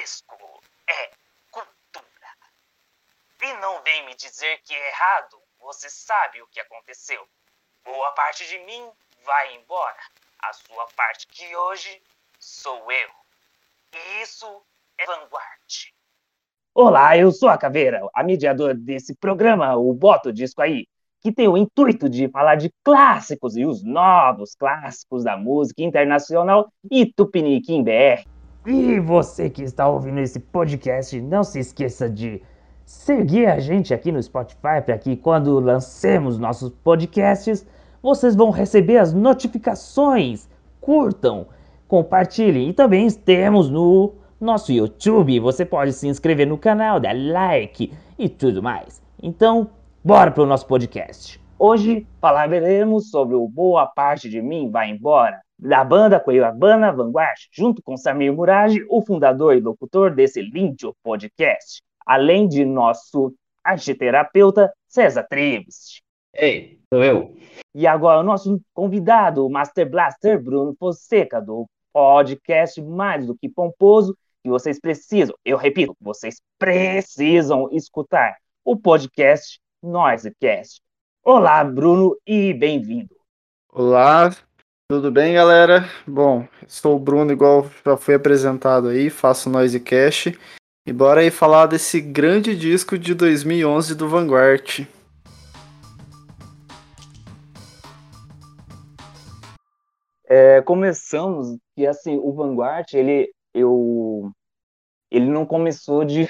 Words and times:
disco 0.00 0.36
é 0.88 1.10
cultura. 1.50 2.30
E 3.42 3.52
não 3.60 3.82
vem 3.82 4.06
me 4.06 4.14
dizer 4.14 4.60
que 4.64 4.74
é 4.74 4.88
errado, 4.88 5.36
você 5.60 5.90
sabe 5.90 6.40
o 6.40 6.46
que 6.46 6.60
aconteceu. 6.60 7.22
Boa 7.84 8.10
parte 8.12 8.48
de 8.48 8.58
mim 8.60 8.90
vai 9.24 9.56
embora. 9.56 10.00
A 10.42 10.52
sua 10.54 10.86
parte 10.96 11.26
que 11.26 11.54
hoje 11.54 12.02
sou 12.38 12.90
eu. 12.90 13.10
E 13.92 14.22
isso 14.22 14.62
é 14.96 15.04
vanguarda. 15.04 15.60
Olá, 16.72 17.18
eu 17.18 17.30
sou 17.30 17.48
a 17.50 17.58
Caveira, 17.58 18.00
a 18.14 18.22
mediadora 18.22 18.74
desse 18.74 19.14
programa, 19.14 19.76
o 19.76 19.92
Boto 19.92 20.32
Disco 20.32 20.62
aí, 20.62 20.86
que 21.20 21.30
tem 21.32 21.46
o 21.46 21.58
intuito 21.58 22.08
de 22.08 22.28
falar 22.28 22.54
de 22.54 22.72
clássicos 22.82 23.54
e 23.56 23.66
os 23.66 23.82
novos 23.82 24.54
clássicos 24.54 25.24
da 25.24 25.36
música 25.36 25.82
internacional 25.82 26.72
e 26.90 27.04
Tupiniquim 27.12 27.82
BR. 27.82 28.29
E 28.66 29.00
você 29.00 29.48
que 29.48 29.62
está 29.62 29.88
ouvindo 29.88 30.20
esse 30.20 30.38
podcast, 30.38 31.18
não 31.20 31.42
se 31.42 31.58
esqueça 31.60 32.10
de 32.10 32.42
seguir 32.84 33.46
a 33.46 33.58
gente 33.58 33.94
aqui 33.94 34.12
no 34.12 34.22
Spotify 34.22 34.82
para 34.84 34.98
que 34.98 35.16
quando 35.16 35.58
lancemos 35.58 36.38
nossos 36.38 36.70
podcasts, 36.70 37.66
vocês 38.02 38.36
vão 38.36 38.50
receber 38.50 38.98
as 38.98 39.14
notificações. 39.14 40.46
Curtam, 40.78 41.46
compartilhem 41.88 42.68
e 42.68 42.72
também 42.74 43.10
temos 43.10 43.70
no 43.70 44.12
nosso 44.38 44.72
YouTube. 44.72 45.40
Você 45.40 45.64
pode 45.64 45.94
se 45.94 46.06
inscrever 46.06 46.46
no 46.46 46.58
canal, 46.58 47.00
dar 47.00 47.16
like 47.16 47.92
e 48.18 48.28
tudo 48.28 48.62
mais. 48.62 49.00
Então, 49.22 49.70
bora 50.04 50.30
para 50.30 50.42
o 50.42 50.46
nosso 50.46 50.66
podcast. 50.66 51.40
Hoje 51.58 52.06
falaremos 52.20 53.10
sobre 53.10 53.36
o 53.36 53.48
Boa 53.48 53.86
Parte 53.86 54.28
de 54.28 54.42
Mim 54.42 54.70
Vai 54.70 54.90
Embora, 54.90 55.40
da 55.60 55.84
banda 55.84 56.18
Cuiabana 56.18 56.90
Vanguard, 56.90 57.38
junto 57.52 57.82
com 57.82 57.96
Samir 57.96 58.32
Murage, 58.32 58.84
o 58.88 59.02
fundador 59.02 59.54
e 59.54 59.60
locutor 59.60 60.14
desse 60.14 60.40
lindo 60.40 60.96
podcast, 61.02 61.82
além 62.06 62.48
de 62.48 62.64
nosso 62.64 63.34
arteterapeuta 63.62 64.72
César 64.88 65.24
Treves. 65.24 66.00
Ei, 66.34 66.80
sou 66.88 67.04
eu. 67.04 67.36
E 67.74 67.86
agora 67.86 68.20
o 68.20 68.22
nosso 68.22 68.60
convidado, 68.72 69.46
o 69.46 69.50
Master 69.50 69.88
Blaster 69.88 70.42
Bruno 70.42 70.74
Fonseca, 70.78 71.40
do 71.42 71.66
podcast 71.92 72.80
Mais 72.80 73.26
do 73.26 73.36
que 73.36 73.48
Pomposo, 73.48 74.16
que 74.42 74.48
vocês 74.48 74.80
precisam, 74.80 75.36
eu 75.44 75.58
repito, 75.58 75.94
vocês 76.00 76.40
precisam 76.58 77.68
escutar 77.70 78.36
o 78.64 78.76
podcast 78.76 79.60
Noisecast. 79.82 80.80
Olá, 81.22 81.62
Bruno, 81.62 82.16
e 82.26 82.54
bem-vindo. 82.54 83.14
Olá, 83.68 84.30
tudo 84.90 85.08
bem, 85.08 85.34
galera? 85.34 85.88
Bom, 86.04 86.48
sou 86.66 86.96
o 86.96 86.98
Bruno, 86.98 87.30
igual 87.30 87.64
já 87.86 87.96
foi 87.96 88.16
apresentado 88.16 88.88
aí, 88.88 89.08
faço 89.08 89.48
Noisecast. 89.48 90.36
E 90.84 90.92
bora 90.92 91.20
aí 91.20 91.30
falar 91.30 91.66
desse 91.66 92.00
grande 92.00 92.56
disco 92.56 92.98
de 92.98 93.14
2011 93.14 93.94
do 93.94 94.08
Vanguard. 94.08 94.80
É, 100.26 100.60
começamos 100.62 101.56
que 101.76 101.86
assim 101.86 102.18
o 102.20 102.32
Vanguard 102.32 102.86
ele 102.92 103.32
eu 103.54 104.32
ele 105.08 105.26
não 105.26 105.46
começou 105.46 106.04
de, 106.04 106.28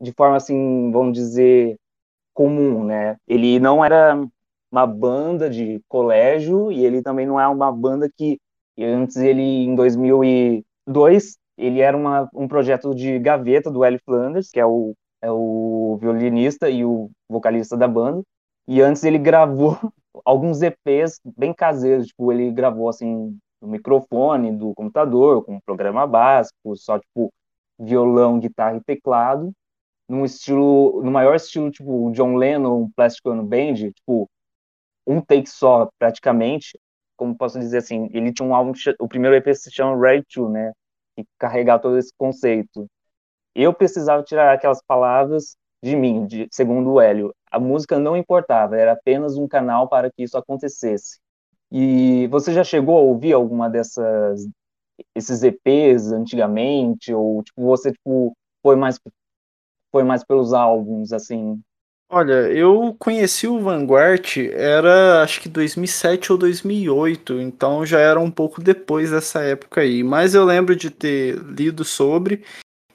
de 0.00 0.12
forma 0.12 0.38
assim, 0.38 0.90
vamos 0.90 1.12
dizer, 1.12 1.76
comum, 2.34 2.84
né? 2.84 3.16
Ele 3.28 3.60
não 3.60 3.84
era 3.84 4.20
uma 4.72 4.86
banda 4.86 5.50
de 5.50 5.80
colégio 5.86 6.72
e 6.72 6.84
ele 6.84 7.02
também 7.02 7.26
não 7.26 7.38
é 7.38 7.46
uma 7.46 7.70
banda 7.70 8.10
que 8.10 8.40
antes 8.78 9.16
ele 9.16 9.42
em 9.42 9.74
2002 9.74 11.36
ele 11.58 11.80
era 11.80 11.96
uma, 11.96 12.28
um 12.34 12.48
projeto 12.48 12.94
de 12.94 13.18
gaveta 13.18 13.70
do 13.70 13.84
Ellie 13.84 14.00
Flanders, 14.04 14.50
que 14.50 14.58
é 14.58 14.64
o, 14.66 14.94
é 15.20 15.30
o 15.30 15.98
violinista 16.00 16.70
e 16.70 16.84
o 16.84 17.10
vocalista 17.28 17.76
da 17.76 17.86
banda. 17.86 18.22
E 18.66 18.80
antes 18.80 19.04
ele 19.04 19.18
gravou 19.18 19.78
alguns 20.24 20.62
EPs 20.62 21.20
bem 21.36 21.52
caseiros, 21.52 22.06
tipo, 22.08 22.32
ele 22.32 22.50
gravou 22.50 22.88
assim 22.88 23.38
no 23.60 23.68
microfone 23.68 24.52
do 24.56 24.74
computador, 24.74 25.44
com 25.44 25.56
um 25.56 25.60
programa 25.60 26.06
básico, 26.06 26.74
só 26.76 26.98
tipo 26.98 27.30
violão, 27.78 28.38
guitarra 28.38 28.76
e 28.76 28.82
teclado, 28.82 29.52
num 30.08 30.24
estilo, 30.24 31.02
no 31.02 31.10
maior 31.10 31.36
estilo 31.36 31.70
tipo 31.70 32.10
John 32.12 32.36
Lennon, 32.36 32.90
Plastic 32.96 33.26
Ono 33.26 33.44
Band, 33.44 33.74
tipo 33.74 34.28
um 35.06 35.20
take 35.20 35.48
só 35.48 35.88
praticamente, 35.98 36.78
como 37.16 37.36
posso 37.36 37.58
dizer 37.58 37.78
assim, 37.78 38.08
ele 38.12 38.32
tinha 38.32 38.48
um 38.48 38.54
álbum, 38.54 38.72
o 39.00 39.08
primeiro 39.08 39.36
EP 39.36 39.54
se 39.54 39.70
chama 39.72 39.96
Ready 40.00 40.24
To, 40.34 40.48
né, 40.48 40.72
que 41.16 41.24
carregar 41.38 41.78
todo 41.78 41.98
esse 41.98 42.12
conceito. 42.16 42.86
Eu 43.54 43.74
precisava 43.74 44.22
tirar 44.22 44.52
aquelas 44.54 44.82
palavras 44.86 45.56
de 45.82 45.96
mim, 45.96 46.26
de, 46.26 46.48
segundo 46.50 46.92
o 46.92 47.00
Hélio. 47.00 47.34
A 47.50 47.58
música 47.60 47.98
não 47.98 48.16
importava, 48.16 48.76
era 48.78 48.92
apenas 48.92 49.36
um 49.36 49.48
canal 49.48 49.88
para 49.88 50.10
que 50.10 50.22
isso 50.22 50.38
acontecesse. 50.38 51.18
E 51.70 52.26
você 52.28 52.52
já 52.52 52.64
chegou 52.64 52.98
a 52.98 53.02
ouvir 53.02 53.32
alguma 53.32 53.68
dessas 53.70 54.46
esses 55.14 55.42
EPs 55.42 56.12
antigamente 56.12 57.12
ou 57.14 57.42
tipo 57.42 57.62
você 57.62 57.92
tipo 57.92 58.36
foi 58.62 58.76
mais 58.76 58.98
foi 59.90 60.04
mais 60.04 60.24
pelos 60.24 60.52
álbuns 60.52 61.12
assim? 61.12 61.60
Olha, 62.14 62.52
eu 62.52 62.94
conheci 62.98 63.46
o 63.46 63.58
Vanguard 63.58 64.36
era 64.52 65.22
acho 65.22 65.40
que 65.40 65.48
2007 65.48 66.30
ou 66.30 66.36
2008, 66.36 67.40
então 67.40 67.86
já 67.86 67.98
era 68.00 68.20
um 68.20 68.30
pouco 68.30 68.60
depois 68.62 69.10
dessa 69.10 69.40
época 69.40 69.80
aí, 69.80 70.04
mas 70.04 70.34
eu 70.34 70.44
lembro 70.44 70.76
de 70.76 70.90
ter 70.90 71.38
lido 71.38 71.86
sobre 71.86 72.44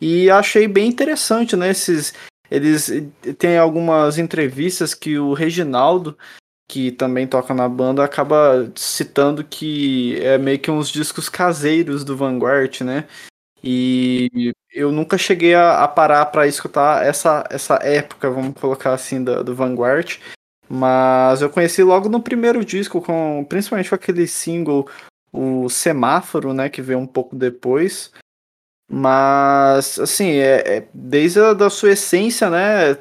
e 0.02 0.30
achei 0.30 0.68
bem 0.68 0.90
interessante, 0.90 1.56
né, 1.56 1.70
esses 1.72 2.14
eles 2.52 2.92
têm 3.40 3.58
algumas 3.58 4.18
entrevistas 4.20 4.94
que 4.94 5.20
o 5.20 5.34
Reginaldo 5.34 6.18
que 6.70 6.92
também 6.92 7.28
toca 7.28 7.54
na 7.54 7.70
banda, 7.70 8.04
acaba 8.04 8.72
citando 8.76 9.44
que 9.44 10.18
é 10.22 10.38
meio 10.38 10.60
que 10.60 10.72
uns 10.72 10.90
discos 10.90 11.30
caseiros 11.30 12.04
do 12.06 12.18
Vanguard, 12.18 12.82
né? 12.82 13.08
E 13.64 14.54
eu 14.78 14.92
nunca 14.92 15.18
cheguei 15.18 15.56
a, 15.56 15.84
a 15.84 15.88
parar 15.88 16.26
para 16.28 16.48
escutar 16.48 17.06
essa, 17.06 17.44
essa 17.50 17.76
época, 17.82 18.30
vamos 18.30 18.54
colocar 18.60 18.94
assim, 18.94 19.24
do, 19.24 19.44
do 19.44 19.56
Vanguard. 19.56 20.20
Mas 20.70 21.42
eu 21.42 21.50
conheci 21.50 21.82
logo 21.82 22.10
no 22.10 22.22
primeiro 22.22 22.64
disco, 22.64 23.02
com 23.02 23.46
principalmente 23.48 23.90
com 23.90 23.96
aquele 23.96 24.28
single, 24.28 24.88
o 25.32 25.70
Semáforo, 25.70 26.54
né? 26.54 26.70
Que 26.70 26.82
veio 26.82 27.00
um 27.00 27.08
pouco 27.08 27.36
depois. 27.36 28.12
Mas, 28.90 30.00
assim, 30.00 30.32
é, 30.32 30.78
é 30.78 30.88
desde 30.94 31.40
a 31.40 31.54
da 31.54 31.70
sua 31.70 31.92
essência, 31.92 32.50
né? 32.50 32.96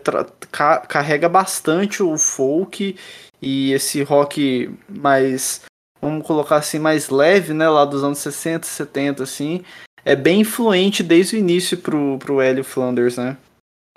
Ca 0.50 0.78
carrega 0.78 1.28
bastante 1.28 2.02
o 2.02 2.16
folk 2.16 2.96
e 3.40 3.72
esse 3.72 4.02
rock 4.02 4.74
mais, 4.88 5.62
vamos 6.00 6.26
colocar 6.26 6.56
assim, 6.56 6.78
mais 6.78 7.10
leve, 7.10 7.52
né, 7.52 7.68
lá 7.68 7.84
dos 7.84 8.02
anos 8.02 8.18
60, 8.18 8.66
70, 8.66 9.22
assim, 9.22 9.62
é 10.06 10.14
bem 10.14 10.40
influente 10.40 11.02
desde 11.02 11.34
o 11.34 11.38
início 11.38 11.76
pro, 11.76 12.16
pro 12.18 12.40
Hélio 12.40 12.62
Flanders, 12.62 13.18
né? 13.18 13.36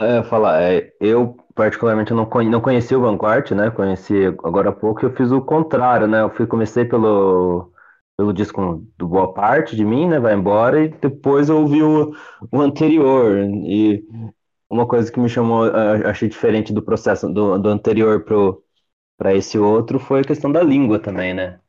É, 0.01 0.23
falar, 0.23 0.61
é, 0.61 0.91
eu 0.99 1.37
particularmente 1.53 2.13
não, 2.13 2.25
conhe, 2.25 2.49
não 2.49 2.61
conheci 2.61 2.95
o 2.95 3.01
Vanguard, 3.01 3.51
né, 3.51 3.69
conheci 3.69 4.25
agora 4.43 4.69
há 4.69 4.71
pouco, 4.71 5.05
eu 5.05 5.13
fiz 5.13 5.29
o 5.29 5.41
contrário, 5.41 6.07
né, 6.07 6.21
eu 6.21 6.29
fui, 6.29 6.47
comecei 6.47 6.85
pelo, 6.85 7.71
pelo 8.17 8.33
disco 8.33 8.87
do 8.97 9.07
Boa 9.07 9.33
Parte 9.33 9.75
de 9.75 9.83
mim, 9.83 10.07
né, 10.07 10.19
vai 10.19 10.33
embora, 10.33 10.85
e 10.85 10.87
depois 10.87 11.49
eu 11.49 11.57
ouvi 11.59 11.83
o, 11.83 12.13
o 12.49 12.61
anterior, 12.61 13.37
e 13.37 14.01
uma 14.69 14.87
coisa 14.87 15.11
que 15.11 15.19
me 15.19 15.27
chamou, 15.27 15.65
achei 16.05 16.29
diferente 16.29 16.71
do 16.71 16.81
processo 16.81 17.27
do, 17.27 17.57
do 17.59 17.69
anterior 17.69 18.23
pro, 18.23 18.63
para 19.17 19.35
esse 19.35 19.59
outro 19.59 19.99
foi 19.99 20.21
a 20.21 20.23
questão 20.23 20.49
da 20.49 20.63
língua 20.63 20.97
também, 20.97 21.33
né? 21.33 21.59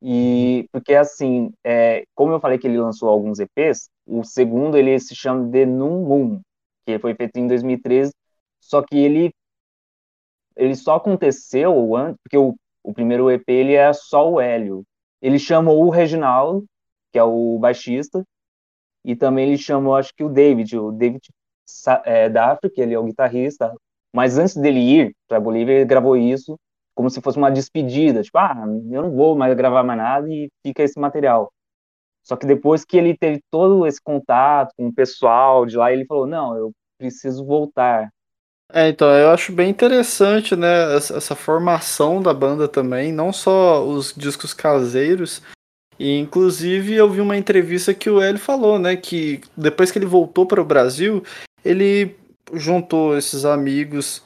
E 0.00 0.68
porque 0.72 0.94
assim, 0.94 1.52
é, 1.64 2.04
como 2.14 2.32
eu 2.32 2.40
falei 2.40 2.58
que 2.58 2.66
ele 2.66 2.78
lançou 2.78 3.08
alguns 3.08 3.40
EPs, 3.40 3.90
o 4.06 4.22
segundo 4.22 4.76
ele 4.76 4.98
se 5.00 5.14
chama 5.14 5.50
The 5.50 5.66
Nun 5.66 6.04
Moon, 6.06 6.40
que 6.86 6.98
foi 6.98 7.14
feito 7.14 7.36
em 7.36 7.46
2013, 7.46 8.12
só 8.60 8.82
que 8.82 8.96
ele 8.96 9.32
ele 10.56 10.74
só 10.74 10.96
aconteceu 10.96 11.96
antes, 11.96 12.16
porque 12.22 12.36
o, 12.36 12.54
o 12.82 12.92
primeiro 12.92 13.30
EP 13.30 13.48
ele 13.48 13.74
é 13.74 13.92
só 13.92 14.28
o 14.28 14.40
Hélio. 14.40 14.84
Ele 15.22 15.38
chamou 15.38 15.84
o 15.84 15.90
Reginaldo, 15.90 16.64
que 17.12 17.18
é 17.18 17.22
o 17.22 17.58
baixista, 17.58 18.24
e 19.04 19.16
também 19.16 19.48
ele 19.48 19.58
chamou, 19.58 19.94
acho 19.96 20.12
que 20.14 20.24
o 20.24 20.28
David, 20.28 20.76
o 20.76 20.90
David 20.92 21.22
é, 22.04 22.26
África, 22.38 22.82
ele 22.82 22.94
é 22.94 22.98
o 22.98 23.04
guitarrista. 23.04 23.72
Mas 24.12 24.38
antes 24.38 24.56
dele 24.56 24.80
ir 24.80 25.16
para 25.28 25.40
Bolívia, 25.40 25.74
ele 25.74 25.84
gravou 25.84 26.16
isso 26.16 26.58
como 26.98 27.08
se 27.08 27.20
fosse 27.20 27.38
uma 27.38 27.48
despedida, 27.48 28.24
tipo, 28.24 28.36
ah, 28.38 28.56
eu 28.90 29.02
não 29.02 29.12
vou 29.12 29.36
mais 29.36 29.56
gravar 29.56 29.84
mais 29.84 29.96
nada 29.96 30.28
e 30.28 30.50
fica 30.66 30.82
esse 30.82 30.98
material. 30.98 31.52
Só 32.24 32.34
que 32.34 32.44
depois 32.44 32.84
que 32.84 32.96
ele 32.96 33.16
teve 33.16 33.40
todo 33.52 33.86
esse 33.86 34.02
contato 34.02 34.72
com 34.76 34.88
o 34.88 34.92
pessoal 34.92 35.64
de 35.64 35.76
lá, 35.76 35.92
ele 35.92 36.04
falou, 36.04 36.26
não, 36.26 36.56
eu 36.56 36.72
preciso 36.98 37.44
voltar. 37.44 38.08
É, 38.72 38.88
então, 38.88 39.08
eu 39.10 39.30
acho 39.30 39.52
bem 39.52 39.70
interessante, 39.70 40.56
né, 40.56 40.96
essa, 40.96 41.36
formação 41.36 42.20
da 42.20 42.34
banda 42.34 42.66
também, 42.66 43.12
não 43.12 43.32
só 43.32 43.86
os 43.86 44.12
discos 44.12 44.52
caseiros, 44.52 45.40
E 46.00 46.18
inclusive 46.18 46.94
eu 46.94 47.08
vi 47.08 47.20
uma 47.20 47.36
entrevista 47.36 47.94
que 47.94 48.10
o 48.10 48.20
Hélio 48.20 48.40
falou, 48.40 48.76
né, 48.76 48.96
que 48.96 49.40
depois 49.56 49.92
que 49.92 50.00
ele 50.00 50.06
voltou 50.06 50.46
para 50.46 50.60
o 50.60 50.64
Brasil, 50.64 51.22
ele 51.64 52.16
juntou 52.54 53.16
esses 53.16 53.44
amigos 53.44 54.20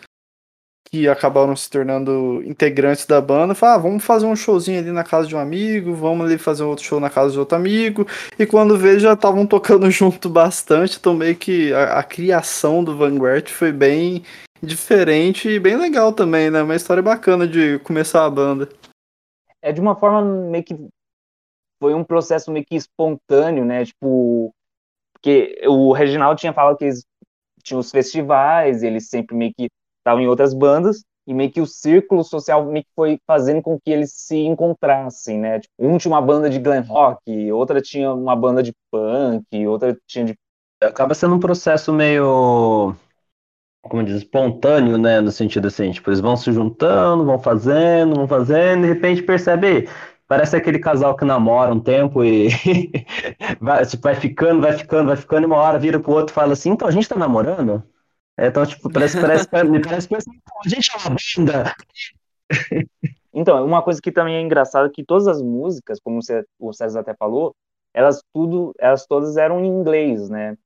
que 0.93 1.09
acabaram 1.09 1.57
se 1.57 1.71
tornando 1.71 2.43
integrantes 2.45 3.07
da 3.07 3.19
banda, 3.19 3.55
falou, 3.55 3.75
ah, 3.75 3.79
vamos 3.79 4.05
fazer 4.05 4.27
um 4.27 4.37
showzinho 4.37 4.79
ali 4.79 4.93
na 4.93 5.03
casa 5.03 5.27
de 5.27 5.35
um 5.35 5.39
amigo, 5.39 5.95
vamos 5.95 6.27
ali 6.27 6.37
fazer 6.37 6.65
outro 6.65 6.85
show 6.85 7.01
na 7.01 7.09
casa 7.09 7.33
de 7.33 7.39
outro 7.39 7.57
amigo, 7.57 8.07
e 8.39 8.45
quando 8.45 8.77
vejo 8.77 9.01
já 9.01 9.15
estavam 9.15 9.47
tocando 9.49 9.91
junto 9.91 10.29
bastante, 10.29 10.99
então 10.99 11.15
meio 11.15 11.35
que 11.35 11.73
a, 11.73 12.01
a, 12.01 12.03
criação 12.03 12.85
do 12.85 12.95
Vanguard 12.95 13.49
foi 13.49 13.73
bem 13.73 14.23
diferente 14.63 15.49
e 15.49 15.59
bem 15.59 15.77
legal 15.77 16.13
também, 16.13 16.51
né, 16.51 16.63
uma 16.63 16.77
história 16.77 17.03
bacana 17.03 17.49
de 17.49 17.79
começar 17.79 18.27
a 18.27 18.31
banda. 18.31 18.69
É 19.63 19.73
de 19.73 19.81
uma 19.81 19.97
forma 19.97 20.23
meio 20.23 20.63
que 20.63 20.77
foi 21.83 21.95
um 21.95 22.05
processo 22.05 22.53
meio 22.53 22.67
que 22.67 22.77
espontâneo, 22.77 23.65
né, 23.65 23.87
tipo, 23.87 24.55
porque 25.15 25.59
o 25.67 25.91
Reginaldo 25.95 26.39
tinha 26.39 26.53
falado 26.53 26.77
que 26.77 26.85
eles 26.85 27.03
tinham 27.63 27.81
os 27.81 27.91
festivais, 27.91 28.83
eles 28.83 29.09
sempre 29.09 29.35
meio 29.35 29.55
que 29.57 29.71
estavam 30.03 30.23
em 30.23 30.27
outras 30.27 30.53
bandas, 30.53 31.03
e 31.27 31.33
meio 31.33 31.51
que 31.51 31.61
o 31.61 31.67
círculo 31.67 32.25
social 32.25 32.65
meio 32.67 32.85
que 32.85 32.91
foi 32.95 33.19
fazendo 33.27 33.63
com 33.63 33.79
que 33.79 33.91
eles 33.91 34.13
se 34.13 34.37
encontrassem, 34.37 35.39
né? 35.39 35.61
Tipo, 35.61 35.75
um 35.79 35.97
tinha 35.97 36.13
uma 36.13 36.21
banda 36.21 36.51
de 36.51 36.59
glam 36.59 36.83
rock, 36.83 37.53
outra 37.53 37.81
tinha 37.81 38.13
uma 38.13 38.35
banda 38.35 38.63
de 38.63 38.73
punk, 38.91 39.67
outra 39.67 39.97
tinha 40.07 40.25
de... 40.25 40.35
Acaba 40.83 41.15
sendo 41.15 41.37
um 41.37 41.41
processo 41.41 41.93
meio, 41.93 42.95
como 43.83 44.03
diz, 44.05 44.17
espontâneo, 44.17 44.99
né? 44.99 45.21
No 45.21 45.31
sentido 45.31 45.69
assim, 45.69 45.93
tipo, 45.93 46.11
eles 46.11 46.21
vão 46.21 46.37
se 46.37 46.53
juntando, 46.53 47.25
vão 47.25 47.39
fazendo, 47.39 48.17
vão 48.17 48.27
fazendo, 48.29 48.85
e 48.85 48.89
de 48.89 48.95
repente 48.95 49.23
percebe, 49.23 49.89
parece 50.27 50.57
aquele 50.57 50.79
casal 50.81 51.17
que 51.17 51.25
namora 51.25 51.73
um 51.73 51.81
tempo 51.81 52.25
e 52.25 52.49
vai, 53.61 53.87
tipo, 53.87 54.03
vai 54.03 54.15
ficando, 54.17 54.61
vai 54.61 54.73
ficando, 54.73 55.07
vai 55.09 55.17
ficando, 55.17 55.45
e 55.45 55.47
uma 55.47 55.57
hora 55.57 55.79
vira 55.79 56.01
pro 56.01 56.13
outro 56.13 56.33
e 56.33 56.35
fala 56.35 56.53
assim, 56.55 56.71
então 56.71 56.89
a 56.89 56.91
gente 56.91 57.09
tá 57.09 57.17
namorando? 57.17 57.83
É, 58.37 58.47
então, 58.47 58.65
tipo, 58.65 58.91
parece, 58.91 59.21
parece, 59.21 59.49
me 59.69 59.81
parece 59.81 60.09
que 60.09 60.17
a 60.17 60.69
gente 60.69 60.91
é 60.91 61.09
uma 61.09 61.17
banda. 61.37 61.75
Então, 63.35 63.65
uma 63.65 63.83
coisa 63.83 64.01
que 64.01 64.13
também 64.13 64.37
é 64.37 64.41
engraçada 64.41 64.87
é 64.89 64.91
que 64.91 65.05
todas 65.05 65.27
as 65.27 65.41
músicas, 65.41 65.99
como 65.99 66.21
o 66.59 66.73
César 66.73 67.01
até 67.01 67.15
falou, 67.15 67.55
elas 67.95 68.23
tudo, 68.33 68.75
elas 68.79 69.07
todas 69.07 69.37
eram 69.37 69.65
em 69.65 69.69
inglês, 69.69 70.29
né? 70.29 70.57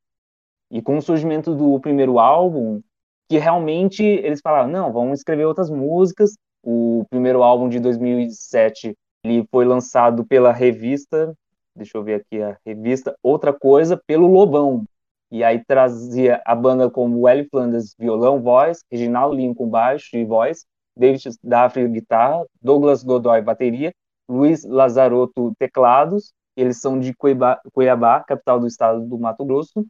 E 0.71 0.83
com 0.83 0.97
o 0.97 1.03
surgimento 1.03 1.55
do 1.55 1.79
primeiro 1.81 2.19
álbum, 2.19 2.81
que 3.29 3.39
realmente 3.39 4.03
eles 4.03 4.41
falaram, 4.41 4.69
não, 4.69 4.93
vamos 4.93 5.21
escrever 5.21 5.45
outras 5.45 5.71
músicas. 5.71 6.37
O 6.63 7.05
primeiro 7.09 7.43
álbum 7.43 7.69
de 7.69 7.79
2007, 7.79 8.97
ele 9.25 9.47
foi 9.51 9.65
lançado 9.65 10.25
pela 10.25 10.53
revista, 10.53 11.33
deixa 11.75 11.97
eu 11.97 12.03
ver 12.03 12.15
aqui 12.15 12.43
a 12.43 12.57
revista, 12.67 13.17
Outra 13.23 13.53
Coisa, 13.53 14.01
pelo 14.07 14.27
Lobão, 14.27 14.85
e 15.31 15.43
aí 15.43 15.63
trazia 15.65 16.41
a 16.45 16.55
banda 16.55 16.91
como 16.91 17.29
Ellie 17.29 17.49
Flanders, 17.51 17.95
violão, 17.99 18.41
voz, 18.41 18.85
Reginaldo 18.91 19.37
Lincoln, 19.37 19.69
baixo 19.69 20.17
e 20.17 20.25
voz, 20.25 20.65
David 20.97 21.29
Daffrey, 21.43 21.89
guitarra, 21.89 22.45
Douglas 22.63 23.03
Godoy, 23.03 23.43
bateria, 23.43 23.93
Luiz 24.29 24.65
Lazarotto, 24.65 25.53
teclados, 25.59 26.33
eles 26.57 26.81
são 26.81 26.99
de 26.99 27.15
Cuiabá, 27.15 27.61
Cuiabá, 27.73 28.21
capital 28.21 28.59
do 28.59 28.67
estado 28.67 29.01
do 29.01 29.19
Mato 29.19 29.45
Grosso, 29.45 29.87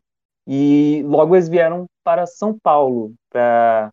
e 0.46 1.02
logo 1.06 1.34
eles 1.34 1.48
vieram 1.48 1.86
para 2.04 2.26
São 2.26 2.58
Paulo, 2.58 3.14
pra, 3.30 3.90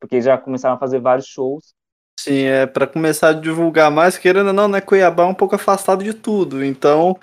porque 0.00 0.20
já 0.20 0.36
começaram 0.36 0.76
a 0.76 0.78
fazer 0.78 1.00
vários 1.00 1.26
shows. 1.26 1.74
Sim, 2.18 2.44
é 2.44 2.66
para 2.66 2.86
começar 2.86 3.28
a 3.28 3.32
divulgar 3.32 3.90
mais, 3.90 4.18
querendo 4.18 4.48
ou 4.48 4.52
não, 4.52 4.66
né, 4.66 4.80
Cuiabá 4.80 5.24
é 5.24 5.26
um 5.26 5.34
pouco 5.34 5.54
afastado 5.54 6.02
de 6.02 6.14
tudo, 6.14 6.64
então 6.64 7.16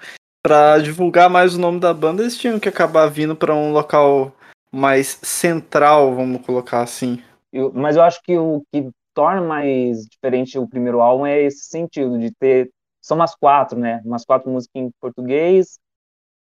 para 0.44 0.78
divulgar 0.80 1.30
mais 1.30 1.56
o 1.56 1.60
nome 1.60 1.80
da 1.80 1.94
banda, 1.94 2.22
eles 2.22 2.38
tinham 2.38 2.60
que 2.60 2.68
acabar 2.68 3.08
vindo 3.08 3.36
para 3.36 3.56
um 3.56 3.72
local 3.72 4.36
mais 4.70 5.18
central, 5.24 6.14
vamos 6.14 6.46
colocar 6.46 6.82
assim. 6.82 7.24
Eu, 7.52 7.72
mas 7.74 7.96
eu 7.96 8.04
acho 8.04 8.22
que 8.22 8.38
o 8.38 8.62
que 8.72 8.90
torna 9.14 9.42
mais 9.42 10.06
diferente 10.06 10.60
o 10.60 10.68
primeiro 10.68 11.00
álbum 11.00 11.26
é 11.26 11.42
esse 11.42 11.66
sentido 11.66 12.20
de 12.20 12.32
ter 12.32 12.70
são 13.02 13.16
umas 13.16 13.36
quatro, 13.36 13.78
né? 13.78 14.02
Umas 14.06 14.26
quatro 14.26 14.50
músicas 14.50 14.82
em 14.82 14.92
português, 15.00 15.78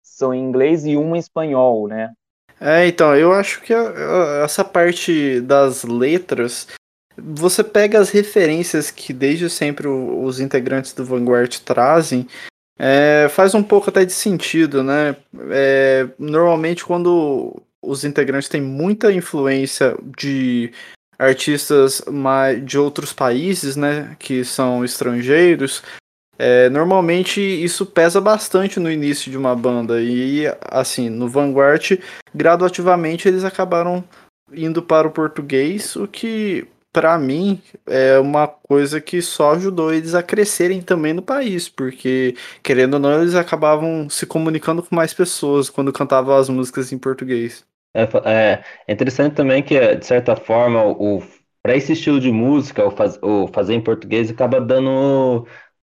são 0.04 0.34
em 0.34 0.44
inglês 0.44 0.86
e 0.86 0.96
uma 0.96 1.18
em 1.18 1.20
espanhol, 1.20 1.88
né? 1.88 2.14
É, 2.60 2.86
então, 2.88 3.16
eu 3.16 3.32
acho 3.32 3.62
que 3.62 3.74
essa 4.44 4.66
parte 4.66 5.40
das 5.40 5.84
letras, 5.84 6.68
você 7.18 7.64
pega 7.64 7.98
as 7.98 8.10
referências 8.10 8.92
que 8.92 9.14
desde 9.14 9.50
sempre 9.50 9.88
os 9.88 10.42
integrantes 10.42 10.94
do 10.94 11.06
Vanguard 11.06 11.58
trazem 11.60 12.28
é, 12.80 13.28
faz 13.30 13.54
um 13.54 13.62
pouco 13.62 13.90
até 13.90 14.06
de 14.06 14.14
sentido, 14.14 14.82
né? 14.82 15.16
É, 15.52 16.08
normalmente, 16.18 16.86
quando 16.86 17.62
os 17.82 18.06
integrantes 18.06 18.48
têm 18.48 18.62
muita 18.62 19.12
influência 19.12 19.98
de 20.18 20.72
artistas 21.18 22.02
de 22.64 22.78
outros 22.78 23.12
países, 23.12 23.76
né, 23.76 24.16
que 24.18 24.46
são 24.46 24.86
estrangeiros, 24.86 25.84
é, 26.38 26.70
normalmente 26.70 27.42
isso 27.42 27.86
pesa 27.86 28.22
bastante 28.22 28.80
no 28.80 28.90
início 28.90 29.30
de 29.30 29.38
uma 29.38 29.54
banda 29.54 30.02
e 30.02 30.46
assim 30.62 31.10
no 31.10 31.28
Vanguard 31.28 32.00
graduativamente 32.34 33.28
eles 33.28 33.44
acabaram 33.44 34.02
indo 34.54 34.82
para 34.82 35.06
o 35.06 35.12
português, 35.12 35.98
o 35.98 36.08
que 36.08 36.66
para 36.92 37.18
mim, 37.18 37.62
é 37.88 38.18
uma 38.20 38.48
coisa 38.48 39.00
que 39.00 39.22
só 39.22 39.54
ajudou 39.54 39.94
eles 39.94 40.16
a 40.16 40.24
crescerem 40.24 40.82
também 40.82 41.14
no 41.14 41.22
país, 41.22 41.70
porque, 41.70 42.36
querendo 42.64 42.96
ou 42.96 43.00
não, 43.00 43.22
eles 43.22 43.36
acabavam 43.36 44.10
se 44.10 44.26
comunicando 44.26 44.82
com 44.84 44.96
mais 44.96 45.14
pessoas 45.14 45.70
quando 45.70 45.94
cantavam 45.94 46.36
as 46.36 46.50
músicas 46.50 46.92
em 46.92 46.98
português. 46.98 47.66
É, 47.94 48.04
é, 48.26 48.64
é 48.88 48.94
interessante 48.94 49.36
também 49.36 49.64
que, 49.64 49.96
de 49.96 50.06
certa 50.06 50.36
forma, 50.36 50.84
o, 50.86 51.22
para 51.62 51.76
esse 51.76 51.94
estilo 51.94 52.20
de 52.20 52.32
música, 52.32 52.86
o, 52.86 52.92
faz, 52.92 53.20
o 53.22 53.48
fazer 53.48 53.74
em 53.76 53.82
português 53.84 54.30
acaba 54.32 54.60
dando 54.62 55.46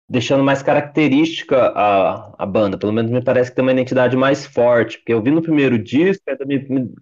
deixando 0.09 0.43
mais 0.43 0.63
característica 0.63 1.69
a, 1.75 2.33
a 2.43 2.45
banda. 2.45 2.77
Pelo 2.77 2.93
menos 2.93 3.11
me 3.11 3.23
parece 3.23 3.49
que 3.49 3.55
tem 3.55 3.63
uma 3.65 3.71
identidade 3.73 4.15
mais 4.15 4.45
forte. 4.45 4.97
Porque 4.97 5.13
eu 5.13 5.21
vi 5.21 5.31
no 5.31 5.41
primeiro 5.41 5.77
disco, 5.77 6.23
me, 6.45 6.59
me, 6.69 6.93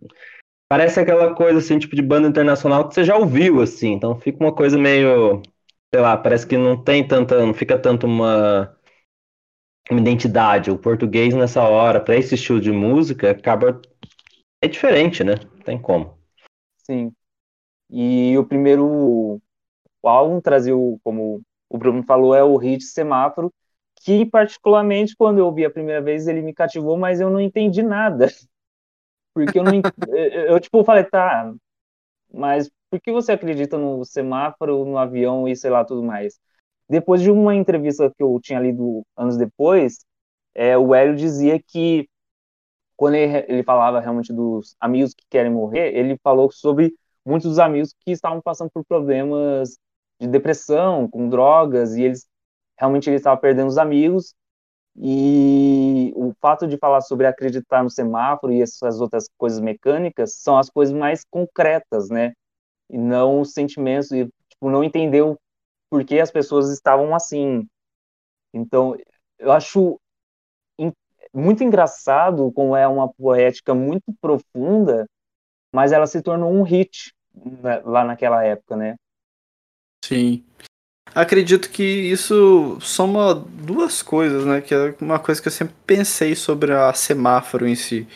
Parece 0.68 1.00
aquela 1.00 1.34
coisa 1.36 1.60
assim, 1.60 1.78
tipo 1.78 1.96
de 1.96 2.02
banda 2.02 2.28
internacional 2.28 2.88
que 2.88 2.96
você 2.96 3.04
já 3.04 3.16
ouviu, 3.16 3.62
assim. 3.62 3.94
Então 3.94 4.20
fica 4.20 4.44
uma 4.44 4.54
coisa 4.54 4.78
meio. 4.78 5.42
Sei 5.94 6.02
lá, 6.02 6.18
parece 6.18 6.48
que 6.48 6.58
não 6.58 6.82
tem 6.82 7.08
tanta. 7.08 7.46
Não 7.46 7.54
fica 7.54 7.78
tanto 7.78 8.08
uma. 8.08 8.76
Uma 9.90 10.00
identidade. 10.00 10.72
O 10.72 10.78
português 10.78 11.34
nessa 11.34 11.62
hora, 11.62 12.02
para 12.02 12.18
esse 12.18 12.36
estilo 12.36 12.60
de 12.60 12.72
música, 12.72 13.32
acaba. 13.32 13.80
É 14.62 14.68
diferente, 14.68 15.24
né? 15.24 15.36
Não 15.54 15.62
tem 15.62 15.80
como. 15.80 16.18
Sim. 16.84 17.12
E 17.90 18.36
o 18.38 18.46
primeiro 18.46 19.40
o 20.06 20.08
álbum 20.08 20.40
trazia, 20.40 20.74
como 21.04 21.42
o 21.68 21.78
Bruno 21.80 22.04
falou, 22.04 22.36
é 22.36 22.44
o 22.44 22.58
hit 22.58 22.84
Semáforo, 22.84 23.52
que 24.04 24.24
particularmente 24.24 25.16
quando 25.16 25.40
eu 25.40 25.48
ouvi 25.48 25.66
a 25.66 25.70
primeira 25.70 26.00
vez 26.00 26.28
ele 26.28 26.44
me 26.44 26.54
cativou, 26.54 26.96
mas 26.96 27.20
eu 27.20 27.32
não 27.32 27.42
entendi 27.42 27.82
nada. 27.82 28.28
Porque 29.36 29.60
eu 29.60 29.64
não. 29.64 29.74
eu, 30.48 30.60
tipo, 30.62 30.84
falei, 30.86 31.04
tá, 31.04 31.54
mas 32.34 32.72
por 32.90 33.02
que 33.02 33.12
você 33.12 33.34
acredita 33.34 33.78
no 33.78 34.06
semáforo, 34.06 34.86
no 34.86 34.98
avião 34.98 35.48
e 35.48 35.56
sei 35.56 35.70
lá 35.70 35.86
tudo 35.86 36.04
mais? 36.04 36.40
Depois 36.90 37.22
de 37.22 37.32
uma 37.32 37.56
entrevista 37.56 38.12
que 38.16 38.24
eu 38.24 38.40
tinha 38.42 38.60
lido 38.60 39.04
anos 39.18 39.38
depois, 39.38 40.06
é, 40.54 40.78
o 40.78 40.96
Hélio 40.96 41.16
dizia 41.16 41.62
que 41.62 42.08
quando 42.96 43.16
ele, 43.16 43.46
ele 43.50 43.64
falava 43.64 44.00
realmente 44.00 44.34
dos 44.34 44.76
amigos 44.80 45.14
que 45.14 45.26
querem 45.30 45.52
morrer, 45.52 45.96
ele 45.96 46.18
falou 46.24 46.52
sobre 46.52 46.94
muitos 47.26 47.50
dos 47.50 47.60
amigos 47.60 47.94
que 48.00 48.12
estavam 48.12 48.42
passando 48.42 48.70
por 48.72 48.86
problemas 48.86 49.78
de 50.20 50.28
depressão, 50.28 51.10
com 51.10 51.28
drogas, 51.30 51.96
e 51.96 52.04
eles 52.04 52.28
realmente 52.78 53.10
ele 53.10 53.18
estava 53.18 53.40
perdendo 53.40 53.68
os 53.68 53.78
amigos 53.78 54.34
e 54.98 56.14
o 56.16 56.34
fato 56.42 56.68
de 56.68 56.78
falar 56.78 57.02
sobre 57.02 57.28
acreditar 57.28 57.84
no 57.84 57.90
semáforo 57.90 58.54
e 58.54 58.62
essas 58.62 59.02
outras 59.02 59.28
coisas 59.38 59.60
mecânicas 59.60 60.36
são 60.36 60.58
as 60.58 60.70
coisas 60.70 60.96
mais 60.96 61.24
concretas, 61.30 62.10
né? 62.10 62.34
E 62.90 62.98
não 62.98 63.42
os 63.42 63.54
sentimentos, 63.54 64.12
e 64.12 64.26
tipo, 64.50 64.70
não 64.70 64.84
entender 64.84 65.22
o 65.22 65.38
porquê 65.90 66.20
as 66.20 66.32
pessoas 66.32 66.72
estavam 66.72 67.14
assim. 67.16 67.68
Então, 68.54 68.96
eu 69.38 69.52
acho 69.52 70.00
muito 71.36 71.64
engraçado 71.64 72.50
como 72.54 72.76
é 72.76 72.88
uma 72.88 73.12
poética 73.12 73.74
muito 73.74 74.14
profunda, 74.22 75.06
mas 75.74 75.92
ela 75.92 76.08
se 76.08 76.22
tornou 76.22 76.52
um 76.52 76.64
hit 76.64 77.14
né, 77.34 77.82
lá 77.84 78.06
naquela 78.06 78.44
época, 78.44 78.78
né? 78.78 78.96
Sim. 80.04 80.46
Acredito 81.14 81.70
que 81.70 81.84
isso 81.84 82.78
soma 82.82 83.34
duas 83.36 84.02
coisas, 84.02 84.46
né? 84.46 84.62
Que 84.62 84.74
é 84.74 84.96
uma 85.00 85.20
coisa 85.20 85.42
que 85.42 85.48
eu 85.48 85.52
sempre 85.52 85.76
pensei 85.86 86.36
sobre 86.36 86.74
a 86.74 86.94
semáforo 86.94 87.68
em 87.68 87.76
si. 87.76 88.08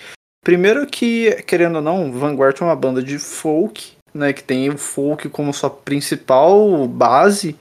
Primeiro 0.43 0.85
que, 0.87 1.31
querendo 1.43 1.77
ou 1.77 1.81
não, 1.81 2.11
Vanguard 2.11 2.57
é 2.59 2.63
uma 2.63 2.75
banda 2.75 3.03
de 3.03 3.19
folk, 3.19 3.93
né? 4.13 4.33
Que 4.33 4.43
tem 4.43 4.69
o 4.69 4.77
folk 4.77 5.29
como 5.29 5.53
sua 5.53 5.69
principal 5.69 6.87
base. 6.87 7.55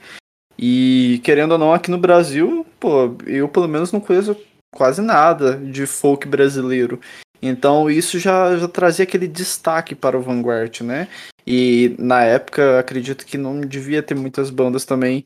E 0.57 1.21
querendo 1.23 1.53
ou 1.53 1.57
não, 1.57 1.73
aqui 1.73 1.89
no 1.89 1.97
Brasil, 1.97 2.65
pô, 2.79 3.15
eu 3.25 3.47
pelo 3.47 3.67
menos 3.67 3.91
não 3.91 4.01
conheço 4.01 4.35
quase 4.73 5.01
nada 5.01 5.55
de 5.55 5.85
folk 5.85 6.27
brasileiro. 6.27 6.99
Então 7.41 7.89
isso 7.89 8.19
já, 8.19 8.55
já 8.57 8.67
trazia 8.67 9.03
aquele 9.03 9.27
destaque 9.27 9.95
para 9.95 10.17
o 10.17 10.21
Vanguard, 10.21 10.81
né? 10.81 11.07
E 11.45 11.95
na 11.97 12.23
época 12.23 12.79
acredito 12.79 13.25
que 13.25 13.37
não 13.37 13.61
devia 13.61 14.03
ter 14.03 14.15
muitas 14.15 14.49
bandas 14.49 14.85
também 14.85 15.25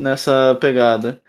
nessa 0.00 0.56
pegada. 0.60 1.20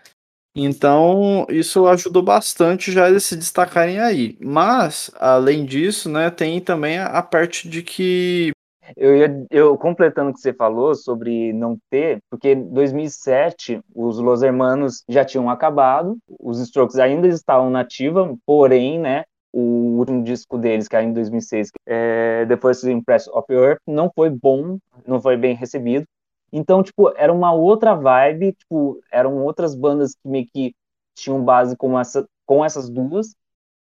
Então 0.56 1.46
isso 1.50 1.86
ajudou 1.88 2.22
bastante 2.22 2.92
já 2.92 3.10
eles 3.10 3.26
se 3.26 3.36
destacarem 3.36 4.00
aí. 4.00 4.38
Mas, 4.40 5.12
além 5.16 5.66
disso, 5.66 6.10
né, 6.10 6.30
tem 6.30 6.62
também 6.62 6.98
a, 6.98 7.22
parte 7.22 7.68
de 7.68 7.84
que 7.84 8.52
eu, 8.96 9.16
ia, 9.18 9.46
eu 9.50 9.78
completando 9.78 10.30
o 10.30 10.34
que 10.34 10.40
você 10.40 10.54
falou 10.54 10.96
sobre 10.96 11.52
não 11.52 11.78
ter, 11.90 12.20
porque 12.30 12.54
em 12.54 12.70
2007 12.70 13.82
os 13.94 14.20
Los 14.20 14.44
Hermanos 14.44 15.04
já 15.10 15.26
tinham 15.26 15.50
acabado, 15.50 16.18
os 16.40 16.60
Strokes 16.60 16.98
ainda 17.00 17.28
estavam 17.28 17.70
na 17.70 17.82
ativa, 17.82 18.34
porém, 18.46 19.00
né, 19.00 19.26
o 19.58 19.98
último 20.00 20.22
disco 20.22 20.58
deles, 20.58 20.86
que 20.86 20.98
é 20.98 21.02
em 21.02 21.14
2006, 21.14 21.72
é, 21.86 22.46
The 22.46 22.58
First 22.58 22.84
Impress 22.84 23.26
of 23.30 23.46
Earth, 23.54 23.80
não 23.88 24.12
foi 24.14 24.30
bom, 24.30 24.78
não 25.08 25.22
foi 25.22 25.38
bem 25.38 25.56
recebido. 25.56 26.06
Então, 26.52 26.84
tipo, 26.84 27.10
era 27.16 27.32
uma 27.32 27.54
outra 27.54 27.96
vibe, 27.96 28.52
tipo, 28.52 29.00
eram 29.10 29.44
outras 29.46 29.74
bandas 29.74 30.14
que 30.14 30.28
meio 30.28 30.46
que 30.54 30.76
tinham 31.16 31.42
base 31.42 31.78
com, 31.78 31.98
essa, 31.98 32.28
com 32.46 32.66
essas 32.66 32.90
duas. 32.90 33.34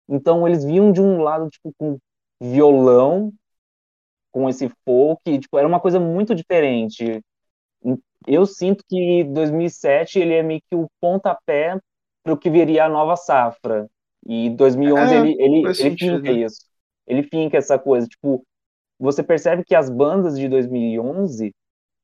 Então, 0.08 0.48
eles 0.48 0.64
vinham 0.64 0.90
de 0.94 1.02
um 1.02 1.22
lado, 1.22 1.50
tipo, 1.50 1.74
com 1.78 1.98
violão, 2.42 3.34
com 4.32 4.48
esse 4.48 4.72
folk, 4.86 5.40
tipo, 5.40 5.58
era 5.58 5.68
uma 5.68 5.82
coisa 5.82 6.00
muito 6.00 6.34
diferente. 6.34 7.22
Eu 8.26 8.46
sinto 8.46 8.86
que 8.88 9.26
2007 9.26 10.20
ele 10.20 10.34
é 10.34 10.44
meio 10.44 10.62
que 10.70 10.76
o 10.78 10.88
pontapé 11.02 11.78
para 12.24 12.34
o 12.34 12.38
que 12.38 12.50
viria 12.50 12.86
a 12.86 12.90
nova 12.90 13.18
safra. 13.18 13.88
E 14.28 14.50
2011 14.50 15.14
é, 15.14 15.18
ele, 15.20 15.36
ele, 15.40 15.58
ele 15.68 15.98
finca 15.98 16.32
isso. 16.32 16.66
Ele 17.08 17.24
finca 17.24 17.58
essa 17.58 17.80
coisa. 17.80 18.06
Tipo, 18.06 18.46
você 19.00 19.24
percebe 19.24 19.64
que 19.64 19.74
as 19.74 19.90
bandas 19.90 20.38
de 20.38 20.50
2011 20.50 21.54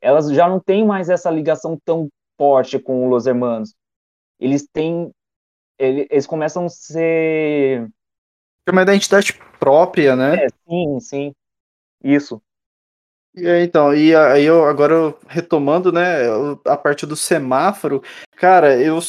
elas 0.04 0.30
já 0.32 0.50
não 0.50 0.60
têm 0.60 0.86
mais 0.86 1.10
essa 1.10 1.32
ligação 1.32 1.78
tão 1.86 2.10
forte 2.38 2.78
com 2.78 3.08
Los 3.08 3.26
Hermanos. 3.26 3.74
Eles 4.40 4.68
têm. 4.72 5.12
Eles 5.80 6.28
começam 6.28 6.66
a 6.66 6.70
ser. 6.70 7.90
Tem 8.66 8.74
uma 8.74 8.84
identidade 8.84 9.34
própria, 9.60 10.16
né? 10.16 10.46
É, 10.46 10.48
sim, 10.68 11.00
sim. 11.00 11.34
Isso. 12.04 12.42
Aí, 13.36 13.64
então, 13.64 13.96
e 13.96 14.16
aí 14.16 14.46
eu 14.46 14.66
agora 14.66 15.14
retomando, 15.28 15.92
né, 15.92 16.28
a 16.66 16.78
parte 16.78 17.06
do 17.06 17.16
semáforo, 17.16 18.04
cara, 18.36 18.80
eu 18.80 19.00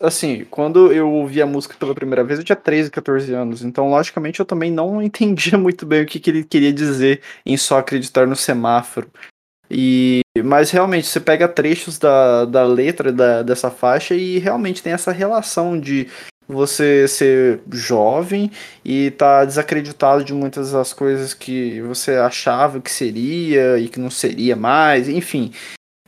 assim, 0.00 0.44
quando 0.50 0.92
eu 0.92 1.10
ouvi 1.10 1.40
a 1.40 1.46
música 1.46 1.74
pela 1.78 1.94
primeira 1.94 2.22
vez, 2.22 2.38
eu 2.38 2.44
tinha 2.44 2.56
13, 2.56 2.90
14 2.90 3.32
anos, 3.32 3.62
então 3.62 3.90
logicamente 3.90 4.40
eu 4.40 4.46
também 4.46 4.70
não 4.70 5.00
entendia 5.02 5.58
muito 5.58 5.86
bem 5.86 6.02
o 6.02 6.06
que, 6.06 6.20
que 6.20 6.30
ele 6.30 6.44
queria 6.44 6.72
dizer 6.72 7.20
em 7.44 7.56
só 7.56 7.78
acreditar 7.78 8.26
no 8.26 8.36
semáforo. 8.36 9.10
E 9.70 10.20
mas 10.44 10.70
realmente 10.70 11.06
você 11.06 11.18
pega 11.20 11.48
trechos 11.48 11.98
da, 11.98 12.44
da 12.44 12.64
letra 12.64 13.12
da, 13.12 13.42
dessa 13.42 13.70
faixa 13.70 14.14
e 14.14 14.38
realmente 14.38 14.82
tem 14.82 14.92
essa 14.92 15.10
relação 15.10 15.78
de 15.78 16.08
você 16.48 17.08
ser 17.08 17.60
jovem 17.72 18.50
e 18.84 19.10
tá 19.12 19.44
desacreditado 19.44 20.24
de 20.24 20.32
muitas 20.32 20.72
das 20.72 20.92
coisas 20.92 21.32
que 21.34 21.80
você 21.82 22.12
achava 22.16 22.80
que 22.80 22.90
seria 22.90 23.78
e 23.78 23.88
que 23.88 23.98
não 23.98 24.10
seria 24.10 24.54
mais, 24.56 25.08
enfim. 25.08 25.52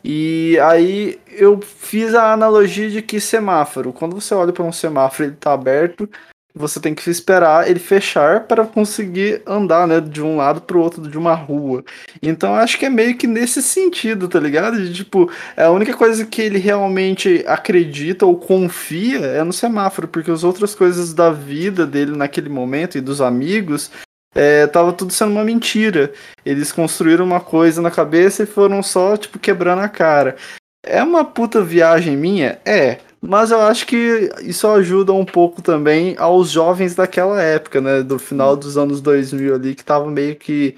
E 0.05 0.59
aí 0.61 1.19
eu 1.29 1.61
fiz 1.61 2.15
a 2.15 2.33
analogia 2.33 2.89
de 2.89 3.03
que 3.03 3.21
semáforo, 3.21 3.93
quando 3.93 4.15
você 4.21 4.35
olha 4.35 4.53
para 4.53 4.63
um 4.63 4.73
semáforo, 4.73 5.29
ele 5.29 5.37
tá 5.37 5.53
aberto, 5.53 6.09
você 6.57 6.81
tem 6.81 6.95
que 6.95 7.09
esperar 7.11 7.69
ele 7.69 7.79
fechar 7.79 8.45
para 8.45 8.65
conseguir 8.65 9.43
andar, 9.47 9.87
né, 9.87 10.01
de 10.01 10.23
um 10.23 10.37
lado 10.37 10.63
para 10.63 10.77
o 10.77 10.81
outro 10.81 11.03
de 11.03 11.19
uma 11.19 11.35
rua. 11.35 11.85
Então 12.23 12.55
acho 12.55 12.79
que 12.79 12.87
é 12.87 12.91
meio 12.91 13.17
que 13.17 13.27
nesse 13.27 13.63
sentido, 13.63 14.27
tá 14.27 14.41
ligado? 14.41 14.81
De, 14.81 14.93
tipo, 14.93 15.31
é 15.55 15.65
a 15.65 15.71
única 15.71 15.95
coisa 15.95 16.25
que 16.25 16.41
ele 16.41 16.59
realmente 16.59 17.45
acredita 17.47 18.25
ou 18.25 18.37
confia 18.37 19.19
é 19.19 19.45
no 19.45 19.53
semáforo, 19.53 20.09
porque 20.09 20.31
as 20.31 20.43
outras 20.43 20.75
coisas 20.75 21.13
da 21.13 21.31
vida 21.31 21.87
dele 21.87 22.17
naquele 22.17 22.49
momento 22.49 22.97
e 22.97 23.03
dos 23.03 23.21
amigos 23.21 23.91
é, 24.35 24.67
tava 24.67 24.93
tudo 24.93 25.13
sendo 25.13 25.33
uma 25.33 25.45
mentira. 25.45 26.13
Eles 26.45 26.73
construíram 26.73 27.25
uma 27.25 27.41
coisa 27.41 27.83
na 27.83 27.91
cabeça 27.91 28.43
e 28.43 28.47
foram 28.47 28.83
só, 28.83 29.17
tipo, 29.17 29.39
quebrando 29.39 29.83
a 29.83 29.89
cara. 29.89 30.37
É 30.85 31.03
uma 31.03 31.25
puta 31.25 31.63
viagem 31.63 32.17
minha? 32.17 32.59
É. 32.65 32.99
Mas 33.29 33.51
eu 33.51 33.61
acho 33.61 33.87
que 33.87 34.31
isso 34.43 34.69
ajuda 34.69 35.13
um 35.13 35.25
pouco 35.25 35.61
também 35.61 36.17
aos 36.19 36.51
jovens 36.51 36.95
daquela 36.95 37.43
época, 37.43 37.81
né? 37.81 38.03
Do 38.03 38.19
final 38.19 38.57
dos 38.57 38.77
anos 38.79 39.01
2000 39.01 39.55
ali, 39.55 39.75
que 39.75 39.85
tava 39.85 40.11
meio 40.11 40.37
que 40.37 40.77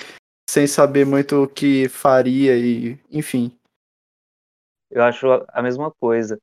sem 0.48 0.66
saber 0.66 1.04
muito 1.04 1.42
o 1.42 1.48
que 1.48 1.88
faria 1.88 2.56
e, 2.56 2.98
enfim. 3.10 3.52
Eu 4.90 5.02
acho 5.02 5.26
a 5.48 5.62
mesma 5.62 5.92
coisa. 6.00 6.38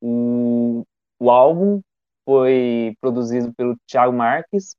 O, 0.00 0.84
o 1.18 1.30
álbum 1.30 1.80
foi 2.24 2.94
produzido 3.00 3.52
pelo 3.54 3.76
Thiago 3.86 4.12
Marques 4.12 4.76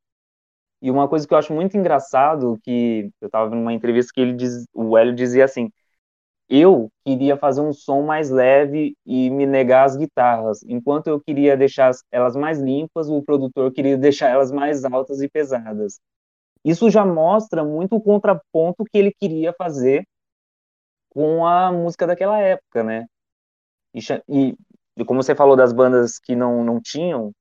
e 0.81 0.91
uma 0.91 1.07
coisa 1.07 1.27
que 1.27 1.33
eu 1.33 1.37
acho 1.37 1.53
muito 1.53 1.75
engraçado 1.75 2.59
que 2.63 3.09
eu 3.19 3.29
tava 3.29 3.49
vendo 3.49 3.61
uma 3.61 3.73
entrevista 3.73 4.11
que 4.13 4.21
ele 4.21 4.33
diz, 4.33 4.65
o 4.73 4.97
Hélio 4.97 5.15
dizia 5.15 5.45
assim: 5.45 5.69
eu 6.49 6.89
queria 7.05 7.37
fazer 7.37 7.61
um 7.61 7.73
som 7.73 8.03
mais 8.03 8.29
leve 8.29 8.95
e 9.05 9.29
me 9.29 9.45
negar 9.45 9.85
as 9.85 9.97
guitarras, 9.97 10.63
enquanto 10.63 11.07
eu 11.07 11.19
queria 11.19 11.57
deixar 11.57 11.91
elas 12.11 12.35
mais 12.35 12.59
limpas, 12.59 13.09
o 13.09 13.21
produtor 13.21 13.71
queria 13.71 13.97
deixar 13.97 14.29
elas 14.29 14.51
mais 14.51 14.85
altas 14.85 15.21
e 15.21 15.29
pesadas. 15.29 15.99
Isso 16.63 16.89
já 16.89 17.05
mostra 17.05 17.63
muito 17.63 17.95
o 17.95 18.01
contraponto 18.01 18.83
que 18.85 18.97
ele 18.97 19.11
queria 19.11 19.53
fazer 19.53 20.05
com 21.09 21.45
a 21.45 21.71
música 21.71 22.07
daquela 22.07 22.39
época, 22.39 22.83
né? 22.83 23.05
E, 23.93 24.55
e 24.97 25.05
como 25.05 25.21
você 25.21 25.35
falou 25.35 25.55
das 25.55 25.73
bandas 25.73 26.19
que 26.19 26.35
não, 26.35 26.63
não 26.63 26.81
tinham, 26.81 27.31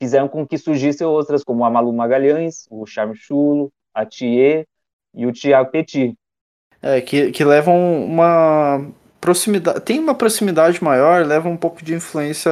fizeram 0.00 0.28
com 0.28 0.46
que 0.46 0.58
surgissem 0.58 1.06
outras, 1.06 1.44
como 1.44 1.64
a 1.64 1.70
Malu 1.70 1.92
Magalhães, 1.92 2.66
o 2.70 2.84
Charme 2.86 3.14
Chulo, 3.14 3.72
a 3.94 4.04
Thier 4.04 4.66
e 5.14 5.26
o 5.26 5.32
Tiago 5.32 5.70
Petit, 5.70 6.14
é, 6.82 7.00
que, 7.00 7.30
que 7.30 7.44
levam 7.44 8.04
uma 8.04 8.84
proximidade. 9.20 9.80
Tem 9.80 9.98
uma 10.00 10.14
proximidade 10.14 10.82
maior, 10.82 11.24
leva 11.24 11.48
um 11.48 11.56
pouco 11.56 11.82
de 11.84 11.94
influência 11.94 12.50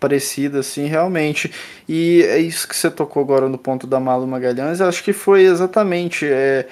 parecida, 0.00 0.60
assim, 0.60 0.86
realmente. 0.86 1.52
E 1.88 2.22
é 2.22 2.38
isso 2.38 2.66
que 2.66 2.76
você 2.76 2.90
tocou 2.90 3.22
agora 3.22 3.48
no 3.48 3.58
ponto 3.58 3.86
da 3.86 4.00
Malu 4.00 4.26
Magalhães, 4.26 4.80
acho 4.80 5.04
que 5.04 5.12
foi 5.12 5.42
exatamente. 5.42 6.26
É, 6.26 6.66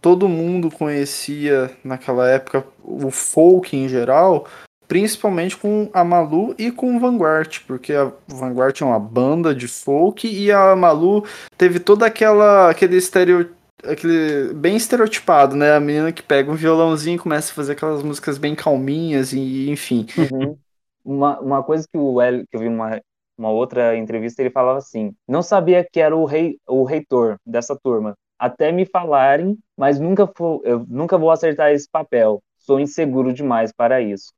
todo 0.00 0.28
mundo 0.28 0.70
conhecia 0.70 1.70
naquela 1.84 2.28
época 2.28 2.64
o 2.82 3.10
folk 3.10 3.76
em 3.76 3.88
geral, 3.88 4.46
principalmente 4.86 5.56
com 5.56 5.90
a 5.92 6.02
Malu 6.02 6.54
e 6.58 6.70
com 6.70 6.96
o 6.96 7.00
Vanguard, 7.00 7.60
porque 7.66 7.92
a 7.92 8.10
Vanguard 8.26 8.80
é 8.80 8.84
uma 8.84 8.98
banda 8.98 9.54
de 9.54 9.68
folk 9.68 10.26
e 10.26 10.50
a 10.50 10.74
Malu 10.74 11.24
teve 11.56 11.78
toda 11.78 12.06
aquela 12.06 12.70
aquele 12.70 12.96
estereótipo 12.96 13.57
aquele 13.84 14.52
bem 14.54 14.76
estereotipado, 14.76 15.56
né? 15.56 15.72
A 15.72 15.80
menina 15.80 16.12
que 16.12 16.22
pega 16.22 16.50
um 16.50 16.54
violãozinho 16.54 17.16
e 17.16 17.18
começa 17.18 17.52
a 17.52 17.54
fazer 17.54 17.72
aquelas 17.72 18.02
músicas 18.02 18.38
bem 18.38 18.54
calminhas 18.54 19.32
e 19.32 19.70
enfim. 19.70 20.06
Uhum. 20.32 20.58
Uma, 21.04 21.40
uma 21.40 21.62
coisa 21.62 21.86
que 21.90 21.98
o 21.98 22.20
Hélio, 22.20 22.44
que 22.50 22.56
eu 22.56 22.60
vi 22.60 22.68
uma, 22.68 23.00
uma 23.36 23.50
outra 23.50 23.96
entrevista, 23.96 24.42
ele 24.42 24.50
falava 24.50 24.78
assim: 24.78 25.14
não 25.26 25.42
sabia 25.42 25.86
que 25.90 26.00
era 26.00 26.14
o 26.16 26.24
rei, 26.24 26.58
o 26.66 26.84
reitor 26.84 27.38
dessa 27.46 27.78
turma, 27.82 28.14
até 28.38 28.70
me 28.72 28.84
falarem, 28.84 29.58
mas 29.76 29.98
nunca 29.98 30.26
for, 30.26 30.60
eu 30.64 30.84
nunca 30.88 31.16
vou 31.16 31.30
acertar 31.30 31.72
esse 31.72 31.88
papel. 31.90 32.40
Sou 32.58 32.78
inseguro 32.78 33.32
demais 33.32 33.72
para 33.72 34.00
isso. 34.00 34.32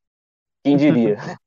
Quem 0.62 0.76
diria? 0.76 1.16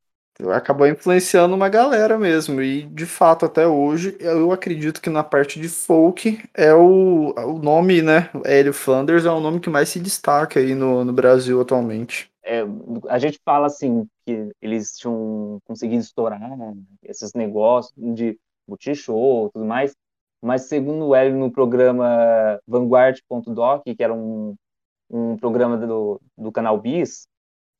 acabou 0.54 0.86
influenciando 0.86 1.54
uma 1.54 1.68
galera 1.68 2.18
mesmo. 2.18 2.60
E 2.60 2.82
de 2.86 3.06
fato, 3.06 3.46
até 3.46 3.66
hoje, 3.66 4.16
eu 4.20 4.52
acredito 4.52 5.00
que 5.00 5.10
na 5.10 5.22
parte 5.22 5.60
de 5.60 5.68
folk 5.68 6.42
é 6.54 6.74
o, 6.74 7.34
o 7.36 7.58
nome, 7.58 8.02
né? 8.02 8.30
Hélio 8.44 8.72
Flanders 8.72 9.24
é 9.24 9.30
o 9.30 9.40
nome 9.40 9.60
que 9.60 9.70
mais 9.70 9.88
se 9.88 10.00
destaca 10.00 10.58
aí 10.58 10.74
no, 10.74 11.04
no 11.04 11.12
Brasil 11.12 11.60
atualmente. 11.60 12.30
É, 12.42 12.62
a 13.08 13.18
gente 13.18 13.40
fala 13.42 13.66
assim 13.66 14.06
que 14.26 14.50
eles 14.60 14.96
tinham 14.98 15.58
conseguido 15.64 16.02
estourar 16.02 16.40
esses 17.02 17.32
negócios 17.32 17.94
de 17.96 18.38
multishow 18.68 19.46
e 19.46 19.52
tudo 19.52 19.64
mais, 19.64 19.94
mas 20.42 20.62
segundo 20.62 21.06
o 21.06 21.14
Hélio 21.14 21.38
no 21.38 21.50
programa 21.50 22.60
Vanguard.doc, 22.66 23.82
que 23.84 24.02
era 24.02 24.12
um, 24.12 24.54
um 25.10 25.36
programa 25.38 25.78
do, 25.78 26.20
do 26.36 26.52
canal 26.52 26.78
Bis, 26.78 27.26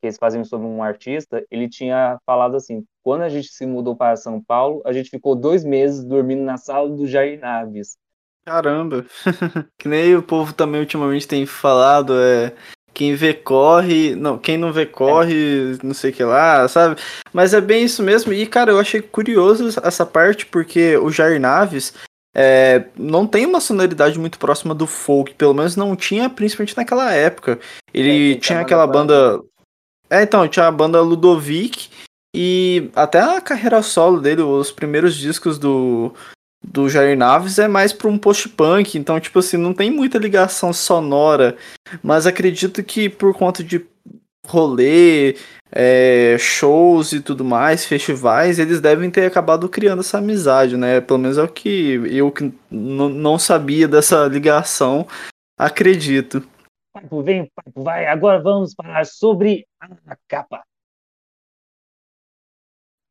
que 0.04 0.08
eles 0.08 0.18
faziam 0.18 0.44
sobre 0.44 0.66
um 0.66 0.82
artista, 0.82 1.42
ele 1.50 1.66
tinha 1.66 2.18
falado 2.26 2.56
assim: 2.56 2.84
quando 3.02 3.22
a 3.22 3.28
gente 3.30 3.48
se 3.48 3.64
mudou 3.64 3.96
para 3.96 4.16
São 4.16 4.38
Paulo, 4.38 4.82
a 4.84 4.92
gente 4.92 5.08
ficou 5.08 5.34
dois 5.34 5.64
meses 5.64 6.04
dormindo 6.04 6.42
na 6.42 6.58
sala 6.58 6.90
do 6.90 7.06
Jair 7.06 7.40
Naves. 7.40 7.96
Caramba! 8.44 9.06
que 9.78 9.88
nem 9.88 10.14
o 10.14 10.22
povo 10.22 10.52
também 10.52 10.80
ultimamente 10.80 11.26
tem 11.26 11.46
falado, 11.46 12.12
é 12.18 12.52
quem 12.92 13.14
vê 13.14 13.32
corre, 13.32 14.14
não, 14.14 14.38
quem 14.38 14.58
não 14.58 14.72
vê 14.72 14.84
corre, 14.84 15.78
não 15.82 15.94
sei 15.94 16.10
o 16.10 16.14
que 16.14 16.22
lá, 16.22 16.68
sabe? 16.68 17.00
Mas 17.32 17.54
é 17.54 17.60
bem 17.60 17.84
isso 17.84 18.02
mesmo. 18.02 18.32
E 18.32 18.46
cara, 18.46 18.70
eu 18.70 18.78
achei 18.78 19.00
curioso 19.00 19.80
essa 19.82 20.04
parte 20.04 20.44
porque 20.44 20.98
o 20.98 21.10
Jair 21.10 21.40
Naves 21.40 21.94
é, 22.36 22.84
não 22.96 23.26
tem 23.26 23.46
uma 23.46 23.60
sonoridade 23.60 24.18
muito 24.18 24.38
próxima 24.38 24.74
do 24.74 24.86
folk, 24.86 25.34
pelo 25.34 25.54
menos 25.54 25.76
não 25.76 25.96
tinha, 25.96 26.28
principalmente 26.28 26.76
naquela 26.76 27.12
época. 27.12 27.58
Ele 27.92 28.32
é, 28.32 28.36
tinha 28.36 28.60
aquela 28.60 28.86
banda. 28.86 29.40
É, 30.10 30.22
então, 30.22 30.46
tinha 30.46 30.66
a 30.66 30.72
banda 30.72 31.00
Ludovic 31.00 31.88
e 32.34 32.90
até 32.94 33.20
a 33.20 33.40
carreira 33.40 33.82
solo 33.82 34.20
dele, 34.20 34.42
os 34.42 34.72
primeiros 34.72 35.14
discos 35.14 35.58
do, 35.58 36.12
do 36.66 36.88
Jair 36.88 37.16
Naves 37.16 37.58
é 37.58 37.68
mais 37.68 37.92
para 37.92 38.08
um 38.08 38.18
post-punk, 38.18 38.98
então, 38.98 39.20
tipo 39.20 39.38
assim, 39.38 39.56
não 39.56 39.72
tem 39.72 39.90
muita 39.90 40.18
ligação 40.18 40.72
sonora, 40.72 41.56
mas 42.02 42.26
acredito 42.26 42.82
que 42.82 43.08
por 43.08 43.34
conta 43.34 43.62
de 43.62 43.84
rolê, 44.46 45.36
é, 45.72 46.36
shows 46.38 47.12
e 47.12 47.20
tudo 47.20 47.44
mais, 47.44 47.84
festivais, 47.84 48.58
eles 48.58 48.80
devem 48.80 49.10
ter 49.10 49.26
acabado 49.26 49.68
criando 49.68 50.00
essa 50.00 50.18
amizade, 50.18 50.76
né? 50.76 51.00
Pelo 51.00 51.18
menos 51.18 51.38
é 51.38 51.42
o 51.42 51.48
que 51.48 52.00
eu 52.10 52.30
que 52.30 52.52
não 52.70 53.38
sabia 53.38 53.88
dessa 53.88 54.26
ligação, 54.26 55.06
acredito. 55.58 56.42
Papo 56.94 57.22
vem, 57.22 57.50
papo 57.50 57.82
vai. 57.82 58.06
Agora 58.06 58.40
vamos 58.40 58.72
falar 58.72 59.04
sobre 59.04 59.66
a 60.06 60.16
capa. 60.28 60.64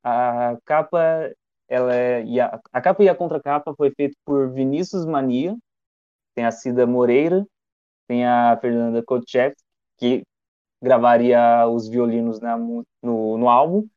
A 0.01 0.57
capa 0.65 1.33
ela 1.67 1.93
é, 1.93 2.23
e 2.23 2.39
a, 2.39 2.61
a 2.71 2.81
capa 2.81 3.03
e 3.03 3.09
a 3.09 3.15
contracapa 3.15 3.73
foi 3.75 3.91
feita 3.91 4.15
por 4.25 4.49
Vinícius 4.51 5.05
Mania, 5.05 5.55
tem 6.33 6.45
a 6.45 6.51
Cida 6.51 6.87
Moreira, 6.87 7.45
tem 8.07 8.25
a 8.25 8.57
Fernanda 8.61 9.03
Kotchev, 9.03 9.53
que 9.97 10.23
gravaria 10.81 11.67
os 11.67 11.89
violinos 11.89 12.39
na, 12.39 12.57
no, 12.57 12.85
no 13.01 13.49
álbum, 13.49 13.87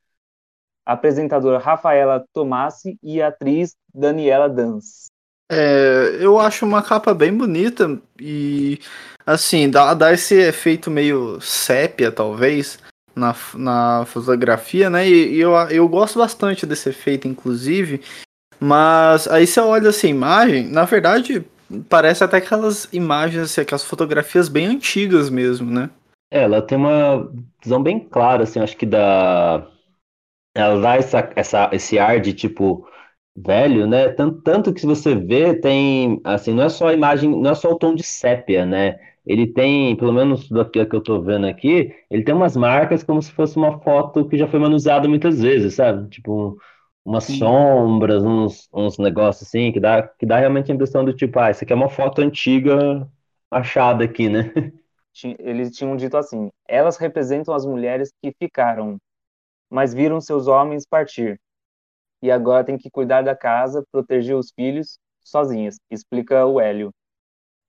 a 0.85 0.95
apresentadora 0.95 1.59
Rafaela 1.59 2.26
Tomassi 2.33 2.99
e 3.02 3.23
a 3.23 3.28
atriz 3.28 3.76
Daniela 3.95 4.49
Dans. 4.49 5.11
É, 5.50 6.18
eu 6.20 6.40
acho 6.40 6.66
uma 6.66 6.82
capa 6.82 7.14
bem 7.14 7.32
bonita 7.32 8.00
e 8.18 8.80
assim, 9.24 9.70
dá, 9.70 9.94
dá 9.94 10.12
esse 10.12 10.34
efeito 10.34 10.90
meio 10.90 11.40
sépia, 11.40 12.10
talvez, 12.10 12.78
na, 13.14 13.34
na 13.54 14.04
fotografia, 14.06 14.90
né? 14.90 15.08
E, 15.08 15.34
e, 15.34 15.40
eu, 15.40 15.52
eu 15.70 15.88
gosto 15.88 16.18
bastante 16.18 16.66
desse 16.66 16.88
efeito, 16.88 17.28
inclusive. 17.28 18.00
Mas 18.58 19.28
aí 19.28 19.46
você 19.46 19.60
olha 19.60 19.88
essa 19.88 20.06
imagem, 20.06 20.68
na 20.68 20.84
verdade, 20.84 21.44
parece 21.88 22.24
até 22.24 22.38
aquelas 22.38 22.88
imagens, 22.92 23.42
assim, 23.42 23.60
aquelas 23.60 23.84
fotografias 23.84 24.48
bem 24.48 24.66
antigas 24.66 25.28
mesmo, 25.28 25.70
né? 25.70 25.90
É, 26.30 26.42
ela 26.42 26.62
tem 26.62 26.76
uma 26.76 27.30
visão 27.62 27.82
bem 27.82 28.00
clara, 28.00 28.44
assim, 28.44 28.60
acho 28.60 28.76
que 28.76 28.86
da. 28.86 29.66
Ela 30.54 30.80
dá 30.80 30.96
essa, 30.96 31.30
essa, 31.36 31.70
esse 31.72 31.98
ar 31.98 32.18
de 32.20 32.32
tipo 32.32 32.88
velho, 33.37 33.87
né? 33.87 34.09
Tanto, 34.11 34.40
tanto 34.43 34.73
que 34.75 34.81
se 34.81 34.87
você 34.87 35.14
vê, 35.14 35.55
tem 35.55 36.21
assim, 36.25 36.52
não 36.55 36.64
é 36.64 36.69
só 36.69 36.88
a 36.88 36.95
imagem, 36.95 37.31
não 37.31 37.50
é 37.50 37.55
só 37.55 37.71
o 37.73 37.78
tom 37.78 37.95
de 37.95 38.02
sépia, 38.02 38.64
né? 38.66 38.99
ele 39.26 39.47
tem, 39.49 39.97
pelo 39.97 40.12
menos 40.12 40.49
do 40.49 40.64
que 40.71 40.78
eu 40.78 40.85
estou 40.99 41.21
vendo 41.23 41.47
aqui, 41.47 41.93
ele 42.09 42.23
tem 42.23 42.33
umas 42.35 42.57
marcas 42.57 43.02
como 43.02 43.21
se 43.21 43.33
fosse 43.33 43.57
uma 43.57 43.81
foto 43.81 44.28
que 44.28 44.38
já 44.38 44.47
foi 44.47 44.61
manuseada 44.61 45.09
muitas 45.09 45.43
vezes, 45.43 45.75
sabe? 45.75 46.09
Tipo, 46.11 46.57
umas 47.05 47.25
Sim. 47.25 47.25
sombras, 47.25 48.23
uns, 48.23 48.69
uns 48.73 48.99
negócios 48.99 49.49
assim, 49.49 49.73
que 49.73 49.81
dá, 49.81 50.02
que 50.07 50.25
dá 50.25 50.38
realmente 50.38 50.71
a 50.71 50.75
impressão 50.75 51.05
do 51.05 51.12
tipo, 51.12 51.38
ah, 51.40 51.50
isso 51.50 51.64
aqui 51.64 51.73
é 51.73 51.76
uma 51.76 51.88
foto 51.88 52.21
antiga 52.23 53.09
achada 53.50 54.05
aqui, 54.05 54.28
né? 54.28 54.52
Eles 55.40 55.76
tinham 55.76 55.97
dito 55.97 56.16
assim: 56.16 56.50
elas 56.69 56.97
representam 56.97 57.55
as 57.55 57.64
mulheres 57.66 58.12
que 58.23 58.33
ficaram, 58.38 58.99
mas 59.71 59.95
viram 59.95 60.21
seus 60.21 60.47
homens 60.49 60.87
partir. 60.87 61.40
E 62.26 62.30
agora 62.33 62.64
tem 62.64 62.76
que 62.76 62.90
cuidar 62.90 63.23
da 63.23 63.37
casa, 63.37 63.85
proteger 63.92 64.35
os 64.35 64.50
filhos 64.50 64.99
sozinhas, 65.25 65.76
explica 65.88 66.45
o 66.45 66.61
Hélio. 66.61 66.90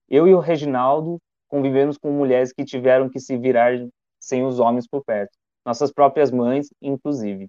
Eu 0.10 0.28
e 0.28 0.34
o 0.34 0.40
Reginaldo 0.40 1.20
convivemos 1.48 1.96
com 1.96 2.12
mulheres 2.12 2.52
que 2.52 2.66
tiveram 2.66 3.08
que 3.08 3.20
se 3.20 3.38
virar 3.38 3.78
sem 4.20 4.44
os 4.44 4.60
homens 4.60 4.88
por 4.88 5.04
perto, 5.06 5.30
nossas 5.64 5.92
próprias 5.92 6.32
mães, 6.32 6.70
inclusive. 6.82 7.46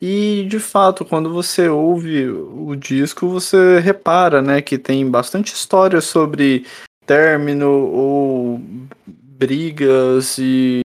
E 0.00 0.46
de 0.48 0.60
fato, 0.60 1.04
quando 1.04 1.32
você 1.32 1.68
ouve 1.68 2.28
o 2.30 2.76
disco, 2.76 3.26
você 3.26 3.80
repara, 3.80 4.40
né, 4.40 4.62
que 4.62 4.78
tem 4.78 5.10
bastante 5.10 5.52
história 5.52 6.00
sobre 6.00 6.64
término 7.04 7.90
ou 7.90 8.60
brigas 9.04 10.38
e 10.38 10.80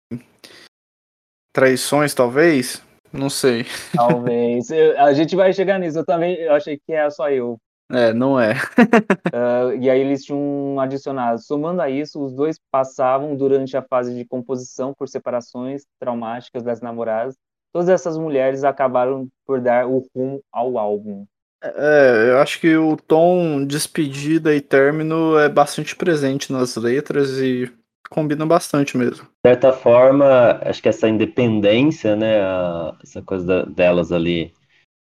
traições, 1.53 2.15
talvez. 2.15 2.81
Não 3.11 3.29
sei. 3.29 3.65
Talvez. 3.93 4.69
Eu, 4.69 4.99
a 4.99 5.13
gente 5.13 5.35
vai 5.35 5.53
chegar 5.53 5.79
nisso. 5.79 5.99
Eu 5.99 6.05
também 6.05 6.35
eu 6.35 6.53
achei 6.53 6.77
que 6.77 6.93
era 6.93 7.09
só 7.09 7.29
eu. 7.29 7.59
É, 7.89 8.13
não 8.13 8.39
é. 8.39 8.53
uh, 8.53 9.71
e 9.79 9.89
aí 9.89 10.01
eles 10.01 10.23
tinham 10.23 10.79
adicionado. 10.79 11.41
Somando 11.41 11.81
a 11.81 11.89
isso, 11.89 12.21
os 12.21 12.33
dois 12.33 12.59
passavam 12.69 13.35
durante 13.35 13.77
a 13.77 13.81
fase 13.81 14.13
de 14.13 14.25
composição 14.25 14.93
por 14.93 15.07
separações 15.07 15.83
traumáticas 15.99 16.63
das 16.63 16.81
namoradas. 16.81 17.35
Todas 17.71 17.89
essas 17.89 18.17
mulheres 18.17 18.63
acabaram 18.63 19.27
por 19.45 19.61
dar 19.61 19.87
o 19.87 20.05
rumo 20.13 20.41
ao 20.51 20.77
álbum. 20.77 21.25
É, 21.63 22.29
eu 22.31 22.39
acho 22.39 22.59
que 22.59 22.75
o 22.77 22.95
tom 22.95 23.65
despedida 23.65 24.53
e 24.55 24.61
término 24.61 25.37
é 25.37 25.49
bastante 25.49 25.95
presente 25.95 26.51
nas 26.51 26.75
letras 26.75 27.31
e 27.39 27.71
combina 28.09 28.45
bastante 28.45 28.97
mesmo. 28.97 29.25
De 29.25 29.49
certa 29.49 29.73
forma, 29.73 30.59
acho 30.63 30.81
que 30.81 30.89
essa 30.89 31.07
independência, 31.07 32.15
né, 32.15 32.41
a, 32.41 32.97
essa 33.03 33.21
coisa 33.21 33.65
delas 33.65 34.11
ali, 34.11 34.53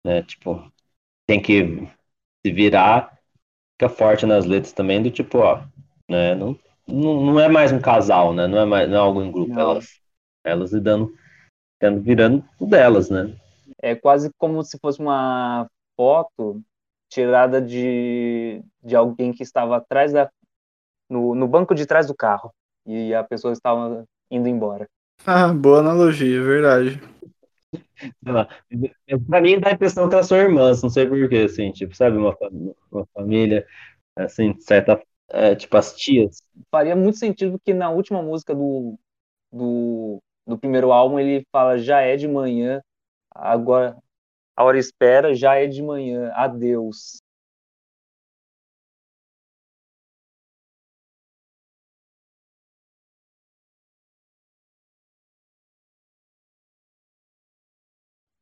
né, 0.05 0.23
tipo, 0.23 0.71
tem 1.27 1.41
que 1.41 1.87
se 2.45 2.51
virar, 2.51 3.17
fica 3.73 3.89
forte 3.89 4.25
nas 4.25 4.45
letras 4.45 4.73
também, 4.73 5.01
do 5.01 5.09
tipo, 5.09 5.39
ó, 5.39 5.63
né? 6.09 6.35
Não, 6.35 6.57
não, 6.87 7.21
não 7.21 7.39
é 7.39 7.47
mais 7.47 7.71
um 7.71 7.79
casal, 7.79 8.33
né? 8.33 8.47
Não 8.47 8.59
é, 8.59 8.65
mais, 8.65 8.89
não 8.89 8.95
é 8.95 8.99
algo 8.99 9.21
em 9.21 9.31
grupo. 9.31 9.53
Não. 9.53 9.61
Elas, 9.71 9.99
elas 10.43 10.73
lidando, 10.73 11.13
virando 12.01 12.43
delas, 12.59 13.09
né? 13.09 13.35
É 13.81 13.95
quase 13.95 14.29
como 14.37 14.63
se 14.63 14.77
fosse 14.79 14.99
uma 14.99 15.67
foto 15.95 16.61
tirada 17.09 17.61
de, 17.61 18.63
de 18.83 18.95
alguém 18.95 19.31
que 19.31 19.43
estava 19.43 19.77
atrás 19.77 20.11
da. 20.11 20.29
No, 21.09 21.35
no 21.35 21.47
banco 21.47 21.75
de 21.75 21.85
trás 21.85 22.07
do 22.07 22.15
carro. 22.15 22.51
E 22.85 23.13
a 23.13 23.23
pessoa 23.23 23.53
estava 23.53 24.05
indo 24.31 24.47
embora. 24.47 24.87
Ah, 25.25 25.53
boa 25.53 25.79
analogia, 25.79 26.37
é 26.39 26.41
verdade. 26.41 27.01
Pra 29.27 29.41
mim 29.41 29.59
dá 29.59 29.69
a 29.69 29.73
impressão 29.73 30.07
que 30.09 30.15
elas 30.15 30.27
são 30.27 30.37
irmãs, 30.37 30.81
não 30.81 30.89
sei 30.89 31.07
porquê, 31.07 31.37
assim, 31.45 31.71
tipo, 31.71 31.95
sabe, 31.95 32.17
uma, 32.17 32.35
uma 32.91 33.05
família, 33.13 33.65
assim, 34.15 34.55
certa, 34.59 35.01
é, 35.29 35.55
tipo, 35.55 35.75
as 35.77 35.95
tias. 35.95 36.43
Faria 36.71 36.95
muito 36.95 37.17
sentido 37.17 37.59
que 37.63 37.73
na 37.73 37.89
última 37.89 38.21
música 38.21 38.53
do, 38.55 38.97
do, 39.51 40.19
do 40.47 40.57
primeiro 40.57 40.91
álbum 40.91 41.19
ele 41.19 41.45
fala 41.51 41.77
já 41.77 42.01
é 42.01 42.17
de 42.17 42.27
manhã, 42.27 42.81
agora 43.33 43.97
a 44.55 44.63
hora 44.65 44.79
espera, 44.79 45.35
já 45.35 45.55
é 45.55 45.67
de 45.67 45.83
manhã, 45.83 46.31
adeus. 46.35 47.22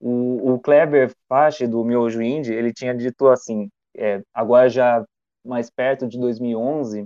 O, 0.01 0.53
o 0.53 0.59
Kleber 0.59 1.13
Fache, 1.29 1.67
do 1.67 1.83
Miojo 1.85 2.21
Indie, 2.21 2.53
ele 2.53 2.73
tinha 2.73 2.95
dito 2.95 3.27
assim, 3.27 3.69
é, 3.95 4.21
agora 4.33 4.69
já 4.69 5.05
mais 5.45 5.69
perto 5.69 6.07
de 6.07 6.19
2011, 6.19 7.05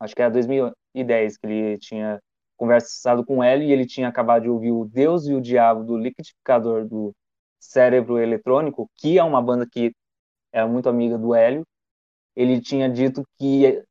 acho 0.00 0.14
que 0.14 0.22
era 0.22 0.30
2010 0.30 1.36
que 1.38 1.46
ele 1.46 1.78
tinha 1.78 2.20
conversado 2.56 3.24
com 3.24 3.42
ele 3.42 3.66
e 3.66 3.72
ele 3.72 3.86
tinha 3.86 4.08
acabado 4.08 4.42
de 4.42 4.50
ouvir 4.50 4.72
o 4.72 4.84
Deus 4.84 5.26
e 5.26 5.34
o 5.34 5.40
Diabo 5.40 5.84
do 5.84 5.96
Liquidificador 5.96 6.86
do 6.86 7.12
Cérebro 7.60 8.18
Eletrônico, 8.18 8.88
que 8.96 9.18
é 9.18 9.24
uma 9.24 9.42
banda 9.42 9.66
que 9.70 9.92
é 10.52 10.64
muito 10.64 10.88
amiga 10.88 11.18
do 11.18 11.34
Hélio. 11.34 11.64
Ele 12.36 12.60
tinha 12.60 12.88
dito 12.88 13.22
que 13.38 13.82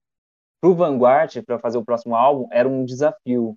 para 0.62 0.70
o 0.70 0.76
Vanguard, 0.76 1.44
para 1.46 1.60
fazer 1.60 1.78
o 1.78 1.86
próximo 1.86 2.16
álbum, 2.16 2.48
era 2.52 2.68
um 2.70 2.86
desafio, 2.86 3.56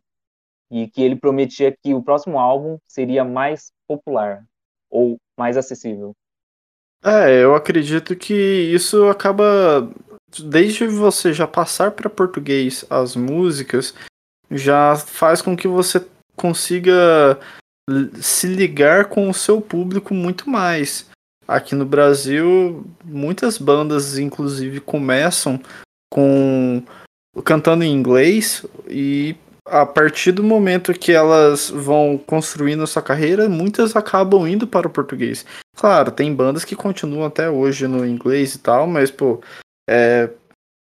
e 0.75 0.89
que 0.89 1.01
ele 1.01 1.15
prometia 1.15 1.71
que 1.71 1.95
o 1.95 2.03
próximo 2.03 2.37
álbum 2.37 2.79
seria 2.85 3.25
mais 3.25 3.71
popular 3.87 4.45
ou 4.91 5.17
mais 5.39 5.57
acessível. 5.57 6.13
É, 7.05 7.45
eu 7.45 7.55
acredito 7.55 8.17
que 8.17 8.35
isso 8.35 9.07
acaba 9.07 9.89
desde 10.43 10.89
você 10.89 11.33
já 11.33 11.47
passar 11.47 11.93
para 11.93 12.11
português 12.11 12.85
as 12.91 13.15
músicas, 13.15 13.95
já 14.51 14.97
faz 14.97 15.41
com 15.41 15.57
que 15.57 15.69
você 15.69 16.05
consiga 16.35 17.39
se 18.21 18.49
ligar 18.49 19.05
com 19.05 19.31
o 19.31 19.35
seu 19.35 19.61
público 19.61 20.13
muito 20.13 20.51
mais. 20.51 21.09
Aqui 21.47 21.77
no 21.77 21.87
Brasil, 21.87 22.85
muitas 23.05 23.59
bandas 23.59 24.19
inclusive 24.19 24.81
começam 24.81 25.61
com 26.11 26.83
cantando 27.45 27.85
em 27.85 27.93
inglês 27.93 28.65
e 28.89 29.37
a 29.67 29.87
partir 29.87 30.33
do 30.33 30.43
momento 30.43 30.93
que 30.93 31.13
elas 31.13 31.71
vão 31.71 32.19
construindo 32.19 32.87
sua 32.87 33.03
carreira, 33.03 33.49
muitas 33.49 33.97
acabam 33.97 34.47
indo 34.47 34.67
para 34.67 34.87
o 34.87 34.91
português. 34.91 35.45
Claro, 35.77 36.11
tem 36.11 36.35
bandas 36.35 36.65
que 36.65 36.77
continuam 36.77 37.25
até 37.25 37.49
hoje 37.49 37.87
no 37.87 38.07
inglês 38.07 38.55
e 38.55 38.59
tal, 38.59 38.87
mas, 38.87 39.11
pô, 39.11 39.41
é 39.89 40.29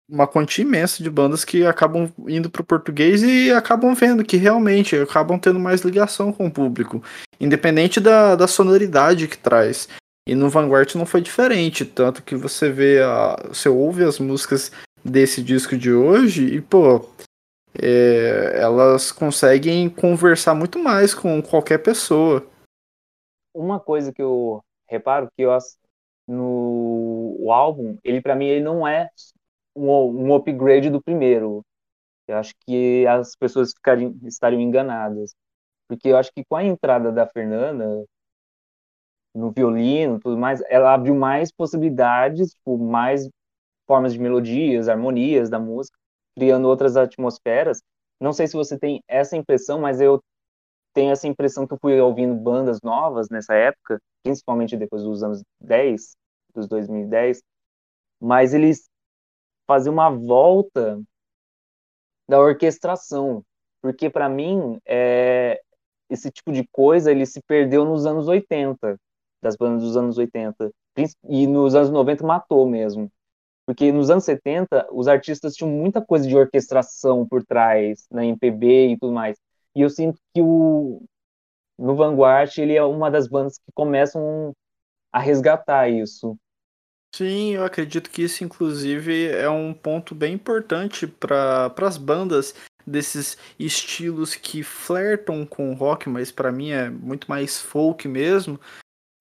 uma 0.09 0.27
quantia 0.27 0.63
imensa 0.63 1.03
de 1.03 1.09
bandas 1.09 1.43
que 1.43 1.65
acabam 1.65 2.09
indo 2.27 2.49
para 2.49 2.61
o 2.61 2.65
português 2.65 3.23
e 3.23 3.51
acabam 3.51 3.93
vendo 3.93 4.23
que 4.23 4.37
realmente 4.37 4.95
acabam 4.95 5.37
tendo 5.37 5.59
mais 5.59 5.81
ligação 5.81 6.31
com 6.31 6.47
o 6.47 6.51
público, 6.51 7.03
independente 7.41 7.99
da, 7.99 8.35
da 8.35 8.47
sonoridade 8.47 9.27
que 9.27 9.37
traz. 9.37 9.89
E 10.25 10.35
no 10.35 10.49
Vanguard 10.49 10.93
não 10.95 11.05
foi 11.05 11.21
diferente, 11.21 11.83
tanto 11.83 12.21
que 12.21 12.35
você 12.35 12.69
vê, 12.69 13.01
a, 13.01 13.37
você 13.49 13.67
ouve 13.67 14.03
as 14.03 14.19
músicas 14.19 14.71
desse 15.03 15.41
disco 15.41 15.77
de 15.77 15.91
hoje 15.91 16.45
e, 16.45 16.61
pô, 16.61 17.05
é, 17.73 18.59
elas 18.59 19.11
conseguem 19.11 19.89
conversar 19.89 20.55
muito 20.55 20.79
mais 20.79 21.13
com 21.13 21.41
qualquer 21.41 21.79
pessoa. 21.79 22.45
Uma 23.53 23.79
coisa 23.79 24.13
que 24.13 24.21
eu 24.21 24.63
reparo 24.87 25.29
que 25.35 25.43
eu, 25.43 25.55
no 26.27 27.35
o 27.39 27.51
álbum, 27.51 27.97
ele 28.03 28.21
para 28.21 28.35
mim 28.35 28.45
ele 28.45 28.63
não 28.63 28.87
é 28.87 29.09
um, 29.75 29.89
um, 29.89 30.35
upgrade 30.35 30.89
do 30.89 31.01
primeiro. 31.01 31.63
Eu 32.27 32.37
acho 32.37 32.53
que 32.65 33.05
as 33.07 33.35
pessoas 33.35 33.71
ficariam, 33.71 34.15
estariam 34.23 34.61
enganadas. 34.61 35.33
Porque 35.87 36.09
eu 36.09 36.17
acho 36.17 36.31
que 36.33 36.43
com 36.43 36.55
a 36.57 36.63
entrada 36.63 37.11
da 37.11 37.25
Fernanda 37.27 38.03
no 39.33 39.51
violino, 39.51 40.19
tudo 40.19 40.37
mais, 40.37 40.61
ela 40.67 40.93
abriu 40.93 41.15
mais 41.15 41.51
possibilidades, 41.51 42.51
tipo, 42.51 42.77
mais 42.77 43.29
formas 43.85 44.13
de 44.13 44.19
melodias, 44.19 44.89
harmonias 44.89 45.49
da 45.49 45.59
música 45.59 45.97
criando 46.37 46.67
outras 46.67 46.95
atmosferas. 46.95 47.81
Não 48.21 48.31
sei 48.31 48.45
se 48.45 48.53
você 48.53 48.77
tem 48.77 49.01
essa 49.07 49.35
impressão, 49.35 49.81
mas 49.81 49.99
eu 49.99 50.21
tenho 50.93 51.11
essa 51.11 51.27
impressão 51.27 51.65
que 51.65 51.73
eu 51.73 51.79
fui 51.81 51.99
ouvindo 51.99 52.35
bandas 52.35 52.79
novas 52.83 53.27
nessa 53.29 53.55
época, 53.55 53.99
principalmente 54.23 54.77
depois 54.77 55.01
dos 55.01 55.23
anos 55.23 55.41
10, 55.59 56.15
dos 56.53 56.67
2010, 56.67 57.41
mas 58.21 58.53
eles 58.53 58.87
faziam 59.67 59.93
uma 59.93 60.11
volta 60.11 61.01
da 62.29 62.39
orquestração, 62.39 63.43
porque 63.81 64.09
para 64.09 64.29
mim 64.29 64.79
é, 64.85 65.59
esse 66.09 66.29
tipo 66.29 66.51
de 66.51 66.67
coisa 66.71 67.11
ele 67.11 67.25
se 67.25 67.41
perdeu 67.47 67.83
nos 67.83 68.05
anos 68.05 68.27
80, 68.27 68.97
das 69.41 69.55
bandas 69.55 69.81
dos 69.81 69.97
anos 69.97 70.17
80, 70.17 70.71
e 71.29 71.47
nos 71.47 71.73
anos 71.73 71.89
90 71.89 72.25
matou 72.25 72.67
mesmo. 72.67 73.11
Porque 73.67 73.91
nos 73.91 74.09
anos 74.09 74.23
70, 74.23 74.87
os 74.93 75.09
artistas 75.09 75.53
tinham 75.53 75.69
muita 75.69 76.01
coisa 76.01 76.25
de 76.25 76.35
orquestração 76.35 77.27
por 77.27 77.43
trás, 77.43 78.07
na 78.09 78.25
MPB 78.25 78.93
e 78.93 78.97
tudo 78.97 79.11
mais. 79.11 79.37
E 79.75 79.81
eu 79.81 79.89
sinto 79.89 80.17
que 80.33 80.41
o 80.41 81.03
no 81.77 81.95
Vanguard 81.95 82.49
ele 82.57 82.75
é 82.75 82.83
uma 82.83 83.11
das 83.11 83.27
bandas 83.27 83.57
que 83.57 83.71
começam 83.73 84.53
a 85.11 85.19
resgatar 85.19 85.89
isso. 85.89 86.37
Sim, 87.13 87.55
eu 87.55 87.65
acredito 87.65 88.09
que 88.09 88.23
isso, 88.23 88.43
inclusive, 88.43 89.27
é 89.27 89.49
um 89.49 89.73
ponto 89.73 90.15
bem 90.15 90.33
importante 90.33 91.05
para 91.05 91.73
as 91.81 91.97
bandas 91.97 92.55
desses 92.85 93.37
estilos 93.59 94.33
que 94.33 94.63
flertam 94.63 95.45
com 95.45 95.73
rock, 95.73 96.07
mas 96.07 96.31
para 96.31 96.51
mim 96.51 96.71
é 96.71 96.89
muito 96.89 97.27
mais 97.27 97.59
folk 97.59 98.07
mesmo, 98.07 98.59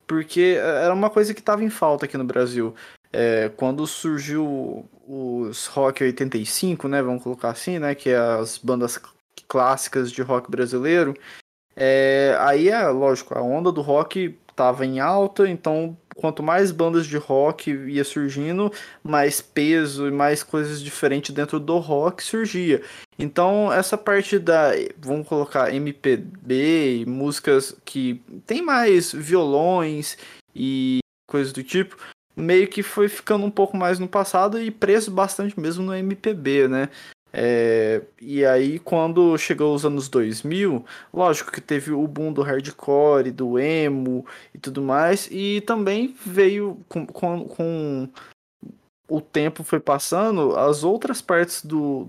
porque 0.07 0.57
era 0.59 0.95
uma 0.95 1.11
coisa 1.11 1.35
que 1.35 1.41
estava 1.41 1.65
em 1.65 1.71
falta 1.71 2.07
aqui 2.07 2.17
no 2.17 2.25
Brasil. 2.25 2.75
É, 3.13 3.51
quando 3.57 3.87
surgiu 3.87 4.89
os 5.07 5.67
Rock 5.67 6.03
85, 6.03 6.89
né, 6.89 7.03
vamos 7.03 7.23
colocar 7.23 7.51
assim, 7.51 7.79
né, 7.79 7.95
que 7.95 8.11
é 8.11 8.17
as 8.17 8.59
bandas 8.59 9.01
clássicas 9.49 10.11
de 10.11 10.23
rock 10.23 10.51
brasileiro, 10.51 11.15
é, 11.77 12.37
aí 12.41 12.69
é 12.69 12.89
lógico, 12.89 13.39
a 13.39 13.43
onda 13.43 13.71
do 13.71 13.83
rock 13.83 14.37
estava 14.49 14.87
em 14.87 14.99
alta, 14.99 15.47
então 15.47 15.97
quanto 16.17 16.43
mais 16.43 16.73
bandas 16.73 17.07
de 17.07 17.19
rock 17.19 17.71
ia 17.71 18.03
surgindo, 18.03 18.73
mais 19.05 19.43
peso 19.43 20.09
e 20.09 20.11
mais 20.11 20.43
coisas 20.43 20.83
diferentes 20.83 21.35
dentro 21.35 21.61
do 21.61 21.77
rock 21.77 22.25
surgia. 22.25 22.83
Então 23.19 23.71
essa 23.71 23.99
parte 23.99 24.39
da, 24.39 24.71
vamos 24.99 25.29
colocar 25.29 25.73
MPB, 25.75 27.05
músicas 27.07 27.77
que 27.85 28.23
tem 28.47 28.63
mais 28.63 29.13
violões 29.13 30.17
e 30.55 31.01
coisas 31.29 31.53
do 31.53 31.63
tipo, 31.63 31.99
meio 32.37 32.69
que 32.69 32.83
foi 32.83 33.09
ficando 33.09 33.47
um 33.47 33.51
pouco 33.51 33.77
mais 33.77 33.99
no 33.99 34.07
passado 34.07 34.61
e 34.61 34.71
preso 34.71 35.11
bastante 35.11 35.59
mesmo 35.59 35.85
no 35.85 35.95
MPB, 35.95 36.69
né? 36.69 36.89
É, 37.33 38.03
e 38.21 38.45
aí, 38.47 38.79
quando 38.79 39.37
chegou 39.37 39.75
os 39.75 39.85
anos 39.85 40.09
2000, 40.09 40.85
lógico 41.13 41.53
que 41.53 41.61
teve 41.61 41.93
o 41.93 42.07
boom 42.07 42.33
do 42.33 42.43
hardcore, 42.43 43.31
do 43.31 43.59
emo 43.59 44.25
e 44.55 44.59
tudo 44.59 44.81
mais, 44.81 45.29
e 45.31 45.61
também 45.63 46.15
veio 46.25 46.79
com, 46.89 47.07
com, 47.07 47.45
com 47.45 48.09
o 49.09 49.21
tempo 49.21 49.63
foi 49.63 49.81
passando, 49.81 50.57
as 50.57 50.83
outras 50.83 51.21
partes 51.21 51.63
do 51.63 52.09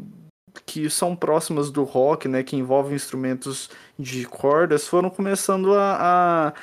que 0.65 0.89
são 0.89 1.15
próximas 1.15 1.69
do 1.69 1.83
rock, 1.83 2.27
né, 2.27 2.41
que 2.41 2.55
envolvem 2.55 2.95
instrumentos 2.95 3.69
de 3.99 4.25
cordas, 4.25 4.87
foram 4.87 5.09
começando 5.09 5.73
a, 5.75 6.47
a 6.47 6.53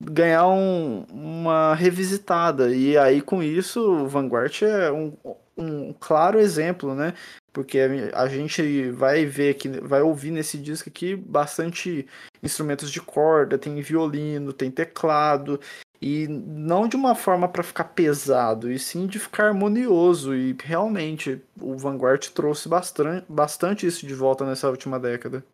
ganhar 0.00 0.48
um, 0.48 1.04
uma 1.10 1.74
revisitada. 1.74 2.74
E 2.74 2.96
aí, 2.96 3.20
com 3.20 3.42
isso, 3.42 3.80
o 3.80 4.08
Vanguard 4.08 4.62
é 4.62 4.90
um, 4.90 5.16
um 5.56 5.92
claro 5.92 6.38
exemplo, 6.38 6.94
né? 6.94 7.14
Porque 7.52 7.78
a 8.12 8.26
gente 8.26 8.90
vai 8.90 9.24
ver 9.24 9.50
aqui, 9.50 9.68
vai 9.68 10.02
ouvir 10.02 10.32
nesse 10.32 10.58
disco 10.58 10.88
aqui 10.88 11.14
bastante 11.14 12.06
instrumentos 12.42 12.90
de 12.90 13.00
corda, 13.00 13.56
tem 13.56 13.80
violino, 13.80 14.52
tem 14.52 14.70
teclado, 14.70 15.60
e 16.02 16.26
não 16.28 16.88
de 16.88 16.96
uma 16.96 17.14
forma 17.14 17.48
para 17.48 17.62
ficar 17.62 17.84
pesado, 17.84 18.70
e 18.70 18.78
sim 18.78 19.06
de 19.06 19.18
ficar 19.20 19.46
harmonioso. 19.46 20.34
E 20.34 20.56
realmente 20.62 21.40
o 21.60 21.76
Vanguard 21.76 22.28
trouxe 22.30 22.68
bastante, 22.68 23.24
bastante 23.28 23.86
isso 23.86 24.06
de 24.06 24.14
volta 24.14 24.44
nessa 24.44 24.68
última 24.68 24.98
década. 24.98 25.44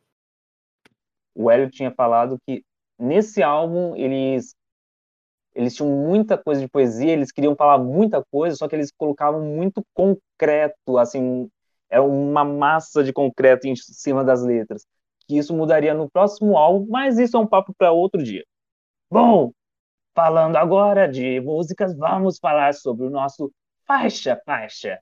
O 1.34 1.50
Hélio 1.50 1.70
tinha 1.70 1.92
falado 1.92 2.38
que 2.46 2.64
nesse 3.00 3.42
álbum 3.42 3.96
eles 3.96 4.54
eles 5.52 5.74
tinham 5.74 5.90
muita 5.90 6.38
coisa 6.38 6.60
de 6.60 6.68
poesia, 6.68 7.12
eles 7.12 7.32
queriam 7.32 7.56
falar 7.56 7.76
muita 7.76 8.24
coisa, 8.30 8.54
só 8.54 8.68
que 8.68 8.76
eles 8.76 8.92
colocavam 8.96 9.42
muito 9.42 9.84
concreto, 9.92 10.96
assim, 10.96 11.50
era 11.90 12.04
uma 12.04 12.44
massa 12.44 13.02
de 13.02 13.12
concreto 13.12 13.66
em 13.66 13.74
cima 13.74 14.22
das 14.22 14.44
letras. 14.44 14.86
Que 15.26 15.36
isso 15.36 15.52
mudaria 15.52 15.92
no 15.92 16.08
próximo 16.08 16.56
álbum, 16.56 16.86
mas 16.88 17.18
isso 17.18 17.36
é 17.36 17.40
um 17.40 17.46
papo 17.48 17.74
para 17.76 17.90
outro 17.90 18.22
dia. 18.22 18.44
Bom, 19.10 19.50
falando 20.14 20.54
agora 20.56 21.08
de 21.08 21.40
músicas, 21.40 21.96
vamos 21.96 22.38
falar 22.38 22.72
sobre 22.74 23.06
o 23.06 23.10
nosso 23.10 23.50
faixa 23.84 24.40
faixa. 24.46 25.00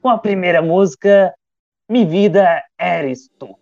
Com 0.00 0.08
a 0.08 0.16
primeira 0.18 0.62
música, 0.62 1.34
Mi 1.90 2.04
Vida 2.04 2.62
Eres 2.78 3.30
Tu. 3.38 3.56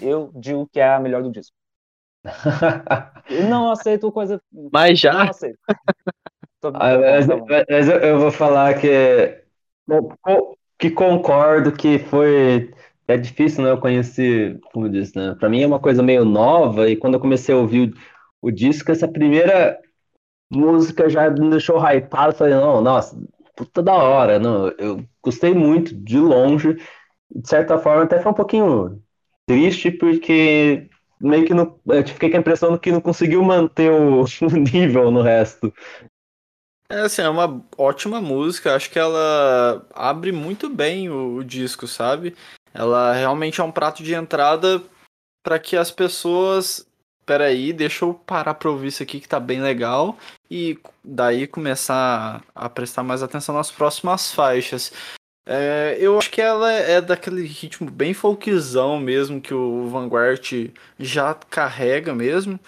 eu 0.00 0.30
digo 0.34 0.68
que 0.70 0.78
é 0.78 0.86
a 0.86 1.00
melhor 1.00 1.22
do 1.22 1.32
disco. 1.32 1.56
eu 3.30 3.48
não 3.48 3.70
aceito 3.72 4.12
coisa. 4.12 4.40
Mas 4.72 5.00
já. 5.00 5.12
Não 5.12 5.30
aceito. 5.30 5.58
Ah, 6.74 6.96
mas, 6.98 7.26
mas 7.68 7.88
eu, 7.88 7.98
eu, 7.98 8.18
vou 8.18 8.30
falar 8.30 8.80
que, 8.80 9.42
que 10.78 10.90
concordo 10.90 11.72
que 11.72 11.98
foi. 11.98 12.72
É 13.06 13.16
difícil, 13.16 13.64
né? 13.64 13.70
Eu 13.70 13.78
conheci, 13.78 14.58
como 14.72 14.88
disse, 14.88 15.16
né? 15.16 15.36
Pra 15.38 15.48
mim 15.48 15.62
é 15.62 15.66
uma 15.66 15.80
coisa 15.80 16.02
meio 16.02 16.24
nova, 16.24 16.88
e 16.88 16.96
quando 16.96 17.14
eu 17.14 17.20
comecei 17.20 17.54
a 17.54 17.58
ouvir 17.58 17.92
o, 18.42 18.48
o 18.48 18.50
disco, 18.50 18.90
essa 18.90 19.06
primeira 19.06 19.78
música 20.50 21.08
já 21.08 21.30
me 21.30 21.50
deixou 21.50 21.78
hypado. 21.78 22.34
Falei, 22.34 22.54
não, 22.54 22.80
nossa, 22.80 23.16
puta 23.56 23.82
da 23.82 23.94
hora. 23.94 24.38
Não, 24.38 24.68
eu 24.78 25.04
gostei 25.22 25.54
muito, 25.54 25.94
de 25.94 26.18
longe. 26.18 26.74
De 27.30 27.48
certa 27.48 27.78
forma, 27.78 28.04
até 28.04 28.20
foi 28.20 28.32
um 28.32 28.34
pouquinho 28.34 29.02
triste 29.46 29.90
porque 29.90 30.88
meio 31.20 31.46
que 31.46 31.54
não, 31.54 31.78
eu 31.86 32.06
fiquei 32.06 32.30
com 32.30 32.36
a 32.36 32.40
impressão 32.40 32.78
que 32.78 32.92
não 32.92 33.00
conseguiu 33.00 33.42
manter 33.42 33.90
o, 33.90 34.24
nível 34.72 35.10
no 35.10 35.22
resto. 35.22 35.72
É 36.88 37.00
assim, 37.00 37.22
é 37.22 37.28
uma 37.28 37.64
ótima 37.78 38.20
música, 38.20 38.74
acho 38.74 38.90
que 38.90 38.98
ela 38.98 39.86
abre 39.94 40.32
muito 40.32 40.68
bem 40.68 41.08
o, 41.08 41.36
o 41.36 41.44
disco, 41.44 41.86
sabe? 41.86 42.36
Ela 42.72 43.12
realmente 43.12 43.60
é 43.60 43.64
um 43.64 43.72
prato 43.72 44.02
de 44.02 44.14
entrada 44.14 44.82
para 45.42 45.58
que 45.58 45.76
as 45.76 45.90
pessoas 45.90 46.86
peraí, 47.24 47.72
deixa 47.72 48.04
eu 48.04 48.14
parar 48.14 48.54
pra 48.54 48.70
ouvir 48.70 48.88
isso 48.88 49.02
aqui 49.02 49.20
que 49.20 49.28
tá 49.28 49.40
bem 49.40 49.60
legal. 49.60 50.16
E 50.50 50.78
daí 51.02 51.46
começar 51.46 52.44
a 52.54 52.68
prestar 52.68 53.02
mais 53.02 53.22
atenção 53.22 53.54
nas 53.54 53.70
próximas 53.70 54.32
faixas. 54.32 54.92
É, 55.46 55.96
eu 56.00 56.18
acho 56.18 56.30
que 56.30 56.40
ela 56.40 56.72
é 56.72 57.00
daquele 57.00 57.46
ritmo 57.46 57.90
bem 57.90 58.14
folkzão 58.14 58.98
mesmo, 58.98 59.40
que 59.40 59.52
o 59.52 59.88
Vanguard 59.88 60.70
já 60.98 61.34
carrega 61.34 62.14
mesmo. 62.14 62.58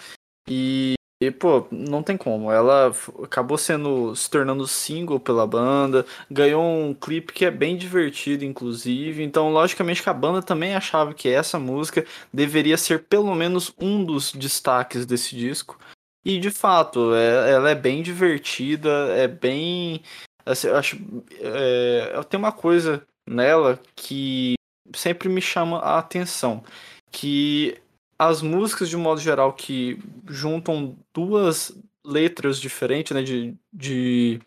E, 0.49 0.95
e, 1.21 1.31
pô, 1.31 1.67
não 1.71 2.03
tem 2.03 2.17
como. 2.17 2.51
Ela 2.53 2.93
acabou 3.23 3.57
sendo 3.57 4.15
se 4.15 4.29
tornando 4.29 4.67
single 4.67 5.19
pela 5.19 5.47
banda, 5.47 6.05
ganhou 6.31 6.63
um 6.63 6.95
clipe 6.95 7.33
que 7.33 7.45
é 7.45 7.51
bem 7.51 7.77
divertido, 7.77 8.45
inclusive. 8.45 9.23
Então, 9.23 9.51
logicamente 9.51 10.03
que 10.03 10.11
a 10.11 10.15
banda 10.15 10.43
também 10.43 10.75
achava 10.75 11.15
que 11.15 11.29
essa 11.29 11.59
música 11.59 12.05
deveria 12.33 12.77
ser 12.77 13.05
pelo 13.05 13.35
menos 13.35 13.73
um 13.81 14.05
dos 14.05 14.33
destaques 14.33 15.07
desse 15.07 15.35
disco. 15.35 15.79
E 16.25 16.39
de 16.39 16.51
fato, 16.51 17.15
é, 17.15 17.53
ela 17.53 17.71
é 17.71 17.75
bem 17.75 18.03
divertida, 18.03 18.91
é 19.17 19.29
bem 19.29 20.03
Assim, 20.47 20.69
eu 20.69 20.77
acho. 20.77 20.97
É, 21.41 22.23
tem 22.31 22.39
uma 22.39 22.53
coisa 22.53 23.05
nela 23.29 23.81
que 23.97 24.55
sempre 24.95 25.29
me 25.29 25.43
chama 25.43 25.81
a 25.81 25.99
atenção. 25.99 26.63
Que 27.11 27.77
as 28.19 28.43
músicas, 28.43 28.89
de 28.89 28.97
modo 28.97 29.21
geral, 29.21 29.53
que 29.53 29.99
juntam 30.27 30.97
duas 31.13 31.77
letras 32.05 32.61
diferentes, 32.61 33.13
né? 33.13 33.23
De, 33.23 33.55
de, 33.73 34.41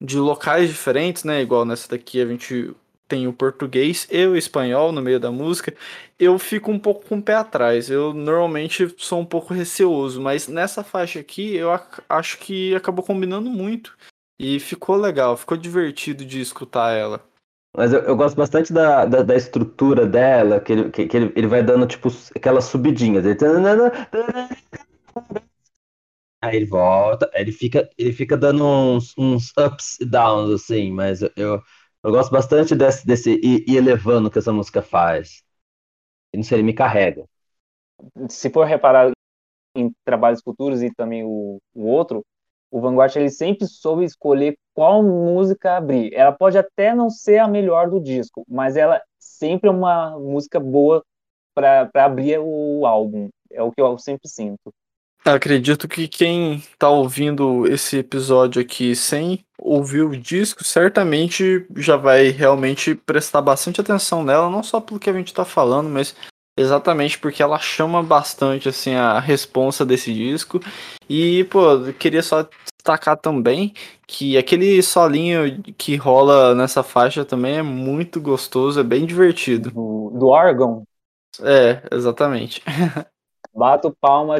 de 0.00 0.18
locais 0.18 0.68
diferentes, 0.68 1.24
né? 1.24 1.42
Igual 1.42 1.64
nessa 1.64 1.88
daqui 1.88 2.20
a 2.20 2.26
gente 2.26 2.74
tem 3.10 3.26
o 3.26 3.32
português 3.32 4.06
e 4.08 4.24
o 4.24 4.36
espanhol 4.36 4.92
no 4.92 5.02
meio 5.02 5.18
da 5.18 5.32
música, 5.32 5.74
eu 6.16 6.38
fico 6.38 6.70
um 6.70 6.78
pouco 6.78 7.04
com 7.06 7.18
o 7.18 7.22
pé 7.22 7.34
atrás. 7.34 7.90
Eu 7.90 8.14
normalmente 8.14 8.94
sou 8.98 9.20
um 9.20 9.26
pouco 9.26 9.52
receoso, 9.52 10.20
mas 10.20 10.46
nessa 10.46 10.84
faixa 10.84 11.18
aqui 11.18 11.56
eu 11.56 11.70
acho 12.08 12.38
que 12.38 12.74
acabou 12.74 13.04
combinando 13.04 13.50
muito. 13.50 13.96
E 14.38 14.58
ficou 14.60 14.96
legal, 14.96 15.36
ficou 15.36 15.56
divertido 15.56 16.24
de 16.24 16.40
escutar 16.40 16.92
ela. 16.92 17.29
Mas 17.76 17.92
eu, 17.92 18.00
eu 18.00 18.16
gosto 18.16 18.36
bastante 18.36 18.72
da, 18.72 19.04
da, 19.04 19.22
da, 19.22 19.36
estrutura 19.36 20.06
dela, 20.06 20.60
que, 20.60 20.72
ele, 20.72 20.90
que, 20.90 21.06
que 21.06 21.16
ele, 21.16 21.32
ele 21.36 21.46
vai 21.46 21.62
dando, 21.62 21.86
tipo, 21.86 22.08
aquelas 22.34 22.64
subidinhas. 22.64 23.24
Ele... 23.24 23.36
Aí 26.42 26.56
ele 26.56 26.66
volta, 26.66 27.30
ele 27.34 27.52
fica, 27.52 27.88
ele 27.98 28.12
fica 28.12 28.36
dando 28.36 28.64
uns, 28.64 29.14
uns 29.16 29.52
ups 29.58 30.00
e 30.00 30.06
downs, 30.06 30.50
assim, 30.50 30.90
mas 30.90 31.20
eu, 31.20 31.30
eu, 31.36 31.62
eu 32.02 32.10
gosto 32.10 32.30
bastante 32.30 32.74
desse, 32.74 33.06
desse 33.06 33.32
ir, 33.32 33.64
ir 33.68 33.76
elevando 33.76 34.30
que 34.30 34.38
essa 34.38 34.52
música 34.52 34.80
faz. 34.80 35.42
E 36.32 36.38
não 36.38 36.44
sei, 36.44 36.56
ele 36.56 36.64
me 36.64 36.72
carrega. 36.72 37.26
Se 38.30 38.50
for 38.50 38.64
reparar 38.64 39.10
em 39.76 39.92
trabalhos 40.04 40.40
futuros 40.42 40.82
e 40.82 40.92
também 40.94 41.24
o, 41.24 41.58
o 41.74 41.86
outro, 41.86 42.24
o 42.70 42.80
Vanguard 42.80 43.14
ele 43.16 43.30
sempre 43.30 43.66
soube 43.66 44.04
escolher 44.04 44.56
qual 44.74 45.02
música 45.02 45.76
abrir. 45.76 46.14
Ela 46.14 46.32
pode 46.32 46.56
até 46.56 46.94
não 46.94 47.10
ser 47.10 47.38
a 47.38 47.48
melhor 47.48 47.90
do 47.90 48.00
disco, 48.00 48.44
mas 48.48 48.76
ela 48.76 49.02
sempre 49.18 49.68
é 49.68 49.72
uma 49.72 50.18
música 50.18 50.60
boa 50.60 51.02
para 51.54 51.90
abrir 51.94 52.38
o 52.38 52.86
álbum. 52.86 53.28
É 53.50 53.62
o 53.62 53.72
que 53.72 53.80
eu 53.80 53.98
sempre 53.98 54.28
sinto. 54.28 54.72
Acredito 55.24 55.86
que 55.86 56.08
quem 56.08 56.54
está 56.54 56.88
ouvindo 56.88 57.66
esse 57.66 57.98
episódio 57.98 58.62
aqui 58.62 58.96
sem 58.96 59.44
ouvir 59.58 60.02
o 60.02 60.16
disco, 60.16 60.64
certamente 60.64 61.66
já 61.76 61.96
vai 61.96 62.28
realmente 62.28 62.94
prestar 62.94 63.42
bastante 63.42 63.80
atenção 63.82 64.24
nela, 64.24 64.48
não 64.48 64.62
só 64.62 64.80
pelo 64.80 64.98
que 64.98 65.10
a 65.10 65.12
gente 65.12 65.28
está 65.28 65.44
falando, 65.44 65.90
mas 65.90 66.16
exatamente 66.60 67.18
porque 67.18 67.42
ela 67.42 67.58
chama 67.58 68.02
bastante 68.02 68.68
assim 68.68 68.94
a 68.94 69.18
responsa 69.18 69.84
desse 69.84 70.12
disco. 70.12 70.60
E, 71.08 71.44
pô, 71.44 71.60
queria 71.98 72.22
só 72.22 72.46
destacar 72.76 73.16
também 73.16 73.72
que 74.06 74.36
aquele 74.36 74.82
solinho 74.82 75.62
que 75.76 75.96
rola 75.96 76.54
nessa 76.54 76.82
faixa 76.82 77.24
também 77.24 77.58
é 77.58 77.62
muito 77.62 78.20
gostoso, 78.20 78.80
é 78.80 78.84
bem 78.84 79.06
divertido. 79.06 79.70
Do, 79.70 80.10
do 80.10 80.28
órgão? 80.28 80.84
É, 81.42 81.82
exatamente. 81.94 82.62
Bato 83.52 83.96
palma, 84.00 84.36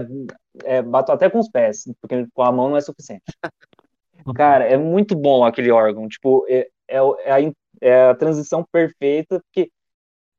é, 0.63 0.81
bato 0.81 1.11
até 1.11 1.29
com 1.29 1.41
os 1.41 1.49
pés, 1.49 1.83
porque 2.01 2.29
com 2.33 2.43
a 2.43 2.53
mão 2.53 2.71
não 2.71 2.77
é 2.77 2.81
suficiente. 2.81 3.25
Cara, 4.37 4.65
é 4.65 4.77
muito 4.77 5.17
bom 5.17 5.45
aquele 5.45 5.73
órgão, 5.73 6.09
tipo, 6.09 6.47
é, 6.49 6.69
é, 6.87 6.99
é, 6.99 7.33
a, 7.33 7.53
é 7.81 8.11
a 8.11 8.15
transição 8.15 8.65
perfeita, 8.71 9.41
porque 9.41 9.71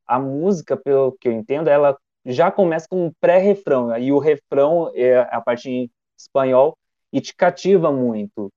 a 0.06 0.18
música, 0.18 0.76
pelo 0.76 1.12
que 1.12 1.28
eu 1.28 1.32
entendo, 1.32 1.68
ela 1.68 1.96
já 2.24 2.50
começa 2.50 2.86
com 2.88 3.06
um 3.06 3.12
pré-refrão, 3.20 3.96
e 3.98 4.12
o 4.12 4.18
refrão 4.18 4.90
é 4.94 5.20
a 5.30 5.40
parte 5.40 5.68
em 5.68 5.90
espanhol, 6.18 6.76
e 7.12 7.20
te 7.20 7.34
cativa 7.34 7.90
muito. 7.92 8.50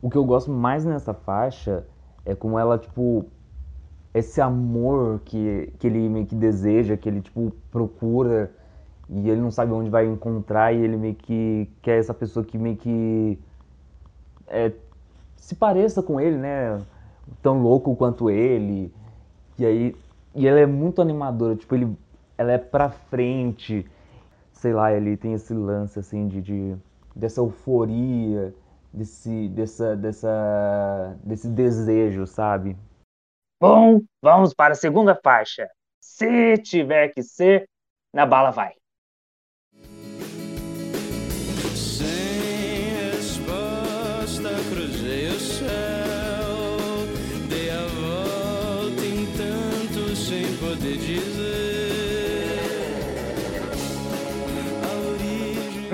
O 0.00 0.10
que 0.10 0.16
eu 0.16 0.24
gosto 0.24 0.50
mais 0.50 0.84
nessa 0.84 1.12
faixa 1.12 1.86
é 2.24 2.34
como 2.34 2.58
ela, 2.58 2.78
tipo, 2.78 3.26
esse 4.12 4.40
amor 4.40 5.20
que, 5.24 5.72
que 5.78 5.86
ele 5.86 6.08
meio 6.08 6.26
que 6.26 6.34
deseja, 6.34 6.96
que 6.96 7.08
ele, 7.08 7.20
tipo, 7.20 7.52
procura 7.70 8.50
e 9.08 9.28
ele 9.28 9.40
não 9.40 9.50
sabe 9.50 9.72
onde 9.72 9.90
vai 9.90 10.06
encontrar 10.06 10.72
e 10.72 10.82
ele 10.82 10.96
meio 10.96 11.14
que 11.14 11.68
quer 11.82 11.98
essa 11.98 12.14
pessoa 12.14 12.44
que 12.44 12.56
meio 12.56 12.76
que 12.76 13.38
é, 14.46 14.72
se 15.36 15.54
pareça 15.54 16.02
com 16.02 16.20
ele, 16.20 16.38
né? 16.38 16.80
Tão 17.42 17.60
louco 17.60 17.94
quanto 17.96 18.30
ele. 18.30 18.92
E 19.58 19.66
aí, 19.66 19.96
e 20.34 20.46
ela 20.46 20.60
é 20.60 20.66
muito 20.66 21.00
animadora, 21.00 21.56
tipo, 21.56 21.74
ele, 21.74 21.96
ela 22.36 22.52
é 22.52 22.58
pra 22.58 22.90
frente, 22.90 23.88
sei 24.52 24.72
lá, 24.72 24.92
ele 24.92 25.16
tem 25.16 25.34
esse 25.34 25.54
lance, 25.54 25.98
assim, 25.98 26.26
de, 26.26 26.42
de 26.42 26.76
dessa 27.14 27.40
euforia, 27.40 28.54
desse, 28.92 29.48
dessa, 29.48 29.96
dessa, 29.96 31.16
desse 31.22 31.48
desejo, 31.48 32.26
sabe? 32.26 32.76
Bom, 33.60 34.02
vamos 34.22 34.52
para 34.52 34.72
a 34.72 34.76
segunda 34.76 35.18
faixa. 35.22 35.68
Se 36.00 36.58
tiver 36.58 37.08
que 37.08 37.22
ser, 37.22 37.68
na 38.12 38.26
bala 38.26 38.50
vai. 38.50 38.72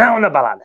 Não 0.01 0.21
na 0.21 0.31
balada. 0.31 0.65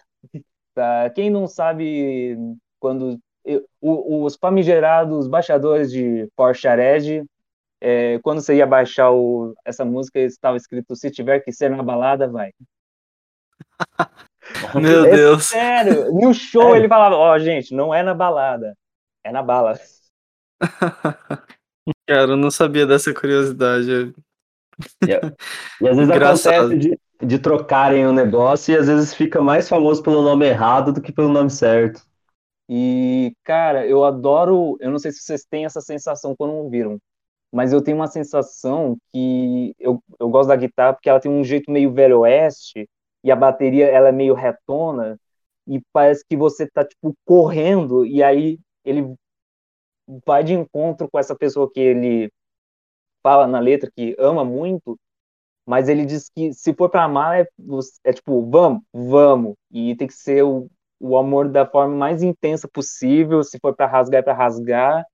Para 0.74 1.10
quem 1.12 1.30
não 1.30 1.48
sabe, 1.48 2.38
quando 2.80 3.20
eu, 3.44 3.66
os 3.82 4.36
famigerados 4.36 5.28
baixadores 5.28 5.92
de 5.92 6.28
Porsche 6.36 6.68
Ared, 6.68 7.24
é, 7.82 8.20
quando 8.20 8.42
você 8.42 8.56
ia 8.56 8.66
baixar 8.66 9.12
o, 9.12 9.54
essa 9.64 9.86
música, 9.86 10.20
estava 10.20 10.58
escrito: 10.58 10.96
se 10.96 11.12
tiver 11.12 11.40
que 11.42 11.52
ser 11.52 11.70
na 11.70 11.84
balada, 11.84 12.28
vai. 12.28 12.52
Meu 14.76 15.06
é 15.06 15.12
Deus. 15.12 15.46
Sério, 15.46 16.14
no 16.14 16.34
show 16.34 16.76
é. 16.76 16.80
ele 16.80 16.88
falava: 16.88 17.16
Ó, 17.16 17.34
oh, 17.34 17.40
gente, 17.40 17.74
não 17.74 17.94
é 17.94 18.02
na 18.04 18.14
balada, 18.14 18.76
é 19.24 19.32
na 19.32 19.44
bala. 19.44 19.80
Cara, 22.08 22.32
eu 22.32 22.38
não 22.38 22.50
sabia 22.50 22.86
dessa 22.86 23.14
curiosidade. 23.14 24.14
E, 25.04 25.08
e 25.82 25.88
às 25.88 25.96
vezes 25.96 26.10
acontece 26.12 26.78
de, 26.78 27.00
de 27.22 27.40
trocarem 27.40 28.06
o 28.06 28.14
negócio 28.14 28.74
e 28.74 28.78
às 28.78 28.88
vezes 28.88 29.14
fica 29.14 29.42
mais 29.42 29.70
famoso 29.70 30.04
pelo 30.04 30.22
nome 30.22 30.46
errado 30.48 30.94
do 30.94 31.02
que 31.02 31.12
pelo 31.12 31.30
nome 31.30 31.50
certo. 31.50 32.02
E, 32.70 33.34
cara, 33.44 33.86
eu 33.88 34.04
adoro. 34.04 34.78
Eu 34.80 34.92
não 34.92 35.00
sei 35.00 35.12
se 35.12 35.22
vocês 35.22 35.46
têm 35.46 35.66
essa 35.66 35.82
sensação 35.82 36.36
quando 36.36 36.54
ouviram, 36.54 37.00
mas 37.52 37.72
eu 37.74 37.82
tenho 37.82 37.98
uma 37.98 38.08
sensação 38.08 38.98
que 39.12 39.76
eu, 39.80 40.02
eu 40.20 40.30
gosto 40.30 40.50
da 40.50 40.56
guitarra 40.56 40.94
porque 40.94 41.10
ela 41.10 41.20
tem 41.20 41.32
um 41.32 41.44
jeito 41.44 41.72
meio 41.72 41.94
velho 41.94 42.20
oeste 42.22 42.90
e 43.24 43.32
a 43.32 43.36
bateria 43.36 43.88
ela 43.88 44.10
é 44.10 44.12
meio 44.12 44.34
retona 44.34 45.20
e 45.68 45.82
parece 45.94 46.24
que 46.28 46.38
você 46.38 46.68
tá, 46.70 46.86
tipo, 46.86 47.16
correndo 47.26 48.06
e 48.06 48.24
aí 48.24 48.60
ele 48.84 49.16
vai 50.26 50.44
de 50.44 50.54
encontro 50.54 51.10
com 51.10 51.20
essa 51.20 51.36
pessoa 51.36 51.72
que 51.72 51.80
ele 51.80 52.32
fala 53.24 53.48
na 53.48 53.60
letra 53.60 53.92
que 53.96 54.16
ama 54.20 54.46
muito 54.46 54.98
mas 55.66 55.90
ele 55.90 56.06
diz 56.06 56.30
que 56.30 56.54
se 56.54 56.74
for 56.74 56.90
para 56.90 57.04
amar 57.04 57.42
é, 57.42 57.48
é, 58.04 58.14
tipo, 58.14 58.48
vamos, 58.50 58.84
vamos, 58.94 59.56
e 59.72 59.96
tem 59.96 60.08
que 60.08 60.14
ser 60.14 60.44
o, 60.44 60.70
o 61.00 61.18
amor 61.18 61.50
da 61.50 61.66
forma 61.66 61.96
mais 61.96 62.22
intensa 62.22 62.68
possível, 62.68 63.44
se 63.44 63.58
for 63.60 63.76
para 63.76 63.88
rasgar 63.88 64.20
é 64.20 64.22
para 64.22 64.34
rasgar. 64.34 65.06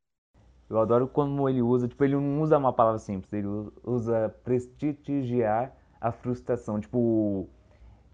Eu 0.69 0.79
adoro 0.79 1.07
como 1.07 1.49
ele 1.49 1.61
usa, 1.61 1.87
tipo, 1.87 2.03
ele 2.03 2.15
não 2.15 2.41
usa 2.41 2.57
uma 2.57 2.73
palavra 2.73 2.99
simples, 2.99 3.31
ele 3.31 3.47
usa 3.83 4.33
prestigiar 4.43 5.73
a 5.99 6.11
frustração, 6.11 6.79
tipo, 6.79 7.47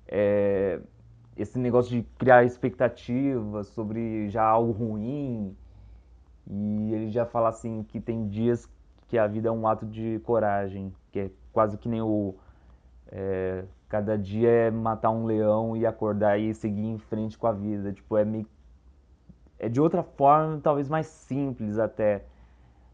é, 0.08 0.80
esse 1.36 1.58
negócio 1.58 1.92
de 1.92 2.04
criar 2.18 2.44
expectativas 2.44 3.68
sobre 3.68 4.30
já 4.30 4.44
algo 4.44 4.72
ruim, 4.72 5.56
e 6.50 6.94
ele 6.94 7.10
já 7.10 7.26
fala 7.26 7.50
assim 7.50 7.84
que 7.84 8.00
tem 8.00 8.28
dias 8.28 8.70
que 9.08 9.18
a 9.18 9.28
vida 9.28 9.50
é 9.50 9.52
um 9.52 9.68
ato 9.68 9.86
de 9.86 10.20
coragem, 10.20 10.94
que 11.12 11.20
é 11.20 11.32
quase 11.58 11.76
que 11.76 11.90
nem 11.90 12.04
o 12.04 12.36
é, 13.12 13.64
cada 13.90 14.16
dia 14.16 14.48
é 14.48 14.70
matar 14.70 15.10
um 15.10 15.26
leão 15.26 15.76
e 15.76 15.88
acordar 15.88 16.40
e 16.40 16.54
seguir 16.54 16.86
em 16.86 17.00
frente 17.00 17.36
com 17.36 17.48
a 17.48 17.52
vida. 17.52 17.92
Tipo, 17.92 18.16
é 18.16 18.24
meio. 18.24 18.46
É 19.58 19.68
de 19.68 19.82
outra 19.82 20.04
forma, 20.04 20.60
talvez 20.62 20.88
mais 20.88 21.08
simples 21.08 21.80
até 21.80 22.26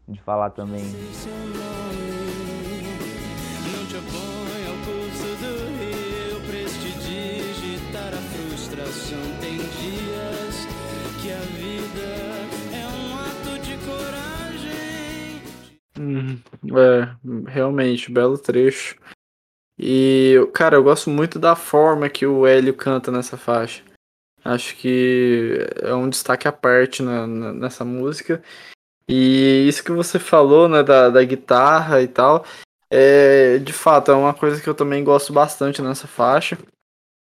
de 0.08 0.18
falar 0.22 0.48
também. 0.48 0.84
É, 16.76 17.50
realmente, 17.50 18.10
belo 18.10 18.38
trecho. 18.38 18.96
E, 19.78 20.36
cara, 20.54 20.76
eu 20.76 20.82
gosto 20.84 21.10
muito 21.10 21.38
da 21.38 21.56
forma 21.56 22.08
que 22.08 22.26
o 22.26 22.46
Hélio 22.46 22.74
canta 22.74 23.10
nessa 23.10 23.36
faixa. 23.36 23.82
Acho 24.44 24.76
que 24.76 25.58
é 25.82 25.94
um 25.94 26.08
destaque 26.08 26.46
à 26.46 26.52
parte 26.52 27.02
na- 27.02 27.26
na- 27.26 27.52
nessa 27.52 27.84
música. 27.84 28.42
E 29.08 29.66
isso 29.68 29.84
que 29.84 29.92
você 29.92 30.18
falou, 30.18 30.68
né, 30.68 30.82
da, 30.82 31.10
da 31.10 31.24
guitarra 31.24 32.02
e 32.02 32.08
tal, 32.08 32.44
é, 32.90 33.58
de 33.58 33.72
fato, 33.72 34.10
é 34.10 34.14
uma 34.14 34.34
coisa 34.34 34.60
que 34.62 34.68
eu 34.68 34.74
também 34.74 35.02
gosto 35.04 35.32
bastante 35.32 35.82
nessa 35.82 36.06
faixa. 36.06 36.58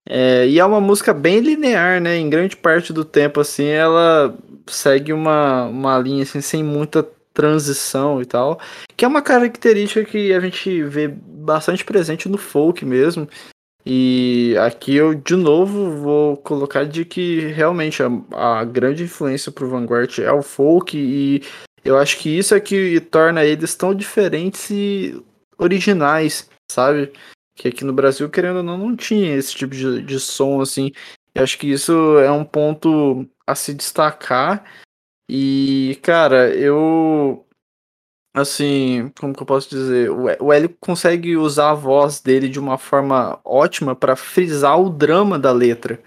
É, 0.08 0.46
e 0.48 0.58
é 0.58 0.64
uma 0.64 0.80
música 0.80 1.14
bem 1.14 1.40
linear, 1.40 2.00
né? 2.00 2.16
Em 2.16 2.28
grande 2.28 2.56
parte 2.56 2.92
do 2.92 3.04
tempo, 3.04 3.40
assim, 3.40 3.66
ela 3.66 4.36
segue 4.66 5.12
uma, 5.12 5.64
uma 5.66 5.98
linha, 5.98 6.24
assim, 6.24 6.40
sem 6.40 6.62
muita 6.64 7.08
transição 7.32 8.20
e 8.20 8.26
tal. 8.26 8.60
Que 8.96 9.04
é 9.04 9.08
uma 9.08 9.22
característica 9.22 10.04
que 10.04 10.32
a 10.32 10.40
gente 10.40 10.82
vê 10.84 11.08
bastante 11.08 11.84
presente 11.84 12.28
no 12.28 12.38
folk 12.38 12.84
mesmo. 12.84 13.28
E 13.84 14.54
aqui 14.58 14.94
eu, 14.94 15.14
de 15.14 15.34
novo, 15.34 15.90
vou 15.90 16.36
colocar 16.36 16.84
de 16.84 17.04
que 17.04 17.40
realmente 17.48 18.00
a, 18.02 18.60
a 18.60 18.64
grande 18.64 19.02
influência 19.02 19.50
pro 19.50 19.68
Vanguard 19.68 20.18
é 20.20 20.32
o 20.32 20.42
folk. 20.42 20.96
E 20.96 21.42
eu 21.84 21.98
acho 21.98 22.18
que 22.18 22.28
isso 22.28 22.54
é 22.54 22.60
que 22.60 23.00
torna 23.00 23.44
eles 23.44 23.74
tão 23.74 23.92
diferentes 23.92 24.70
e 24.70 25.20
originais, 25.58 26.48
sabe? 26.70 27.12
Que 27.56 27.68
aqui 27.68 27.84
no 27.84 27.92
Brasil, 27.92 28.30
querendo 28.30 28.58
ou 28.58 28.62
não, 28.62 28.78
não 28.78 28.96
tinha 28.96 29.34
esse 29.34 29.54
tipo 29.54 29.74
de, 29.74 30.02
de 30.02 30.20
som 30.20 30.60
assim. 30.60 30.92
Eu 31.34 31.42
acho 31.42 31.58
que 31.58 31.66
isso 31.70 32.18
é 32.18 32.30
um 32.30 32.44
ponto 32.44 33.26
a 33.46 33.54
se 33.54 33.74
destacar. 33.74 34.64
E, 35.28 35.98
cara, 36.02 36.54
eu. 36.54 37.46
Assim, 38.34 39.12
como 39.20 39.34
que 39.34 39.42
eu 39.42 39.46
posso 39.46 39.68
dizer? 39.68 40.10
O 40.10 40.28
Hé- 40.28 40.38
o 40.40 40.52
Hélio 40.52 40.74
consegue 40.80 41.36
usar 41.36 41.70
a 41.70 41.74
voz 41.74 42.20
dele 42.20 42.48
de 42.48 42.58
uma 42.58 42.78
forma 42.78 43.38
ótima 43.44 43.94
para 43.94 44.16
frisar 44.16 44.80
o 44.80 44.88
drama 44.88 45.38
da 45.38 45.52
letra. 45.52 46.00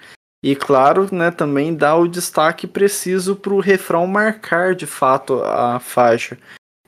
E, 0.44 0.56
claro, 0.56 1.08
né, 1.14 1.32
também 1.32 1.76
dá 1.76 1.96
o 1.96 2.08
destaque 2.08 2.68
preciso 2.68 3.36
pro 3.36 3.60
refrão 3.60 4.06
marcar 4.08 4.76
de 4.76 4.86
fato 4.88 5.42
a 5.44 5.80
faixa. 5.80 6.38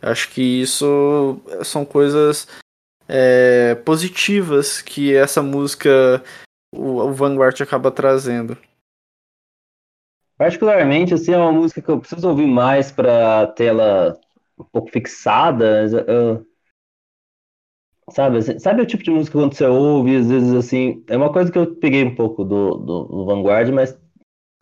Acho 0.02 0.30
que 0.30 0.42
isso 0.42 1.40
são 1.63 1.84
coisas 1.86 2.48
é, 3.08 3.76
positivas 3.76 4.82
que 4.82 5.13
essa 5.16 5.42
música, 5.42 6.24
o, 6.74 7.02
o 7.02 7.13
Vanguard 7.13 7.60
acaba 7.62 7.90
trazendo. 7.92 8.58
Particularmente, 10.38 11.13
assim, 11.13 11.32
é 11.34 11.38
uma 11.38 11.52
música 11.52 11.82
que 11.82 11.89
eu 11.89 12.00
preciso 12.00 12.30
ouvir 12.30 12.47
mais 12.47 12.91
para 12.91 13.47
ter 13.47 13.65
ela 13.65 14.19
um 14.60 14.63
pouco 14.65 14.89
fixada. 14.91 15.86
eu- 16.08 16.45
sabe, 18.12 18.38
assim, 18.38 18.60
sabe 18.60 18.82
o 18.82 18.86
tipo 18.86 19.04
de 19.04 19.12
música 19.12 19.38
quando 19.38 19.54
você 19.54 19.65
ouve, 19.65 20.15
às 20.17 20.28
vezes, 20.30 20.54
assim, 20.54 21.04
é 21.08 21.17
uma 21.17 21.32
coisa 21.32 21.52
que 21.52 21.58
eu 21.58 21.76
peguei 21.76 22.04
um 22.04 22.15
pouco 22.15 22.43
do, 22.43 22.76
do, 22.78 23.04
do 23.06 23.26
Vanguard, 23.26 23.69
mas 23.73 23.97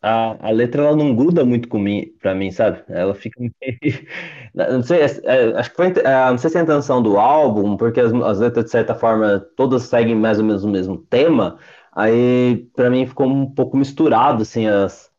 a, 0.01 0.49
a 0.49 0.51
letra 0.51 0.83
ela 0.83 0.95
não 0.97 1.15
gruda 1.15 1.45
muito 1.45 1.69
com 1.69 1.79
mim, 1.79 2.13
sabe? 2.51 2.83
Ela 2.89 3.15
fica 3.15 3.39
meio... 3.41 3.53
Não 4.55 4.83
sei, 4.83 5.01
é- 5.01 5.21
é, 5.25 5.59
acho 5.59 5.71
que 5.71 5.75
foi, 5.77 5.87
é, 5.87 6.31
não 6.31 6.37
sei 6.37 6.49
se 6.51 6.57
é 6.57 6.61
a 6.61 6.63
intenção 6.63 7.01
do 7.03 7.17
álbum, 7.17 7.77
porque 7.77 7.99
as, 8.01 8.13
as 8.13 8.39
letras, 8.39 8.65
de 8.65 8.71
certa 8.71 8.95
forma, 8.95 9.39
todas 9.57 9.83
seguem 9.83 10.15
mais 10.15 10.39
ou 10.39 10.45
menos 10.45 10.63
o 10.63 10.69
mesmo 10.69 10.97
tema, 10.97 11.59
aí, 11.93 12.67
pra 12.75 12.89
mim, 12.89 13.05
ficou 13.07 13.27
um 13.27 13.49
pouco 13.53 13.77
misturado, 13.77 14.43
assim, 14.43 14.67
as 14.67 15.11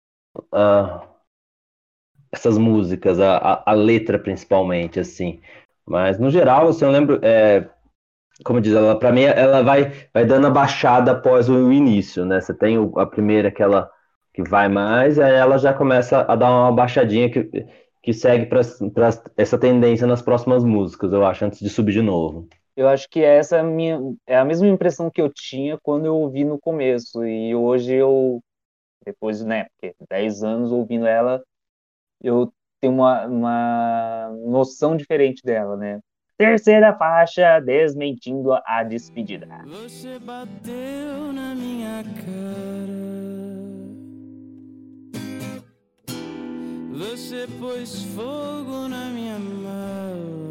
essas 2.32 2.58
músicas, 2.58 3.18
a, 3.20 3.36
a, 3.38 3.70
a 3.72 3.74
letra 3.74 4.18
principalmente, 4.18 5.00
assim. 5.00 5.40
Mas 5.86 6.18
no 6.18 6.30
geral, 6.30 6.68
assim, 6.68 6.84
eu 6.84 6.90
lembro, 6.90 7.20
é, 7.24 7.68
como 8.44 8.60
diz 8.60 8.74
ela, 8.74 8.98
para 8.98 9.12
mim 9.12 9.22
ela 9.24 9.62
vai, 9.62 9.92
vai 10.14 10.26
dando 10.26 10.48
a 10.48 10.50
baixada 10.50 11.12
após 11.12 11.48
o 11.48 11.72
início, 11.72 12.24
né? 12.26 12.40
Você 12.40 12.54
tem 12.54 12.78
o- 12.78 12.98
a 12.98 13.06
primeira 13.06 13.50
que 13.52 13.62
ela 13.62 13.90
que 14.34 14.42
vai 14.44 14.68
mais, 14.68 15.18
aí 15.18 15.34
ela 15.34 15.58
já 15.58 15.74
começa 15.74 16.20
a 16.22 16.36
dar 16.36 16.50
uma 16.50 16.72
baixadinha 16.72 17.30
que, 17.30 17.44
que 18.02 18.12
segue 18.14 18.46
para 18.46 18.60
essa 19.36 19.58
tendência 19.58 20.06
nas 20.06 20.22
próximas 20.22 20.64
músicas, 20.64 21.12
eu 21.12 21.24
acho, 21.26 21.44
antes 21.46 21.60
de 21.60 21.70
subir 21.70 21.92
de 21.94 22.02
novo. 22.02 22.48
Eu 22.76 22.88
acho 22.88 23.08
que 23.08 23.20
essa 23.22 23.56
é 23.56 23.60
a 23.60 23.62
minha, 23.62 23.98
é 24.26 24.36
a 24.36 24.44
mesma 24.44 24.66
impressão 24.68 25.10
que 25.10 25.20
eu 25.20 25.32
tinha 25.32 25.78
quando 25.82 26.04
eu 26.06 26.14
ouvi 26.16 26.44
no 26.44 26.58
começo. 26.58 27.24
E 27.24 27.54
hoje 27.54 27.94
eu, 27.94 28.40
depois, 29.06 29.42
né, 29.44 29.66
porque 29.80 29.94
10 30.10 30.42
anos 30.42 30.72
ouvindo 30.72 31.06
ela, 31.06 31.42
eu 32.22 32.52
tenho 32.80 32.94
uma, 32.94 33.26
uma 33.26 34.30
noção 34.46 34.96
diferente 34.96 35.42
dela, 35.44 35.76
né? 35.76 36.00
Terceira 36.36 36.92
faixa, 36.94 37.60
desmentindo 37.60 38.52
a 38.52 38.82
despedida. 38.82 39.46
Você 39.64 40.18
bateu 40.18 41.32
na 41.32 41.54
minha 41.54 42.02
cara. 42.04 43.06
Você 46.98 47.46
pôs 47.58 48.02
fogo 48.14 48.88
na 48.88 49.06
minha 49.06 49.38
mala. 49.38 50.46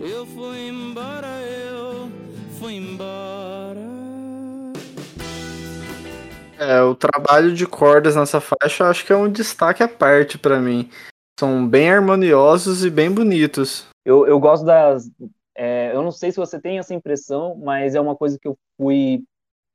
Eu 0.00 0.24
fui 0.26 0.68
embora, 0.68 1.42
eu 1.42 2.10
fui 2.58 2.74
embora. 2.74 3.87
É, 6.58 6.82
o 6.82 6.94
trabalho 6.94 7.54
de 7.54 7.66
cordas 7.66 8.16
nessa 8.16 8.40
faixa 8.40 8.88
acho 8.88 9.06
que 9.06 9.12
é 9.12 9.16
um 9.16 9.30
destaque 9.30 9.82
à 9.82 9.88
parte 9.88 10.36
pra 10.38 10.58
mim. 10.60 10.90
São 11.38 11.66
bem 11.66 11.90
harmoniosos 11.90 12.84
e 12.84 12.90
bem 12.90 13.10
bonitos. 13.12 13.86
Eu, 14.04 14.26
eu 14.26 14.40
gosto 14.40 14.64
das. 14.66 15.08
é, 15.56 15.94
eu 15.94 16.02
não 16.02 16.10
sei 16.10 16.32
se 16.32 16.36
você 16.36 16.60
tem 16.60 16.78
essa 16.78 16.92
impressão, 16.94 17.56
mas 17.56 17.94
é 17.94 18.00
uma 18.00 18.16
coisa 18.16 18.36
que 18.40 18.48
eu 18.48 18.56
fui 18.76 19.22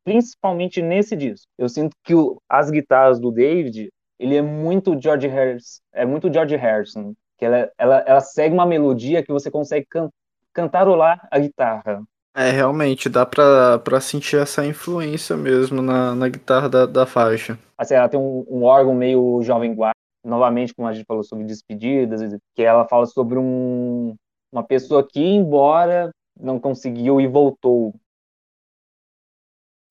principalmente 0.04 0.82
nesse 0.82 1.16
disco. 1.16 1.48
Eu 1.58 1.70
sinto 1.70 1.96
que 2.04 2.14
o- 2.14 2.38
as 2.50 2.70
guitarras 2.70 3.20
do 3.20 3.32
David, 3.32 3.90
ele 4.20 4.36
é 4.36 4.42
muito 4.42 5.00
George 5.02 5.28
Harrison, 5.28 5.80
é 5.94 6.06
muito 6.06 6.32
George 6.32 6.56
Harrison, 6.58 7.14
que 7.38 7.46
ela, 7.46 7.72
ela, 7.78 7.98
ela 8.06 8.20
segue 8.20 8.54
uma 8.54 8.66
melodia 8.66 9.24
que 9.24 9.32
você 9.32 9.50
consegue 9.50 9.86
can, 9.90 10.10
cantarolar 10.54 11.26
a 11.32 11.40
guitarra. 11.40 12.04
É, 12.36 12.50
realmente, 12.50 13.10
dá 13.10 13.26
pra, 13.26 13.78
pra 13.80 14.02
sentir 14.02 14.38
essa 14.38 14.66
influência 14.66 15.38
mesmo 15.38 15.82
na, 15.82 16.16
na 16.16 16.28
guitarra 16.30 16.68
da, 16.68 16.86
da 16.86 17.06
faixa. 17.06 17.58
Assim, 17.78 17.96
ela 17.96 18.10
tem 18.10 18.20
um, 18.20 18.46
um 18.48 18.64
órgão 18.64 18.94
meio 18.94 19.42
jovem 19.42 19.74
guarda, 19.74 19.96
novamente, 20.24 20.74
como 20.74 20.88
a 20.88 20.94
gente 20.94 21.06
falou 21.06 21.24
sobre 21.24 21.46
despedidas, 21.46 22.22
que 22.56 22.62
ela 22.64 22.88
fala 22.88 23.06
sobre 23.06 23.38
um, 23.38 24.16
uma 24.52 24.64
pessoa 24.64 25.06
que 25.08 25.20
ia 25.20 25.36
embora, 25.36 26.12
não 26.40 26.60
conseguiu 26.60 27.20
e 27.20 27.28
voltou. 27.28 27.94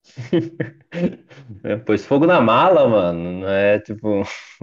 É, 1.63 1.75
pôs 1.77 2.05
fogo 2.05 2.25
na 2.25 2.41
mala, 2.41 2.87
mano, 2.87 3.31
não 3.41 3.47
é 3.47 3.79
tipo. 3.79 4.23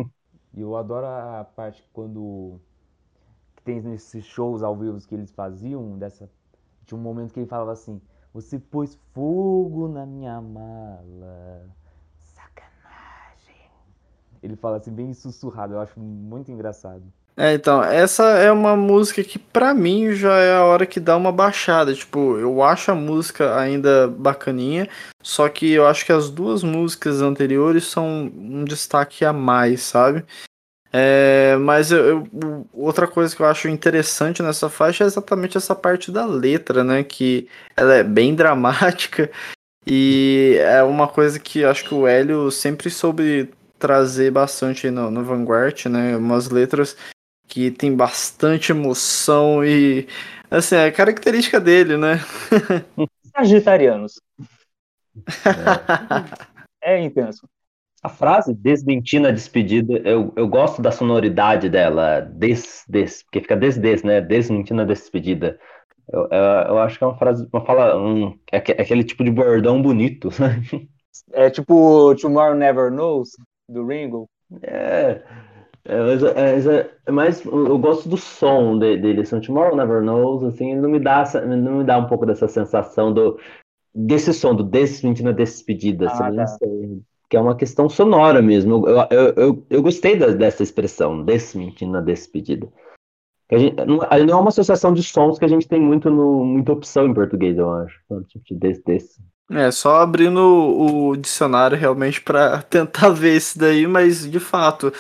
E 0.55 0.61
eu 0.61 0.77
adoro 0.77 1.07
a 1.07 1.45
parte 1.45 1.83
quando 1.93 2.61
que 3.57 3.63
tem 3.65 3.81
nesses 3.83 4.25
shows 4.27 4.63
ao 4.63 4.77
vivo 4.77 4.99
que 5.07 5.15
eles 5.15 5.33
faziam, 5.33 5.99
dessa 5.99 6.31
tinha 6.91 6.99
um 6.99 7.03
momento 7.03 7.33
que 7.33 7.41
ele 7.41 7.47
falava 7.47 7.73
assim: 7.73 8.01
"Você 8.35 8.59
pôs 8.59 8.99
fogo 9.15 9.89
na 9.89 10.05
minha 10.05 10.41
mala". 10.41 11.67
Sacanagem. 12.35 13.71
Ele 14.43 14.57
fala 14.57 14.79
assim 14.79 14.93
bem 14.93 15.15
sussurrado, 15.15 15.75
eu 15.75 15.81
acho 15.81 15.99
muito 16.01 16.51
engraçado. 16.51 17.03
É, 17.37 17.55
então, 17.55 17.83
essa 17.83 18.25
é 18.39 18.53
uma 18.53 18.77
música 18.77 19.25
que 19.25 19.39
pra 19.39 19.73
mim 19.73 20.13
já 20.13 20.37
é 20.37 20.57
a 20.57 20.65
hora 20.65 20.85
que 20.85 21.01
dá 21.01 21.17
uma 21.17 21.33
baixada. 21.33 21.95
Tipo, 21.95 22.37
eu 22.37 22.63
acho 22.63 22.91
a 22.91 22.95
música 22.95 23.57
ainda 23.57 24.09
bacaninha, 24.09 24.89
só 25.23 25.49
que 25.49 25.73
eu 25.73 25.87
acho 25.87 26.05
que 26.05 26.13
as 26.13 26.29
duas 26.29 26.63
músicas 26.63 27.23
anteriores 27.23 27.85
são 27.85 28.31
um 28.35 28.65
destaque 28.65 29.25
a 29.25 29.33
mais, 29.33 29.83
sabe? 29.83 30.25
É, 30.93 31.57
mas 31.57 31.93
eu, 31.93 32.27
eu- 32.43 32.67
outra 32.73 33.07
coisa 33.07 33.35
que 33.35 33.41
eu 33.43 33.47
acho 33.47 33.69
interessante 33.69 34.43
nessa 34.43 34.69
faixa 34.69 35.05
é 35.05 35.07
exatamente 35.07 35.57
essa 35.57 35.75
parte 35.75 36.11
da 36.11 36.27
letra, 36.27 36.83
né? 36.83 37.05
Que 37.05 37.49
ela 37.77 37.95
é 37.95 38.03
bem 38.03 38.35
dramática 38.37 39.31
e 39.87 40.57
é 40.61 40.83
uma 40.83 41.09
coisa 41.09 41.39
que 41.41 41.65
acho 41.65 41.85
que 41.85 41.95
o 41.95 42.07
Hélio 42.07 42.51
sempre 42.51 42.91
soube 42.91 43.51
trazer 43.79 44.31
bastante 44.31 44.87
aí 44.87 44.93
no, 44.93 45.11
no 45.11 45.25
Vanguard, 45.25 45.87
né? 45.87 46.17
Umas 46.17 46.51
letras 46.51 46.97
que 47.49 47.71
tem 47.71 47.95
bastante 47.95 48.73
emoção 48.73 49.65
e 49.65 50.07
assim, 50.51 50.77
é 50.77 50.87
a 50.87 50.93
característica 50.93 51.61
dele, 51.61 51.97
né? 51.97 52.21
Sagitarianos. 53.37 54.21
É 56.83 56.99
intenso. 56.99 57.47
A 58.03 58.09
frase 58.09 58.55
desmentindo 58.55 59.29
a 59.29 59.31
despedida, 59.31 59.99
eu, 60.09 60.33
eu 60.37 60.49
gosto 60.49 60.81
da 60.81 60.91
sonoridade 60.91 61.69
dela, 61.69 62.21
des, 62.23 62.85
des, 62.89 63.23
porque 63.25 63.41
fica 63.43 63.57
des, 63.57 63.77
des, 63.79 64.03
né? 64.03 64.21
Desmentindo 64.23 64.81
a 64.83 64.85
despedida. 64.87 65.59
Eu, 66.13 66.23
eu, 66.31 66.39
eu 66.71 66.79
acho 66.81 66.99
que 66.99 67.05
é 67.05 67.07
uma 67.09 67.19
frase, 67.19 67.49
uma 67.53 67.65
fala, 67.67 67.99
um, 67.99 68.39
é 68.53 68.59
é 68.59 68.83
aquele 68.83 69.05
tipo 69.05 69.25
de 69.25 69.31
bordão 69.33 69.83
bonito, 69.83 70.31
sabe? 70.33 70.91
É 71.33 71.51
tipo 71.51 72.15
Tomorrow 72.17 72.55
Never 72.55 72.91
Knows, 72.91 73.31
do 73.69 73.85
Ringo. 73.87 74.29
É, 74.63 75.23
é, 75.85 75.99
mas, 76.03 76.23
é, 76.23 76.35
mas 76.55 76.67
é- 76.67 76.99
é 77.07 77.13
mais, 77.13 77.45
eu 77.45 77.79
gosto 77.79 78.09
do 78.09 78.17
som 78.17 78.79
de- 78.79 78.97
dele, 78.99 79.23
assim, 79.23 79.41
Tomorrow 79.41 79.77
Never 79.77 80.03
Knows, 80.03 80.45
assim, 80.45 80.73
ele 80.73 80.81
não 80.81 80.91
me 80.91 81.01
dá, 81.01 81.25
não 81.47 81.79
me 81.79 81.85
dá 81.85 81.99
um 81.99 82.07
pouco 82.09 82.27
dessa 82.27 82.49
sensação 82.49 83.13
do, 83.15 83.39
desse 83.95 84.33
som, 84.35 84.55
do 84.57 84.65
desmentindo 84.65 85.31
a 85.31 85.33
despedida, 85.33 86.07
Ah, 86.07 86.07
assim, 86.07 86.33
tá. 86.33 86.45
não 86.45 86.47
sei, 86.47 87.03
que 87.31 87.37
é 87.37 87.41
uma 87.41 87.57
questão 87.57 87.89
sonora 87.89 88.43
mesmo, 88.43 88.87
eu, 88.89 89.07
eu, 89.11 89.35
eu, 89.37 89.67
eu 89.71 89.83
gostei 89.83 90.17
da- 90.19 90.33
dessa 90.33 90.65
expressão, 90.65 91.25
desmentindo 91.25 91.97
a 91.97 92.01
despedida. 92.01 92.69
A 93.51 93.59
gente, 93.59 93.77
não, 93.85 94.03
é 94.03 94.35
uma 94.35 94.49
associação 94.49 94.93
de 94.93 95.03
sons 95.03 95.39
que 95.39 95.45
a 95.45 95.49
gente 95.49 95.69
tem 95.69 95.81
muito 95.81 96.11
no, 96.11 96.45
muita 96.45 96.73
opção 96.73 97.07
em 97.07 97.15
português, 97.15 97.57
eu 97.57 97.71
acho, 97.73 97.99
sabe? 98.09 98.25
Tipo 98.27 98.45
de 98.47 98.55
des, 98.57 98.83
des. 98.83 99.21
É, 99.51 99.71
só 99.71 99.97
abrindo 99.97 100.41
o 100.41 101.17
dicionário 101.17 101.77
realmente 101.77 102.21
pra 102.21 102.63
tentar 102.71 103.11
ver 103.11 103.37
esse 103.37 103.59
daí, 103.59 103.87
mas 103.87 104.29
de 104.29 104.39
fato, 104.41 104.93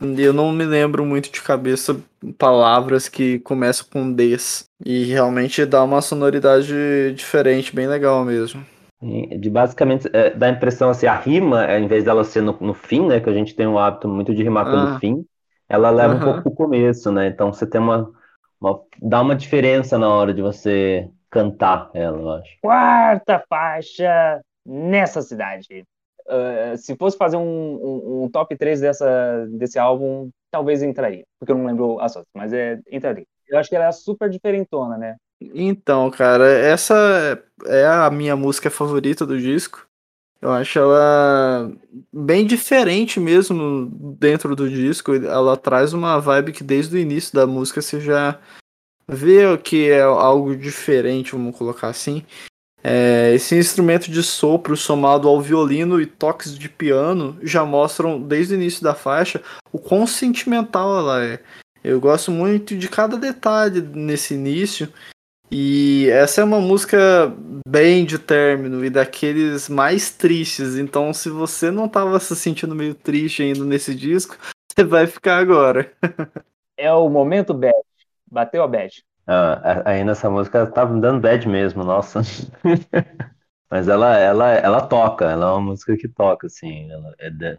eu 0.00 0.32
não 0.32 0.52
me 0.52 0.64
lembro 0.64 1.04
muito 1.04 1.30
de 1.30 1.42
cabeça 1.42 1.96
palavras 2.38 3.08
que 3.08 3.38
começam 3.40 3.86
com 3.92 4.12
des. 4.12 4.64
E 4.84 5.04
realmente 5.04 5.64
dá 5.64 5.82
uma 5.82 6.02
sonoridade 6.02 6.72
diferente, 7.14 7.74
bem 7.74 7.88
legal 7.88 8.24
mesmo. 8.24 8.64
De 9.02 9.50
basicamente 9.50 10.08
é, 10.12 10.30
dá 10.30 10.46
a 10.46 10.50
impressão 10.50 10.88
assim, 10.90 11.06
a 11.06 11.14
rima, 11.18 11.66
em 11.78 11.86
vez 11.86 12.04
dela 12.04 12.24
ser 12.24 12.40
no, 12.40 12.52
no 12.60 12.72
fim, 12.74 13.06
né? 13.06 13.20
Que 13.20 13.28
a 13.28 13.32
gente 13.34 13.54
tem 13.54 13.66
o 13.66 13.78
hábito 13.78 14.08
muito 14.08 14.34
de 14.34 14.42
rimar 14.42 14.70
pelo 14.70 14.86
Ah. 14.86 14.98
fim, 14.98 15.24
ela 15.68 15.90
leva 15.90 16.14
um 16.14 16.20
Aham. 16.20 16.22
pouco 16.22 16.42
pro 16.42 16.54
começo, 16.54 17.12
né? 17.12 17.26
Então 17.28 17.52
você 17.52 17.66
tem 17.66 17.80
uma, 17.80 18.10
uma- 18.60 18.80
dá 19.02 19.20
uma 19.20 19.36
diferença 19.36 19.98
na 19.98 20.08
hora 20.08 20.32
de 20.32 20.40
você 20.42 21.10
cantar 21.30 21.90
ela, 21.94 22.18
eu 22.18 22.30
acho. 22.30 22.56
Quarta 22.60 23.44
faixa 23.48 24.40
nessa 24.64 25.22
cidade. 25.22 25.84
Uh, 26.28 26.76
se 26.76 26.96
fosse 26.96 27.16
fazer 27.16 27.36
um, 27.36 27.42
um- 27.44 28.24
um 28.24 28.30
top 28.30 28.56
3 28.56 28.80
dessa, 28.80 29.46
desse 29.50 29.78
álbum, 29.78 30.30
talvez 30.50 30.82
entraria. 30.82 31.24
Porque 31.38 31.52
eu 31.52 31.58
não 31.58 31.66
lembro 31.66 32.00
as 32.00 32.16
outras, 32.16 32.32
mas 32.34 32.52
é, 32.52 32.80
entraria. 32.90 33.24
Eu 33.48 33.58
acho 33.58 33.68
que 33.70 33.76
ela 33.76 33.86
é 33.86 33.92
super 33.92 34.28
diferentona, 34.28 34.98
né? 34.98 35.16
Então, 35.40 36.10
cara, 36.10 36.48
essa 36.48 37.42
é 37.66 37.86
a 37.86 38.10
minha 38.10 38.36
música 38.36 38.70
favorita 38.70 39.26
do 39.26 39.38
disco. 39.38 39.86
Eu 40.40 40.50
acho 40.50 40.78
ela 40.78 41.72
bem 42.12 42.46
diferente 42.46 43.18
mesmo 43.18 43.86
dentro 44.18 44.54
do 44.54 44.68
disco. 44.68 45.14
Ela 45.14 45.56
traz 45.56 45.92
uma 45.92 46.18
vibe 46.20 46.52
que 46.52 46.62
desde 46.62 46.96
o 46.96 46.98
início 46.98 47.34
da 47.34 47.46
música 47.46 47.80
você 47.80 48.00
já 48.00 48.38
vê 49.08 49.56
que 49.58 49.90
é 49.90 50.02
algo 50.02 50.56
diferente, 50.56 51.32
vamos 51.32 51.56
colocar 51.56 51.88
assim. 51.88 52.24
É, 52.82 53.34
esse 53.34 53.56
instrumento 53.56 54.10
de 54.10 54.22
sopro 54.22 54.76
somado 54.76 55.26
ao 55.26 55.40
violino 55.40 56.00
e 56.00 56.06
toques 56.06 56.56
de 56.56 56.68
piano 56.68 57.36
já 57.42 57.64
mostram 57.64 58.20
desde 58.20 58.54
o 58.54 58.56
início 58.56 58.82
da 58.82 58.94
faixa 58.94 59.42
o 59.72 59.78
quão 59.78 60.06
sentimental 60.06 60.96
ela 60.98 61.24
é. 61.24 61.40
Eu 61.82 62.00
gosto 62.00 62.30
muito 62.30 62.76
de 62.76 62.88
cada 62.88 63.16
detalhe 63.16 63.80
nesse 63.80 64.34
início. 64.34 64.88
E 65.50 66.08
essa 66.10 66.40
é 66.40 66.44
uma 66.44 66.60
música 66.60 67.32
bem 67.68 68.04
de 68.04 68.18
término 68.18 68.84
e 68.84 68.90
daqueles 68.90 69.68
mais 69.68 70.10
tristes. 70.10 70.76
Então, 70.76 71.12
se 71.12 71.30
você 71.30 71.70
não 71.70 71.88
tava 71.88 72.18
se 72.18 72.34
sentindo 72.34 72.74
meio 72.74 72.94
triste 72.94 73.42
ainda 73.42 73.64
nesse 73.64 73.94
disco, 73.94 74.36
você 74.76 74.84
vai 74.84 75.06
ficar 75.06 75.38
agora. 75.38 75.92
É 76.78 76.92
o 76.92 77.08
momento 77.08 77.54
bad. 77.54 77.72
Bateu 78.30 78.62
a 78.62 78.68
bad. 78.68 79.02
Ah, 79.26 79.80
a- 79.86 79.90
aí 79.92 80.04
nessa 80.04 80.28
música 80.28 80.66
tá 80.66 80.84
me 80.84 81.00
dando 81.00 81.22
bad 81.22 81.48
mesmo, 81.48 81.82
nossa. 81.82 82.20
Mas 83.70 83.88
ela, 83.88 84.16
ela, 84.18 84.50
ela 84.52 84.86
toca, 84.86 85.24
ela 85.24 85.46
é 85.46 85.50
uma 85.52 85.60
música 85.60 85.96
que 85.96 86.08
toca, 86.08 86.46
assim. 86.46 86.90
Ela 86.90 87.14
é 87.18 87.30
de- 87.30 87.58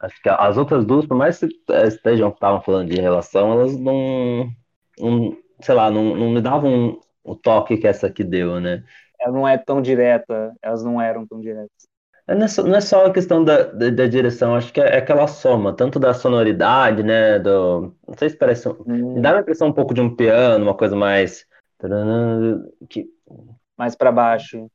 Acho 0.00 0.22
que 0.22 0.28
as 0.28 0.56
outras 0.56 0.84
duas, 0.84 1.06
por 1.06 1.16
mais 1.16 1.38
que 1.38 1.48
estejam 1.86 2.30
estavam 2.30 2.62
falando 2.62 2.90
de 2.90 3.00
relação, 3.00 3.52
elas 3.52 3.78
não, 3.78 4.50
não 4.98 5.36
sei 5.62 5.74
lá, 5.74 5.90
não, 5.90 6.16
não 6.16 6.30
me 6.30 6.40
davam 6.40 7.00
o 7.30 7.36
toque 7.36 7.76
que 7.78 7.86
essa 7.86 8.06
aqui 8.08 8.24
deu, 8.24 8.60
né? 8.60 8.82
Ela 9.20 9.32
não 9.32 9.46
é 9.46 9.58
tão 9.58 9.80
direta, 9.82 10.52
elas 10.62 10.82
não 10.82 11.00
eram 11.00 11.26
tão 11.26 11.40
diretas. 11.40 11.88
Não 12.28 12.44
é 12.44 12.48
só, 12.48 12.62
não 12.62 12.76
é 12.76 12.80
só 12.80 13.06
a 13.06 13.12
questão 13.12 13.42
da, 13.44 13.64
da, 13.64 13.90
da 13.90 14.06
direção, 14.06 14.54
acho 14.54 14.72
que 14.72 14.80
é, 14.80 14.94
é 14.94 14.98
aquela 14.98 15.26
soma, 15.26 15.74
tanto 15.74 15.98
da 15.98 16.14
sonoridade, 16.14 17.02
né? 17.02 17.38
Do, 17.40 17.92
não 18.06 18.14
sei 18.16 18.30
se 18.30 18.36
parece. 18.36 18.68
um- 18.68 18.76
Hum, 18.86 19.14
Me 19.14 19.20
dá 19.20 19.32
uma 19.32 19.40
impressão 19.40 19.68
um 19.68 19.72
pouco 19.72 19.92
de 19.92 20.00
um 20.00 20.14
piano, 20.14 20.64
uma 20.64 20.76
coisa 20.76 20.94
mais. 20.94 21.44
Que 22.88 23.08
mais 23.76 23.96
pra 23.96 24.12
baixo. 24.12 24.70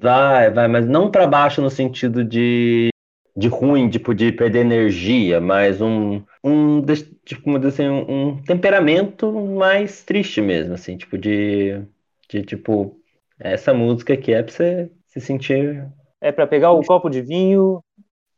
vai, 0.00 0.50
vai, 0.50 0.68
mas 0.68 0.86
não 0.86 1.10
para 1.10 1.26
baixo 1.26 1.60
no 1.62 1.70
sentido 1.70 2.24
de, 2.24 2.90
de 3.36 3.48
ruim, 3.48 3.88
tipo, 3.88 4.14
de 4.14 4.30
perder 4.32 4.60
energia, 4.60 5.40
mas 5.40 5.80
um, 5.80 6.22
um 6.44 6.84
tipo, 7.24 7.56
assim, 7.66 7.88
um, 7.88 8.42
temperamento 8.42 9.32
mais 9.32 10.04
triste 10.04 10.42
mesmo, 10.42 10.74
assim, 10.74 10.94
tipo, 10.98 11.16
de, 11.16 11.82
de 12.28 12.42
tipo, 12.42 13.00
essa 13.40 13.72
música 13.72 14.12
aqui 14.12 14.34
é 14.34 14.42
pra 14.42 14.52
você 14.52 14.92
se 15.06 15.20
sentir. 15.22 15.90
É 16.20 16.30
pra 16.30 16.46
pegar 16.46 16.72
o 16.72 16.84
copo 16.84 17.08
de 17.08 17.22
vinho 17.22 17.82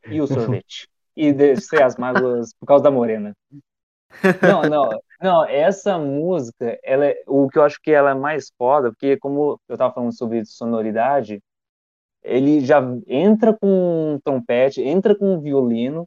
e 0.08 0.20
o 0.20 0.26
sorvete. 0.28 0.88
e 1.16 1.32
descer 1.32 1.82
as 1.82 1.96
mágoas 1.96 2.54
por 2.54 2.66
causa 2.66 2.84
da 2.84 2.92
morena. 2.92 3.34
Não, 4.40 4.62
não, 4.62 5.00
não, 5.20 5.44
essa 5.44 5.98
música, 5.98 6.78
ela 6.84 7.06
é, 7.06 7.22
o 7.26 7.48
que 7.48 7.58
eu 7.58 7.64
acho 7.64 7.80
que 7.82 7.90
ela 7.90 8.12
é 8.12 8.14
mais 8.14 8.52
foda, 8.56 8.90
porque 8.90 9.16
como 9.16 9.60
eu 9.68 9.76
tava 9.76 9.92
falando 9.92 10.16
sobre 10.16 10.44
sonoridade, 10.44 11.40
ele 12.22 12.60
já 12.60 12.80
entra 13.08 13.52
com 13.52 14.14
um 14.14 14.20
trompete, 14.20 14.80
entra 14.80 15.14
com 15.16 15.34
um 15.34 15.40
violino, 15.40 16.06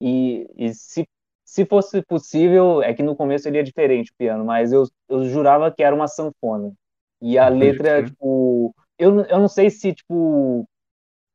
e, 0.00 0.48
e 0.56 0.74
se, 0.74 1.06
se 1.50 1.64
fosse 1.66 2.02
possível, 2.02 2.82
é 2.82 2.94
que 2.94 3.02
no 3.02 3.16
começo 3.16 3.48
ele 3.48 3.58
é 3.58 3.62
diferente 3.62 4.10
o 4.12 4.14
piano, 4.16 4.44
mas 4.44 4.72
eu, 4.72 4.84
eu 5.08 5.24
jurava 5.24 5.72
que 5.72 5.82
era 5.82 5.94
uma 5.94 6.08
sanfona. 6.08 6.72
E 7.20 7.38
a 7.38 7.48
letra, 7.48 8.02
tipo, 8.04 8.74
eu, 8.98 9.20
eu 9.26 9.38
não 9.38 9.48
sei 9.48 9.70
se, 9.70 9.94
tipo, 9.94 10.68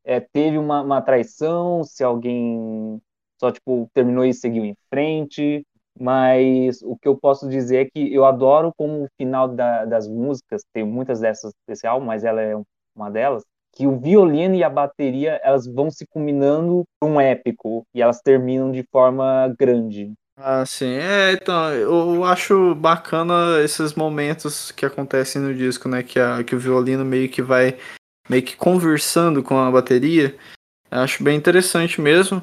é, 0.03 0.19
teve 0.19 0.57
uma, 0.57 0.81
uma 0.81 1.01
traição, 1.01 1.83
se 1.83 2.03
alguém 2.03 3.01
só, 3.39 3.51
tipo, 3.51 3.89
terminou 3.93 4.25
e 4.25 4.33
seguiu 4.33 4.65
em 4.65 4.75
frente, 4.89 5.65
mas 5.99 6.81
o 6.83 6.97
que 6.97 7.07
eu 7.07 7.17
posso 7.17 7.47
dizer 7.49 7.87
é 7.87 7.89
que 7.89 8.13
eu 8.13 8.25
adoro 8.25 8.73
como 8.77 9.05
o 9.05 9.09
final 9.17 9.47
da- 9.47 9.85
das 9.85 10.07
músicas, 10.07 10.63
tem 10.73 10.83
muitas 10.85 11.19
dessas 11.19 11.53
desse 11.67 11.85
álbum, 11.87 12.05
mas 12.07 12.23
ela 12.23 12.41
é 12.41 12.55
uma 12.95 13.09
delas, 13.11 13.43
que 13.75 13.87
o 13.87 13.99
violino 13.99 14.55
e 14.55 14.63
a 14.63 14.69
bateria, 14.69 15.39
elas 15.43 15.65
vão 15.65 15.89
se 15.89 16.05
combinando 16.05 16.83
para 16.99 17.09
um 17.09 17.19
épico, 17.19 17.85
e 17.93 18.01
elas 18.01 18.21
terminam 18.21 18.71
de 18.71 18.83
forma 18.91 19.53
grande. 19.59 20.13
Ah, 20.37 20.65
sim. 20.65 20.93
É, 20.95 21.31
então, 21.33 21.71
eu 21.73 22.23
acho 22.23 22.73
bacana 22.75 23.61
esses 23.63 23.93
momentos 23.93 24.71
que 24.71 24.85
acontecem 24.85 25.41
no 25.41 25.53
disco, 25.53 25.87
né? 25.87 26.01
Que, 26.01 26.19
a, 26.19 26.43
que 26.43 26.55
o 26.55 26.59
violino 26.59 27.05
meio 27.05 27.29
que 27.29 27.41
vai 27.41 27.77
meio 28.29 28.41
que 28.41 28.55
conversando 28.55 29.43
com 29.43 29.57
a 29.57 29.69
bateria. 29.69 30.35
Eu 30.89 30.99
acho 30.99 31.23
bem 31.23 31.37
interessante 31.37 31.99
mesmo. 32.01 32.41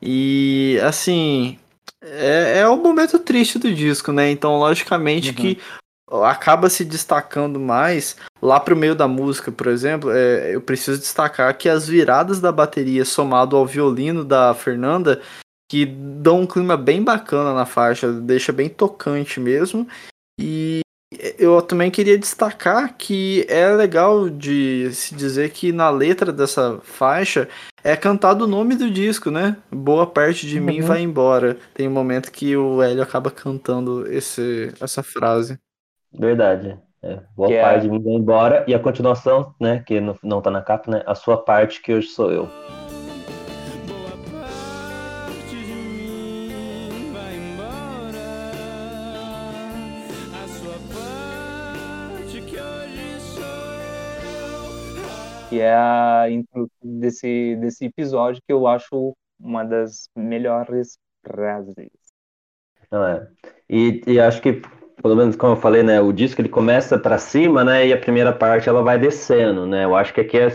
E, 0.00 0.78
assim, 0.82 1.58
é, 2.02 2.60
é 2.60 2.68
o 2.68 2.76
momento 2.76 3.18
triste 3.18 3.58
do 3.58 3.72
disco, 3.72 4.12
né? 4.12 4.30
Então, 4.30 4.58
logicamente 4.58 5.30
Uhum. 5.30 5.34
que 5.34 5.58
acaba 6.24 6.68
se 6.70 6.84
destacando 6.84 7.58
mais 7.58 8.16
lá 8.40 8.60
pro 8.60 8.76
meio 8.76 8.94
da 8.94 9.08
música, 9.08 9.50
por 9.50 9.66
exemplo. 9.66 10.10
é, 10.12 10.54
eu 10.54 10.60
preciso 10.60 10.98
destacar 11.00 11.56
que 11.56 11.68
as 11.68 11.88
viradas 11.88 12.40
da 12.40 12.52
bateria 12.52 13.04
somado 13.04 13.56
ao 13.56 13.66
violino 13.66 14.24
da 14.24 14.54
Fernanda 14.54 15.20
que 15.68 15.84
dão 15.84 16.42
um 16.42 16.46
clima 16.46 16.76
bem 16.76 17.02
bacana 17.02 17.52
na 17.52 17.66
faixa, 17.66 18.12
deixa 18.12 18.52
bem 18.52 18.68
tocante 18.68 19.40
mesmo. 19.40 19.86
E 20.40 20.80
eu 21.38 21.60
também 21.62 21.90
queria 21.90 22.16
destacar 22.16 22.94
que 22.96 23.44
é 23.48 23.68
legal 23.74 24.28
de 24.28 24.92
se 24.92 25.14
dizer 25.14 25.50
que 25.50 25.72
na 25.72 25.90
letra 25.90 26.32
dessa 26.32 26.78
faixa 26.84 27.48
é 27.82 27.96
cantado 27.96 28.44
o 28.44 28.48
nome 28.48 28.76
do 28.76 28.88
disco, 28.90 29.28
né? 29.30 29.56
Boa 29.72 30.06
parte 30.06 30.46
de 30.46 30.60
mim 30.60 30.80
Uhum. 30.80 30.86
vai 30.86 31.00
embora. 31.00 31.56
Tem 31.74 31.88
um 31.88 31.92
momento 31.92 32.30
que 32.30 32.56
o 32.56 32.80
Hélio 32.82 33.02
acaba 33.02 33.30
cantando 33.30 34.06
esse, 34.12 34.72
essa 34.80 35.02
frase. 35.02 35.58
Verdade. 36.12 36.78
É. 37.02 37.20
Boa 37.36 37.48
que 37.48 37.54
é 37.54 37.62
parte 37.62 37.78
é... 37.78 37.80
de 37.80 37.90
mim 37.90 38.02
vai 38.02 38.12
embora. 38.14 38.64
E 38.66 38.74
a 38.74 38.78
continuação, 38.78 39.54
né? 39.60 39.82
Que 39.86 40.00
não, 40.00 40.16
não 40.22 40.42
tá 40.42 40.50
na 40.50 40.62
capa, 40.62 40.90
né? 40.90 41.02
A 41.06 41.14
sua 41.14 41.36
parte 41.42 41.80
que 41.80 41.92
hoje 41.92 42.08
sou 42.08 42.32
eu. 42.32 42.48
que 55.48 55.60
é 55.60 55.74
a 55.74 56.26
intro 56.28 56.70
desse, 56.82 57.56
desse 57.56 57.86
episódio, 57.86 58.42
que 58.46 58.52
eu 58.52 58.66
acho 58.66 59.16
uma 59.38 59.64
das 59.64 60.08
melhores 60.14 60.98
frases. 61.24 61.74
Não 62.90 63.06
é. 63.06 63.28
E, 63.68 64.02
e 64.06 64.20
acho 64.20 64.42
que 64.42 64.60
pelo 65.02 65.16
menos 65.16 65.36
como 65.36 65.52
eu 65.54 65.56
falei, 65.60 65.82
né, 65.82 66.00
o 66.00 66.12
disco 66.12 66.40
ele 66.40 66.48
começa 66.48 66.98
para 66.98 67.18
cima, 67.18 67.64
né, 67.64 67.86
e 67.86 67.92
a 67.92 67.98
primeira 67.98 68.32
parte 68.32 68.68
ela 68.68 68.82
vai 68.82 68.98
descendo, 68.98 69.66
né. 69.66 69.84
Eu 69.84 69.94
acho 69.96 70.12
que 70.14 70.20
aqui, 70.20 70.38
é, 70.38 70.48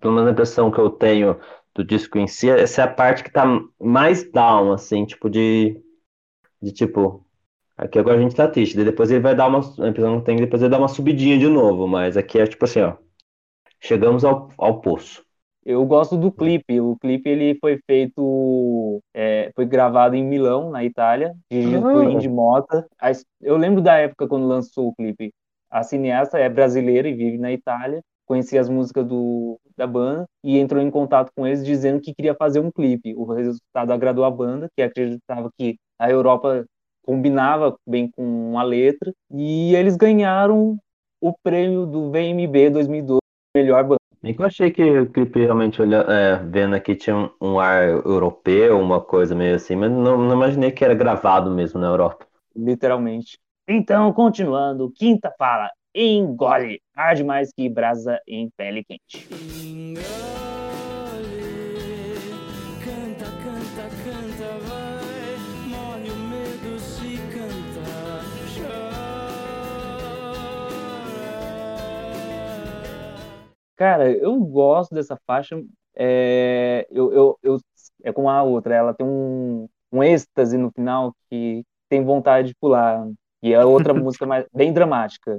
pelo 0.00 0.14
menos 0.14 0.28
a 0.28 0.32
impressão 0.32 0.70
que 0.70 0.78
eu 0.78 0.90
tenho 0.90 1.38
do 1.74 1.84
disco 1.84 2.18
em 2.18 2.26
si, 2.26 2.48
essa 2.50 2.82
é 2.82 2.84
a 2.84 2.88
parte 2.88 3.22
que 3.24 3.30
tá 3.32 3.44
mais 3.80 4.30
down, 4.30 4.72
assim, 4.72 5.04
tipo 5.04 5.28
de, 5.28 5.80
de 6.62 6.72
tipo, 6.72 7.26
aqui 7.76 7.98
agora 7.98 8.18
a 8.18 8.22
gente 8.22 8.36
tá 8.36 8.48
triste, 8.48 8.76
depois 8.84 9.10
ele 9.10 9.20
vai 9.20 9.34
dar 9.36 9.48
uma, 9.48 9.60
a 9.60 9.88
impressão 9.88 10.20
que 10.20 10.26
tenho, 10.26 10.40
depois 10.40 10.62
ele 10.62 10.70
dá 10.70 10.78
uma 10.78 10.88
subidinha 10.88 11.38
de 11.38 11.48
novo, 11.48 11.86
mas 11.88 12.16
aqui 12.16 12.38
é 12.40 12.46
tipo 12.46 12.64
assim, 12.64 12.80
ó, 12.82 12.96
chegamos 13.80 14.24
ao, 14.24 14.50
ao 14.58 14.80
poço. 14.80 15.24
Eu 15.64 15.84
gosto 15.86 16.16
do 16.16 16.30
clipe. 16.30 16.80
O 16.80 16.96
clipe 16.96 17.28
ele 17.30 17.56
foi 17.60 17.78
feito, 17.86 19.00
é, 19.14 19.50
foi 19.54 19.64
gravado 19.64 20.14
em 20.14 20.22
Milão, 20.22 20.70
na 20.70 20.84
Itália, 20.84 21.34
dirigido 21.50 21.80
por 21.82 22.06
Ah. 22.06 22.10
Indy 22.10 22.28
Mota. 22.28 22.86
Eu 23.40 23.56
lembro 23.56 23.80
da 23.80 23.96
época 23.96 24.28
quando 24.28 24.46
lançou 24.46 24.88
o 24.88 24.94
clipe. 24.94 25.32
A 25.70 25.82
cineasta 25.82 26.38
é 26.38 26.48
brasileira 26.48 27.08
e 27.08 27.14
vive 27.14 27.38
na 27.38 27.50
Itália. 27.50 28.00
Conhecia 28.26 28.60
as 28.60 28.68
músicas 28.68 29.06
do, 29.06 29.58
da 29.76 29.86
banda 29.86 30.24
e 30.42 30.58
entrou 30.58 30.80
em 30.80 30.90
contato 30.90 31.30
com 31.36 31.46
eles 31.46 31.64
dizendo 31.64 32.00
que 32.00 32.14
queria 32.14 32.34
fazer 32.34 32.60
um 32.60 32.70
clipe. 32.70 33.14
O 33.16 33.24
resultado 33.24 33.90
agradou 33.92 34.24
a 34.24 34.30
banda, 34.30 34.68
que 34.76 34.82
acreditava 34.82 35.50
que 35.58 35.76
a 35.98 36.10
Europa 36.10 36.64
combinava 37.04 37.74
bem 37.86 38.10
com 38.10 38.58
a 38.58 38.62
letra. 38.62 39.12
E 39.30 39.74
eles 39.74 39.96
ganharam 39.96 40.78
o 41.20 41.32
prêmio 41.42 41.86
do 41.86 42.10
VMB 42.10 42.70
2012, 42.70 43.20
melhor 43.56 43.82
banda. 43.84 43.98
Que 44.32 44.40
eu 44.40 44.46
achei 44.46 44.70
que 44.70 44.82
o 44.82 45.10
clipe 45.10 45.40
realmente 45.40 45.82
olha, 45.82 45.96
é, 46.08 46.36
vendo 46.36 46.74
aqui 46.74 46.94
tinha 46.94 47.16
um, 47.16 47.30
um 47.40 47.58
ar 47.58 47.88
europeu, 47.88 48.80
uma 48.80 49.00
coisa 49.00 49.34
meio 49.34 49.56
assim, 49.56 49.76
mas 49.76 49.90
não, 49.90 50.16
não 50.16 50.34
imaginei 50.34 50.70
que 50.70 50.84
era 50.84 50.94
gravado 50.94 51.50
mesmo 51.50 51.80
na 51.80 51.88
Europa. 51.88 52.26
literalmente. 52.56 53.38
Então, 53.66 54.12
continuando, 54.12 54.92
quinta 54.94 55.32
fala, 55.38 55.70
engole, 55.94 56.80
arde 56.94 57.24
mais 57.24 57.50
que 57.52 57.68
brasa 57.68 58.20
em 58.26 58.50
pele 58.56 58.84
quente. 58.84 59.26
Engole, 59.32 60.43
Cara, 73.84 74.10
eu 74.10 74.34
gosto 74.40 74.94
dessa 74.94 75.14
faixa, 75.26 75.62
é, 75.94 76.86
eu, 76.90 77.12
eu, 77.12 77.38
eu- 77.42 77.60
é 78.02 78.10
com 78.14 78.30
a 78.30 78.42
outra, 78.42 78.74
ela 78.74 78.94
tem 78.94 79.06
um, 79.06 79.68
um 79.92 80.02
êxtase 80.02 80.56
no 80.56 80.70
final 80.72 81.14
que 81.28 81.62
tem 81.90 82.02
vontade 82.02 82.48
de 82.48 82.54
pular, 82.54 83.06
e 83.42 83.52
é 83.52 83.62
outra 83.62 83.92
música 83.92 84.24
mais, 84.24 84.46
bem 84.54 84.72
dramática. 84.72 85.38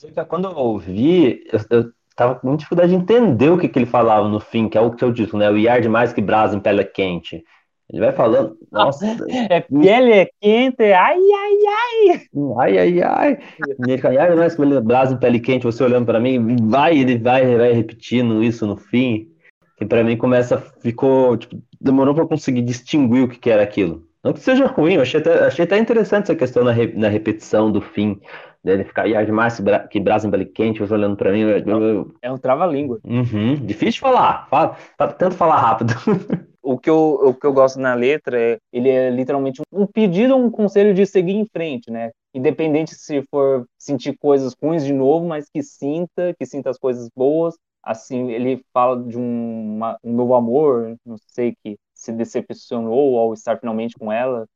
Que 0.00 0.24
Quando 0.24 0.48
eu 0.48 0.56
ouvi, 0.56 1.44
eu, 1.52 1.60
eu 1.68 1.92
tava 2.16 2.36
com 2.36 2.46
muita 2.46 2.60
dificuldade 2.60 2.88
de 2.88 2.96
entender 2.96 3.50
o 3.50 3.58
que, 3.58 3.68
que 3.68 3.78
ele 3.78 3.84
falava 3.84 4.30
no 4.30 4.40
fim, 4.40 4.66
que 4.66 4.78
é 4.78 4.80
o 4.80 4.90
que 4.90 5.04
eu 5.04 5.12
disse, 5.12 5.36
né? 5.36 5.50
O 5.50 5.58
Iar 5.58 5.82
de 5.82 5.88
mais 5.90 6.10
que 6.10 6.22
brasa 6.22 6.56
em 6.56 6.60
pele 6.60 6.86
quente. 6.86 7.44
Ele 7.90 8.00
vai 8.00 8.12
falando, 8.12 8.56
nossa, 8.72 9.04
É 9.50 9.60
pele 9.60 10.12
é 10.12 10.28
quente, 10.40 10.82
ai, 10.82 11.18
ai, 11.18 12.12
ai. 12.12 12.20
ai, 12.58 12.78
ai, 12.78 13.02
ai. 13.02 13.38
Ele 13.78 14.14
Iar 14.14 14.30
de 14.30 14.36
mais 14.36 14.54
que 14.56 14.80
brasa 14.80 15.16
pele 15.16 15.38
quente, 15.38 15.64
você 15.64 15.84
olhando 15.84 16.06
pra 16.06 16.18
mim, 16.18 16.56
vai, 16.68 16.96
ele 16.98 17.18
vai, 17.18 17.56
vai 17.56 17.72
repetindo 17.72 18.42
isso 18.42 18.66
no 18.66 18.76
fim. 18.76 19.28
Que 19.76 19.84
pra 19.84 20.04
mim 20.04 20.16
começa, 20.16 20.58
ficou, 20.80 21.36
tipo, 21.36 21.60
demorou 21.80 22.14
pra 22.14 22.26
conseguir 22.26 22.62
distinguir 22.62 23.24
o 23.24 23.28
que, 23.28 23.38
que 23.38 23.50
era 23.50 23.62
aquilo. 23.62 24.06
Não 24.22 24.32
que 24.32 24.40
seja 24.40 24.66
ruim, 24.66 24.94
eu 24.94 25.02
achei 25.02 25.20
até, 25.20 25.46
achei 25.46 25.64
até 25.64 25.78
interessante 25.78 26.24
essa 26.24 26.34
questão 26.36 26.64
na, 26.64 26.70
re- 26.72 26.94
na 26.96 27.08
repetição 27.08 27.70
do 27.70 27.80
fim, 27.80 28.18
dele 28.62 28.84
ficar, 28.84 29.06
de 29.06 29.32
mais 29.32 29.56
que 29.56 29.62
bra- 29.62 29.80
que 29.86 30.00
brasa 30.00 30.26
em 30.26 30.30
pele 30.30 30.46
quente, 30.46 30.80
você 30.80 30.94
olhando 30.94 31.16
pra 31.16 31.30
mim, 31.32 31.40
eu- 31.40 31.58
eu- 31.58 32.14
É 32.22 32.32
um 32.32 32.38
trava-língua. 32.38 33.00
Uhum, 33.04 33.56
difícil 33.56 33.92
de 33.94 34.00
falar. 34.00 34.46
Fala, 34.48 34.76
tenta 35.08 35.32
falar 35.32 35.58
rápido. 35.60 35.92
o 36.64 36.78
que 36.78 36.90
eu, 36.90 36.96
o 36.96 37.34
que 37.34 37.46
eu 37.46 37.52
gosto 37.52 37.78
na 37.80 37.94
letra 37.94 38.40
é 38.40 38.58
ele 38.72 38.88
é 38.90 39.10
literalmente 39.10 39.62
um 39.72 39.86
pedido, 39.86 40.36
um 40.36 40.50
conselho 40.50 40.94
de 40.94 41.06
seguir 41.06 41.34
em 41.34 41.46
frente, 41.46 41.90
né? 41.90 42.10
Independente 42.34 42.94
se 42.94 43.22
for 43.30 43.66
sentir 43.78 44.16
coisas 44.18 44.54
ruins 44.62 44.84
de 44.84 44.92
novo, 44.92 45.26
mas 45.26 45.48
que 45.50 45.62
sinta, 45.62 46.34
que 46.38 46.46
sinta 46.46 46.70
as 46.70 46.78
coisas 46.78 47.08
boas. 47.16 47.56
Assim, 47.82 48.30
ele 48.32 48.62
fala 48.72 49.02
de 49.04 49.18
um, 49.18 49.76
uma- 49.76 49.98
um 50.02 50.14
novo 50.14 50.34
amor, 50.34 50.96
não 51.04 51.16
sei, 51.28 51.54
que 51.62 51.76
se 51.94 52.12
decepcionou 52.12 53.18
ao 53.18 53.34
estar 53.34 53.58
finalmente 53.60 53.94
com 53.98 54.10
ela, 54.12 54.46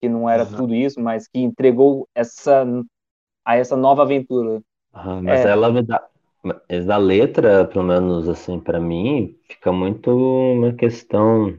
que 0.00 0.08
não 0.08 0.28
era 0.30 0.46
Uhum. 0.46 0.54
tudo 0.54 0.74
isso, 0.74 1.00
mas 1.00 1.28
que 1.28 1.40
entregou 1.40 2.08
essa 2.14 2.64
a 3.44 3.56
essa 3.56 3.76
nova 3.76 4.02
aventura. 4.02 4.60
Ah, 4.92 5.20
mas 5.22 5.44
É. 5.44 5.44
ela 5.44 5.70
me 5.70 5.82
dá. 5.82 6.08
Mas 6.44 6.88
a 6.88 6.96
letra, 6.96 7.64
pelo 7.66 7.84
menos 7.84 8.28
assim, 8.28 8.58
pra 8.60 8.80
mim, 8.80 9.38
fica 9.48 9.72
muito 9.72 10.10
uma 10.10 10.72
questão 10.74 11.56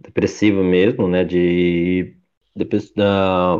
depressiva 0.00 0.62
mesmo, 0.62 1.08
né? 1.08 1.24
De, 1.24 2.16
depois 2.56 2.92
da, 2.94 3.58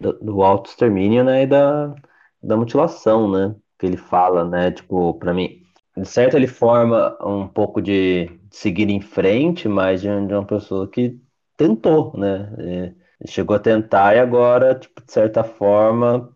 da- 0.00 0.12
do 0.20 0.42
auto-extermínio, 0.42 1.24
né? 1.24 1.42
E 1.44 1.46
da, 1.46 1.94
da 2.42 2.56
mutilação, 2.56 3.30
né? 3.30 3.56
Que 3.78 3.86
ele 3.86 3.96
fala, 3.96 4.44
né? 4.48 4.70
Tipo, 4.72 5.14
pra 5.14 5.34
mim, 5.34 5.62
de 5.96 6.06
certo 6.08 6.36
ele 6.36 6.46
forma 6.48 7.16
um 7.26 7.48
pouco 7.48 7.82
de 7.82 8.30
seguir 8.50 8.90
em 8.90 9.00
frente, 9.00 9.68
mas 9.68 10.00
de, 10.02 10.08
de 10.26 10.34
uma 10.34 10.46
pessoa 10.46 10.88
que 10.88 11.20
tentou, 11.56 12.16
né? 12.18 12.94
É, 13.22 13.26
chegou 13.28 13.56
a 13.56 13.60
tentar 13.60 14.16
e 14.16 14.20
agora, 14.20 14.74
tipo, 14.78 15.02
de 15.04 15.12
certa 15.12 15.44
forma, 15.44 16.32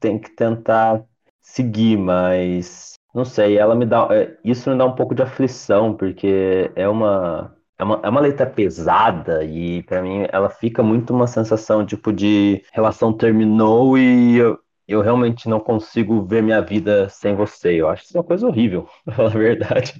tem 0.00 0.18
que 0.20 0.30
tentar 0.30 1.04
seguir, 1.48 1.96
mas 1.96 2.94
não 3.14 3.24
sei, 3.24 3.58
ela 3.58 3.74
me 3.74 3.86
dá, 3.86 4.06
é, 4.10 4.36
isso 4.44 4.70
me 4.70 4.76
dá 4.76 4.84
um 4.84 4.94
pouco 4.94 5.14
de 5.14 5.22
aflição, 5.22 5.94
porque 5.94 6.70
é 6.76 6.88
uma, 6.88 7.56
é 7.78 7.84
uma, 7.84 8.00
é 8.02 8.08
uma 8.08 8.20
letra 8.20 8.46
pesada 8.46 9.44
e 9.44 9.82
pra 9.84 10.02
mim 10.02 10.26
ela 10.30 10.50
fica 10.50 10.82
muito 10.82 11.12
uma 11.12 11.26
sensação 11.26 11.84
tipo 11.86 12.12
de 12.12 12.62
relação 12.72 13.12
terminou 13.12 13.96
e 13.98 14.36
eu, 14.36 14.58
eu 14.86 15.00
realmente 15.00 15.48
não 15.48 15.58
consigo 15.58 16.22
ver 16.24 16.42
minha 16.42 16.60
vida 16.60 17.08
sem 17.08 17.34
você. 17.34 17.74
Eu 17.74 17.88
acho 17.88 18.04
isso 18.04 18.16
uma 18.16 18.24
coisa 18.24 18.46
horrível, 18.46 18.88
pra 19.04 19.14
falar 19.14 19.30
a 19.30 19.38
verdade. 19.38 19.94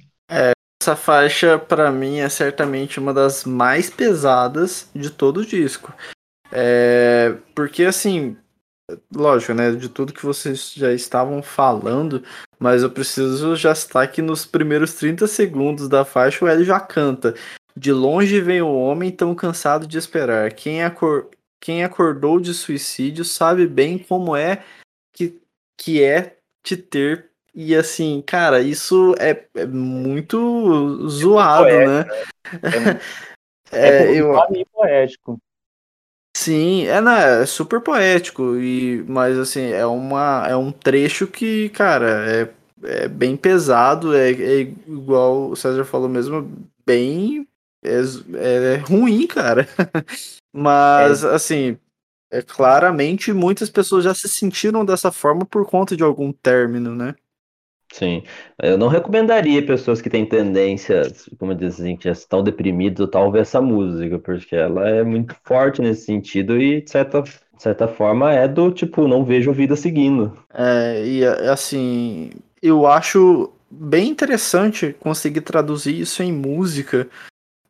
Essa 0.81 0.95
faixa, 0.95 1.59
pra 1.59 1.91
mim, 1.91 2.19
é 2.19 2.29
certamente 2.29 2.99
uma 2.99 3.13
das 3.13 3.43
mais 3.43 3.89
pesadas 3.89 4.89
de 4.95 5.09
todo 5.09 5.41
o 5.41 5.45
disco. 5.45 5.93
É, 6.51 7.35
porque, 7.53 7.83
assim, 7.83 8.37
lógico, 9.13 9.53
né? 9.53 9.71
De 9.71 9.89
tudo 9.89 10.13
que 10.13 10.25
vocês 10.25 10.73
já 10.73 10.93
estavam 10.93 11.41
falando, 11.41 12.23
mas 12.57 12.83
eu 12.83 12.89
preciso 12.89 13.55
já 13.55 13.71
estar 13.71 14.07
que 14.07 14.21
nos 14.21 14.45
primeiros 14.45 14.93
30 14.93 15.27
segundos 15.27 15.87
da 15.87 16.05
faixa 16.05 16.43
o 16.43 16.47
Hélio 16.47 16.65
já 16.65 16.79
canta. 16.79 17.33
De 17.75 17.91
longe 17.91 18.41
vem 18.41 18.61
o 18.61 18.73
homem 18.73 19.11
tão 19.11 19.33
cansado 19.33 19.87
de 19.87 19.97
esperar. 19.97 20.51
Quem, 20.53 20.83
acor 20.83 21.29
quem 21.59 21.83
acordou 21.83 22.39
de 22.39 22.53
suicídio 22.53 23.23
sabe 23.23 23.67
bem 23.67 23.97
como 23.97 24.35
é 24.35 24.63
que, 25.13 25.39
que 25.77 26.03
é 26.03 26.37
te 26.63 26.75
ter. 26.77 27.29
E 27.53 27.75
assim, 27.75 28.21
cara, 28.25 28.61
isso 28.61 29.15
é, 29.19 29.45
é 29.55 29.65
muito 29.65 31.07
zoado, 31.07 31.65
poético, 31.65 31.89
né? 31.89 32.05
É, 33.71 34.07
É, 34.07 34.19
eu, 34.19 34.33
eu... 34.33 34.65
poético. 34.71 35.39
Sim, 36.35 36.85
é, 36.85 37.01
né, 37.01 37.41
é 37.41 37.45
super 37.45 37.81
poético, 37.81 38.55
e, 38.55 39.03
mas 39.07 39.37
assim, 39.37 39.61
é, 39.71 39.85
uma, 39.85 40.45
é 40.47 40.55
um 40.55 40.71
trecho 40.71 41.27
que, 41.27 41.69
cara, 41.69 42.25
é, 42.31 42.53
é 42.83 43.07
bem 43.07 43.35
pesado, 43.35 44.15
é, 44.15 44.31
é 44.31 44.61
igual 44.61 45.49
o 45.49 45.55
César 45.55 45.83
falou 45.83 46.07
mesmo, 46.07 46.49
bem 46.85 47.47
é, 47.83 48.73
é 48.73 48.75
ruim, 48.77 49.25
cara. 49.27 49.67
Mas, 50.53 51.23
assim, 51.23 51.77
é, 52.31 52.41
claramente 52.41 53.31
muitas 53.33 53.69
pessoas 53.69 54.03
já 54.03 54.13
se 54.13 54.27
sentiram 54.27 54.85
dessa 54.85 55.11
forma 55.11 55.45
por 55.45 55.65
conta 55.65 55.95
de 55.95 56.03
algum 56.03 56.31
término, 56.31 56.95
né? 56.95 57.15
Sim, 57.91 58.23
eu 58.61 58.77
não 58.77 58.87
recomendaria 58.87 59.65
pessoas 59.65 59.99
que 60.01 60.09
têm 60.09 60.25
tendências, 60.25 61.27
como 61.39 61.55
dizem, 61.55 61.97
que 61.97 62.05
já 62.05 62.11
estão 62.11 62.43
deprimidas 62.43 62.99
ou 62.99 63.07
tal, 63.07 63.31
ver 63.31 63.41
essa 63.41 63.59
música, 63.59 64.19
porque 64.19 64.55
ela 64.55 64.87
é 64.87 65.03
muito 65.03 65.35
forte 65.43 65.81
nesse 65.81 66.05
sentido 66.05 66.61
e, 66.61 66.81
de 66.81 66.89
certa, 66.89 67.21
de 67.21 67.31
certa 67.57 67.87
forma, 67.87 68.31
é 68.31 68.47
do 68.47 68.71
tipo, 68.71 69.07
não 69.07 69.25
vejo 69.25 69.51
vida 69.51 69.75
seguindo. 69.75 70.37
É, 70.53 71.03
e 71.03 71.25
assim, 71.25 72.29
eu 72.61 72.85
acho 72.85 73.51
bem 73.69 74.09
interessante 74.09 74.95
conseguir 74.99 75.41
traduzir 75.41 75.99
isso 75.99 76.21
em 76.21 76.31
música, 76.31 77.07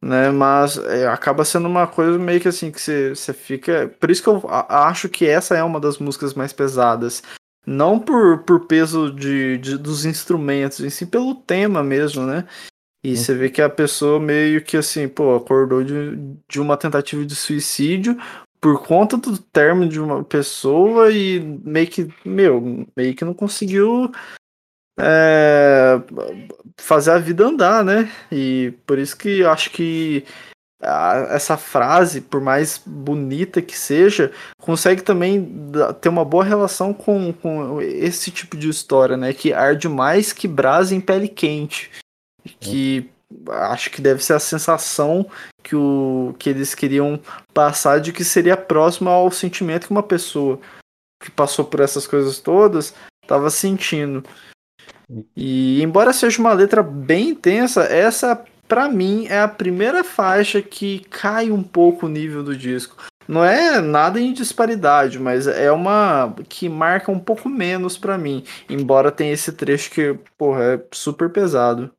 né? 0.01 0.29
Mas 0.31 0.77
é, 0.77 1.07
acaba 1.07 1.43
sendo 1.43 1.67
uma 1.67 1.87
coisa 1.87 2.17
meio 2.17 2.39
que 2.39 2.47
assim, 2.47 2.71
que 2.71 2.79
você, 2.79 3.33
fica. 3.33 3.91
Por 3.99 4.09
isso 4.09 4.23
que 4.23 4.29
eu 4.29 4.41
acho 4.49 5.09
que 5.09 5.25
essa 5.25 5.57
é 5.57 5.63
uma 5.63 5.79
das 5.79 5.97
músicas 5.97 6.33
mais 6.33 6.53
pesadas. 6.53 7.21
Não 7.69 7.99
por, 7.99 8.39
por 8.39 8.65
peso 8.65 9.11
de, 9.13 9.57
de- 9.59 9.77
dos 9.77 10.03
instrumentos, 10.05 10.79
e 10.79 10.89
sim 10.89 11.05
pelo 11.05 11.35
tema 11.35 11.83
mesmo, 11.83 12.25
né? 12.25 12.47
E 13.03 13.15
você 13.15 13.33
vê 13.35 13.49
que 13.49 13.61
a 13.61 13.69
pessoa 13.69 14.19
meio 14.19 14.61
que 14.63 14.75
assim, 14.75 15.07
pô, 15.07 15.35
acordou 15.35 15.83
de, 15.83 16.17
de 16.49 16.59
uma 16.59 16.75
tentativa 16.75 17.23
de 17.23 17.35
suicídio 17.35 18.17
por 18.59 18.85
conta 18.85 19.15
do 19.17 19.37
término 19.37 19.87
de 19.89 20.01
uma 20.01 20.23
pessoa 20.23 21.11
e 21.11 21.39
meio 21.63 21.87
que, 21.87 22.07
meu, 22.25 22.85
meio 22.97 23.15
que 23.15 23.23
não 23.23 23.33
conseguiu 23.33 24.11
é, 24.99 26.01
fazer 26.79 27.11
a 27.11 27.17
vida 27.19 27.45
andar, 27.45 27.85
né? 27.85 28.11
E 28.31 28.73
por 28.85 28.97
isso 28.99 29.15
que 29.15 29.39
eu 29.39 29.49
acho 29.51 29.69
que 29.71 30.25
essa 30.81 31.57
frase, 31.57 32.21
por 32.21 32.39
mais 32.39 32.81
bonita 32.85 33.61
que 33.61 33.77
seja, 33.77 34.31
consegue 34.61 35.01
também 35.01 35.69
ter 35.99 36.07
uma 36.07 36.23
boa 36.23 36.43
relação 36.43 36.93
com, 36.93 37.33
com 37.33 37.81
esse 37.81 38.31
tipo 38.31 38.55
de 38.55 38.69
história, 38.69 39.17
né? 39.17 39.33
Que 39.33 39.51
arde 39.51 39.89
mais 39.89 40.31
que 40.31 40.47
brasa 40.47 40.95
em 40.95 41.01
pele 41.01 41.27
quente. 41.27 41.91
Que 42.59 43.09
acho 43.49 43.91
que 43.91 44.01
deve 44.01 44.23
ser 44.23 44.33
a 44.33 44.39
sensação 44.39 45.29
que, 45.61 45.75
o, 45.75 46.33
que 46.39 46.49
eles 46.49 46.73
queriam 46.73 47.19
passar 47.53 47.99
de 47.99 48.13
que 48.13 48.23
seria 48.23 48.57
próximo 48.57 49.09
ao 49.09 49.29
sentimento 49.31 49.87
que 49.87 49.91
uma 49.91 50.01
pessoa 50.01 50.59
que 51.21 51.29
passou 51.29 51.65
por 51.65 51.81
essas 51.81 52.07
coisas 52.07 52.39
todas 52.39 52.93
estava 53.21 53.49
sentindo. 53.49 54.23
E 55.35 55.81
embora 55.81 56.13
seja 56.13 56.39
uma 56.39 56.53
letra 56.53 56.81
bem 56.81 57.29
intensa, 57.29 57.83
essa 57.83 58.43
pra 58.69 58.87
mim 58.87 59.25
é 59.27 59.41
a 59.41 59.47
primeira 59.47 60.03
faixa 60.03 60.61
que 60.61 60.99
cai 61.09 61.51
um 61.51 61.61
pouco 61.63 62.05
o 62.05 62.09
nível 62.09 62.43
do 62.43 62.55
disco. 62.55 62.95
Não 63.27 63.43
é 63.43 63.81
nada 63.81 64.19
em 64.19 64.31
disparidade, 64.33 65.19
mas 65.19 65.45
é 65.47 65.71
uma 65.71 66.33
que 66.47 66.69
marca 66.69 67.11
um 67.11 67.19
pouco 67.19 67.49
menos 67.49 67.97
pra 67.97 68.17
mim, 68.17 68.43
embora 68.69 69.11
tenha 69.11 69.33
esse 69.33 69.51
trecho 69.51 69.91
que, 69.91 70.15
porra, 70.37 70.63
é 70.75 70.83
super 70.91 71.29
pesado. 71.29 71.91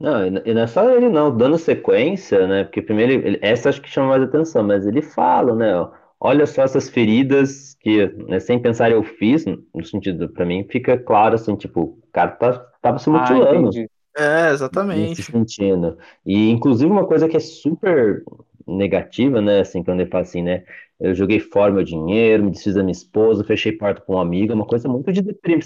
Não, 0.00 0.26
e 0.26 0.52
não 0.54 0.62
é 0.62 0.66
só 0.66 0.90
ele 0.90 1.08
não, 1.08 1.34
dando 1.36 1.56
sequência, 1.58 2.46
né? 2.48 2.64
Porque 2.64 2.82
primeiro, 2.82 3.12
ele- 3.12 3.38
essa 3.40 3.68
acho 3.68 3.80
que 3.80 3.88
chama 3.88 4.08
mais 4.08 4.22
atenção, 4.22 4.64
mas 4.64 4.86
ele 4.86 5.00
fala, 5.02 5.54
né? 5.54 5.74
ó, 5.76 5.90
Olha 6.18 6.46
só 6.46 6.62
essas 6.62 6.88
feridas 6.88 7.74
que, 7.80 8.06
né, 8.28 8.38
sem 8.40 8.60
pensar 8.60 8.90
eu 8.92 9.02
fiz, 9.02 9.44
no 9.44 9.84
sentido, 9.84 10.28
pra 10.28 10.44
mim, 10.46 10.64
fica 10.70 10.96
claro 10.96 11.34
assim, 11.34 11.56
tipo, 11.56 11.80
o 11.82 12.02
cara 12.12 12.30
tá, 12.32 12.52
tava 12.80 12.98
se 12.98 13.10
Ah, 13.10 13.18
mutilando. 13.18 13.68
entendi. 13.68 13.90
É, 14.16 14.50
nesse 14.90 15.22
exatamente. 15.22 15.22
sentindo. 15.22 15.98
E 16.24 16.50
inclusive 16.50 16.90
uma 16.90 17.06
coisa 17.06 17.28
que 17.28 17.36
é 17.36 17.40
super 17.40 18.22
negativa, 18.66 19.40
né? 19.40 19.60
Assim, 19.60 19.82
quando 19.82 20.00
ele 20.00 20.10
fala 20.10 20.22
assim, 20.24 20.42
né? 20.42 20.64
Eu 21.00 21.14
joguei 21.14 21.40
fora 21.40 21.72
meu 21.72 21.82
dinheiro, 21.84 22.44
me 22.44 22.52
desfiz 22.52 22.74
da 22.74 22.82
minha 22.82 22.92
esposa, 22.92 23.42
fechei 23.44 23.72
porta 23.72 24.00
com 24.02 24.14
um 24.14 24.20
amigo, 24.20 24.52
é 24.52 24.54
uma 24.54 24.66
coisa 24.66 24.88
muito 24.88 25.12
de 25.12 25.20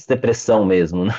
depressão 0.08 0.64
mesmo, 0.64 1.04
né? 1.04 1.12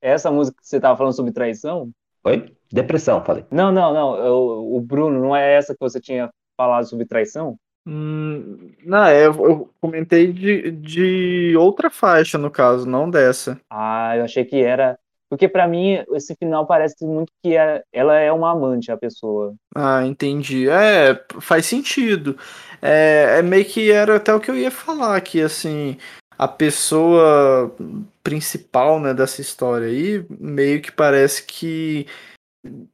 Essa 0.00 0.30
música 0.30 0.58
que 0.60 0.66
você 0.66 0.80
tava 0.80 0.96
falando 0.96 1.14
sobre 1.16 1.32
traição? 1.32 1.90
Oi? 2.24 2.54
Depressão, 2.70 3.24
falei. 3.24 3.46
Não, 3.50 3.72
não, 3.72 3.92
não. 3.92 4.16
eu- 4.18 4.74
o 4.76 4.80
Bruno, 4.80 5.20
não 5.20 5.34
é 5.36 5.54
essa 5.54 5.72
que 5.74 5.80
você 5.80 6.00
tinha 6.00 6.30
falado 6.56 6.88
sobre 6.88 7.06
traição? 7.06 7.58
Hum, 7.86 8.72
não, 8.84 9.04
é, 9.04 9.26
eu, 9.26 9.32
eu 9.46 9.74
comentei 9.80 10.32
de, 10.32 10.72
de 10.72 11.56
outra 11.56 11.88
faixa, 11.88 12.36
no 12.36 12.50
caso, 12.50 12.84
não 12.86 13.08
dessa. 13.08 13.60
Ah, 13.70 14.16
eu 14.16 14.24
achei 14.24 14.44
que 14.44 14.56
era. 14.62 14.98
Porque 15.28 15.48
pra 15.48 15.66
mim, 15.66 16.02
esse 16.12 16.34
final 16.36 16.66
parece 16.66 17.04
muito 17.04 17.32
que 17.42 17.56
é- 17.56 17.82
ela 17.92 18.14
é 18.16 18.30
uma 18.32 18.52
amante, 18.52 18.92
a 18.92 18.96
pessoa. 18.96 19.54
Ah, 19.74 20.04
entendi. 20.06 20.68
É, 20.68 21.20
faz 21.40 21.66
sentido. 21.66 22.38
É, 22.80 23.36
é 23.38 23.42
meio 23.42 23.64
que 23.64 23.90
era 23.90 24.16
até 24.16 24.32
o 24.32 24.38
que 24.40 24.50
eu 24.50 24.56
ia 24.56 24.70
falar, 24.70 25.20
que 25.20 25.40
assim, 25.42 25.96
a 26.38 26.46
pessoa 26.46 27.74
principal, 28.22 29.00
né, 29.00 29.12
dessa 29.14 29.40
história 29.40 29.88
aí, 29.88 30.24
meio 30.38 30.80
que 30.80 30.92
parece 30.92 31.44
que 31.44 32.06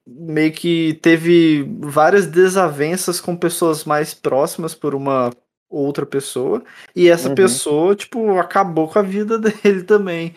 meio 0.06 0.52
que 0.52 0.98
teve 1.02 1.66
várias 1.80 2.26
desavenças 2.26 3.20
com 3.20 3.34
pessoas 3.36 3.84
mais 3.84 4.12
próximas 4.12 4.74
por 4.74 4.94
uma 4.94 5.30
outra 5.70 6.04
pessoa, 6.04 6.62
e 6.94 7.08
essa 7.08 7.30
Uhum. 7.30 7.34
pessoa, 7.34 7.94
tipo, 7.96 8.38
acabou 8.38 8.86
com 8.88 8.98
a 8.98 9.02
vida 9.02 9.38
dele 9.64 9.82
também. 9.82 10.34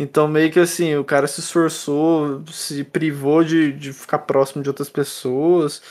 Então, 0.00 0.28
meio 0.28 0.52
que 0.52 0.60
assim, 0.60 0.94
o 0.94 1.04
cara 1.04 1.26
se 1.26 1.40
esforçou, 1.40 2.46
se 2.46 2.84
privou 2.84 3.42
de, 3.42 3.72
de 3.72 3.92
ficar 3.92 4.20
próximo 4.20 4.62
de 4.62 4.68
outras 4.68 4.88
pessoas, 4.88 5.82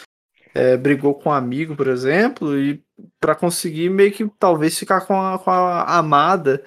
é, 0.55 0.77
brigou 0.77 1.13
com 1.13 1.27
um 1.29 1.33
amigo, 1.33 1.75
por 1.75 1.87
exemplo, 1.87 2.57
e 2.57 2.81
para 3.19 3.35
conseguir 3.35 3.89
meio 3.89 4.13
que 4.13 4.25
talvez 4.39 4.79
ficar 4.79 5.01
com 5.05 5.21
a, 5.21 5.37
com 5.37 5.51
a 5.51 5.97
amada, 5.97 6.63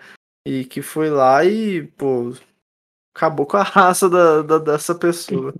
e 0.46 0.66
que 0.66 0.82
foi 0.82 1.08
lá 1.08 1.42
e, 1.42 1.86
pô, 1.96 2.34
acabou 3.16 3.46
com 3.46 3.56
a 3.56 3.62
raça 3.64 4.06
da, 4.10 4.42
da- 4.42 4.58
dessa 4.58 4.94
pessoa. 4.94 5.54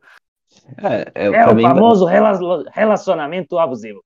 É, 0.76 1.12
é, 1.14 1.26
É 1.28 1.46
o 1.46 1.54
mim, 1.54 1.62
famoso 1.62 2.04
rela- 2.04 2.64
relacionamento 2.72 3.58
abusivo. 3.58 4.04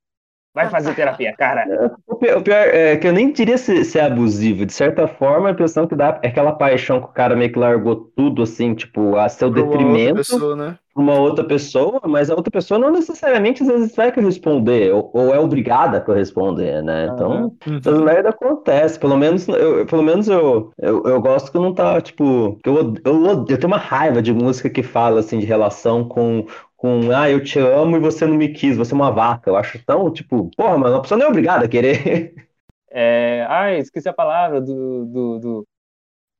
Vai 0.55 0.71
fazer 0.71 0.95
terapia, 0.95 1.35
cara. 1.37 1.65
o 2.07 2.15
pi- 2.17 2.33
o 2.33 2.41
pior 2.43 2.57
é 2.69 2.97
que 2.97 3.07
eu 3.09 3.13
nem 3.13 3.33
diria 3.33 3.59
se, 3.59 3.85
se 3.85 3.99
é 3.99 4.05
abusivo. 4.05 4.65
De 4.65 4.73
certa 4.73 5.09
forma, 5.09 5.49
a 5.49 5.53
impressão 5.53 5.87
que 5.87 5.97
dá 5.97 6.19
é 6.23 6.29
aquela 6.29 6.53
paixão 6.53 7.01
que 7.01 7.07
o 7.07 7.13
cara 7.13 7.35
meio 7.35 7.53
que 7.53 7.59
largou 7.59 7.97
tudo, 8.17 8.43
assim, 8.43 8.75
tipo, 8.75 9.17
a 9.17 9.29
seu 9.29 9.51
Pra 9.51 9.61
uma 9.63 9.67
outra 9.67 9.79
detrimento. 9.79 10.17
pessoa, 10.17 10.57
né? 10.57 10.79
uma 10.97 11.19
outra 11.19 11.45
pessoa, 11.45 12.01
mas 12.07 12.31
a 12.31 12.37
outra 12.37 12.53
pessoa 12.53 12.79
não 12.79 12.93
necessariamente 12.93 13.63
às 13.65 13.69
vezes 13.69 13.97
vai 13.97 14.13
corresponder, 14.13 14.95
ou, 14.95 15.11
ou 15.13 15.35
é 15.35 15.39
obrigada 15.41 15.99
a 15.99 16.01
corresponder, 16.01 16.85
né? 16.85 17.07
Então, 17.13 17.53
essas 17.81 18.01
merda 18.01 18.29
acontece. 18.29 18.97
Pelo 19.01 19.17
menos 19.17 19.49
eu, 19.49 19.85
pelo 19.87 20.05
menos 20.05 20.29
eu, 20.29 20.71
eu, 20.79 21.03
eu 21.03 21.21
gosto 21.21 21.51
que 21.51 21.59
não 21.59 21.75
tá, 21.75 22.01
tipo, 22.01 22.61
que 22.63 22.69
eu, 22.69 22.95
eu, 23.05 23.25
eu 23.27 23.45
tenho 23.59 23.67
uma 23.67 23.77
raiva 23.77 24.23
de 24.23 24.33
música 24.33 24.71
que 24.71 24.85
fala 24.85 25.19
assim 25.19 25.41
de 25.41 25.47
relação 25.47 26.07
com 26.07 26.47
com 26.85 27.11
ah, 27.17 27.31
eu 27.31 27.43
te 27.43 27.59
amo 27.59 27.97
e 27.97 27.99
você 27.99 28.27
não 28.27 28.35
me 28.35 28.53
quis, 28.53 28.77
você 28.77 28.93
é 28.93 28.95
uma 28.95 29.11
vaca. 29.11 29.49
Eu 29.49 29.57
acho 29.57 29.83
tão, 29.87 30.13
tipo, 30.13 30.51
porra, 30.55 30.77
mano, 30.77 30.97
a 30.97 31.01
pessoa 31.01 31.17
não 31.17 31.27
é 31.27 31.29
obrigada 31.31 31.65
a 31.65 31.69
querer. 31.69 32.35
É... 32.97 33.45
Ai, 33.49 33.79
esqueci 33.79 34.09
a 34.09 34.13
palavra 34.13 34.61
do. 34.61 35.05
do, 35.07 35.39
do... 35.41 35.69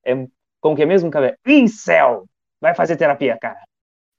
É... 0.07 0.15
Como 0.61 0.77
que 0.77 0.83
é 0.83 0.87
mesmo, 0.87 1.11
cara? 1.11 1.37
Incel! 1.45 2.27
Vai 2.61 2.77
fazer 2.77 2.97
terapia, 2.97 3.37
cara. 3.37 3.59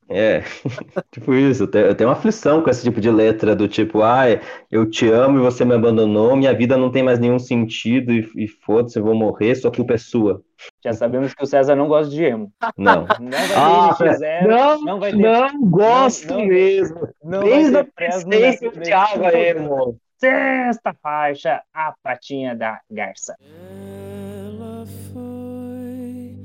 É, 0.07 0.43
tipo 1.11 1.33
isso, 1.33 1.63
eu 1.63 1.95
tenho, 1.95 2.09
uma 2.09 2.13
aflição 2.13 2.61
com 2.61 2.69
esse 2.69 2.83
tipo 2.83 3.01
de 3.01 3.09
letra, 3.09 3.55
do 3.55 3.67
tipo, 3.67 4.03
ai, 4.03 4.39
eu 4.71 4.87
te 4.87 5.09
amo 5.09 5.39
e 5.39 5.41
você 5.41 5.65
me 5.65 5.73
abandonou, 5.73 6.35
minha 6.35 6.53
vida 6.53 6.77
não 6.77 6.91
tem 6.91 7.01
mais 7.01 7.17
nenhum 7.17 7.39
sentido 7.39 8.13
e, 8.13 8.29
e 8.35 8.47
foda-se, 8.47 8.99
eu 8.99 9.03
vou 9.03 9.15
morrer, 9.15 9.55
sua 9.55 9.71
culpa 9.71 9.93
é 9.95 9.97
sua. 9.97 10.41
Já 10.83 10.93
sabemos 10.93 11.33
que 11.33 11.43
o 11.43 11.47
César 11.47 11.75
não 11.75 11.87
gosta 11.87 12.11
de 12.13 12.23
emo. 12.23 12.51
Não. 12.77 13.07
Não 13.19 13.31
vai 13.31 13.47
ter 13.47 13.55
Ah, 13.57 13.95
NX0, 13.99 14.47
não, 14.47 14.81
não 14.83 14.99
vai 14.99 15.11
ter. 15.11 15.17
não 15.17 15.61
gosto 15.69 16.33
não- 16.33 16.45
mesmo. 16.45 17.07
Não 17.23 17.43
Desde 17.43 17.77
a 17.77 17.85
nesse- 18.27 18.67
odiava 18.67 19.23
nesse- 19.23 19.37
emo. 19.37 19.97
Sexta 20.17 20.95
faixa, 21.01 21.61
a 21.73 21.93
patinha 22.01 22.55
da 22.55 22.79
garça. 22.89 23.35
Ela 23.41 24.85
foi 25.11 26.35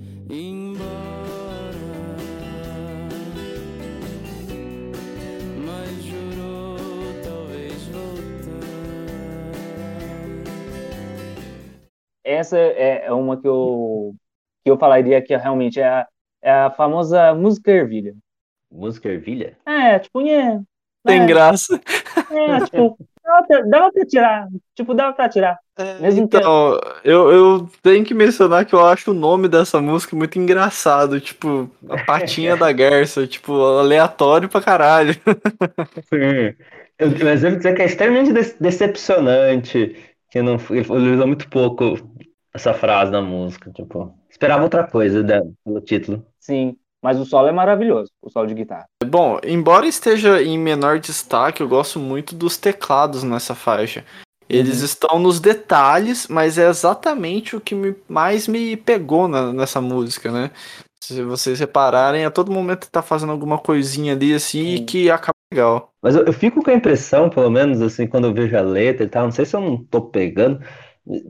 Essa 12.33 12.59
é 12.59 13.07
é 13.07 13.13
uma 13.13 13.41
que 13.41 13.47
eu, 13.49 14.15
que 14.65 14.71
eu 14.71 14.79
falaria 14.79 15.21
que 15.23 15.37
realmente 15.37 15.81
é 15.81 15.87
a, 15.89 16.07
é 16.43 16.51
a 16.53 16.71
famosa 16.71 17.35
música 17.35 17.71
ervilha. 17.71 18.15
Música 18.71 19.09
ervilha? 19.09 19.57
É, 19.67 19.99
tipo, 19.99 20.21
é, 20.27 20.61
Tem 21.05 21.23
é, 21.23 21.27
graça. 21.27 21.81
é, 22.31 22.61
tipo, 22.65 22.97
dava 23.25 23.47
pra, 23.47 23.61
dava 23.63 23.93
pra 23.93 24.07
tirar. 24.07 24.49
Tipo, 24.75 24.95
dava 24.95 25.13
pra 25.13 25.29
tirar. 25.29 25.59
Mesmo 26.01 26.29
que- 26.29 26.37
Então, 26.37 26.79
eu, 27.03 27.33
eu 27.33 27.71
tenho 27.83 28.05
que 28.05 28.13
mencionar 28.15 28.65
que 28.67 28.75
eu 28.75 28.85
acho 28.87 29.11
o 29.11 29.15
nome 29.15 29.49
dessa 29.49 29.81
música 29.81 30.15
muito 30.15 30.39
engraçado, 30.39 31.19
tipo, 31.21 31.71
a 31.89 32.05
patinha 32.05 32.57
da 32.57 32.71
garça, 32.71 33.27
tipo, 33.27 33.55
aleatório 33.61 34.49
pra 34.49 34.61
caralho. 34.61 35.15
Sim. 36.09 36.55
Eu, 36.99 37.09
mas 37.25 37.43
eu 37.43 37.51
vou 37.51 37.59
dizer 37.59 37.75
que 37.75 37.81
é 37.83 37.87
extremamente 37.87 38.33
de- 38.33 38.55
decepcionante 38.61 39.97
que 40.31 40.41
não, 40.43 40.57
ele 40.71 41.15
usou 41.15 41.27
muito 41.27 41.49
pouco 41.49 41.99
essa 42.55 42.73
frase 42.73 43.11
na 43.11 43.21
música, 43.21 43.71
tipo, 43.71 44.15
esperava 44.29 44.63
outra 44.63 44.85
coisa 44.85 45.23
da- 45.23 45.43
pelo 45.65 45.81
título. 45.81 46.25
Sim, 46.39 46.77
mas 47.03 47.19
o 47.19 47.25
solo 47.25 47.49
é 47.49 47.53
maravilhoso, 47.53 48.11
o 48.23 48.31
solo 48.31 48.47
de 48.47 48.55
guitarra. 48.55 48.85
Bom, 49.05 49.39
embora 49.45 49.87
esteja 49.87 50.43
em 50.43 50.59
menor 50.59 50.99
destaque, 50.99 51.63
eu 51.63 51.69
gosto 51.69 51.99
muito 51.99 52.35
dos 52.35 52.57
teclados 52.57 53.23
nessa 53.23 53.55
faixa. 53.55 54.05
Eles 54.49 54.81
estão 54.81 55.21
nos 55.21 55.39
detalhes, 55.39 56.27
mas 56.27 56.59
é 56.59 56.69
exatamente 56.69 57.55
o 57.55 57.61
que 57.61 57.73
me- 57.75 57.95
mais 58.09 58.49
me 58.49 58.77
pegou 58.77 59.29
na- 59.29 59.53
nessa 59.53 59.81
música, 59.81 60.33
né? 60.33 60.51
Se 61.03 61.23
vocês 61.23 61.59
repararem, 61.61 62.25
a 62.25 62.31
todo 62.31 62.51
momento 62.53 62.91
tá 62.91 63.01
fazendo 63.01 63.31
alguma 63.33 63.59
coisinha 63.59 64.13
ali 64.13 64.35
assim 64.35 64.75
e 64.75 64.79
Sim. 64.79 64.85
que 64.87 65.11
acaba 65.11 65.35
legal. 65.53 65.90
Mas 66.03 66.15
eu, 66.17 66.25
eu 66.27 66.33
fico 66.33 66.63
com 66.63 66.71
a 66.71 66.75
impressão, 66.75 67.29
pelo 67.31 67.51
menos 67.51 67.81
assim, 67.83 68.07
quando 68.07 68.27
eu 68.27 68.35
vejo 68.35 68.57
a 68.57 68.61
letra 68.63 69.05
e 69.05 69.09
tal, 69.09 69.25
não 69.25 69.33
sei 69.33 69.45
se 69.45 69.55
eu 69.57 69.61
não 69.61 69.85
tô 69.85 70.03
pegando, 70.11 70.61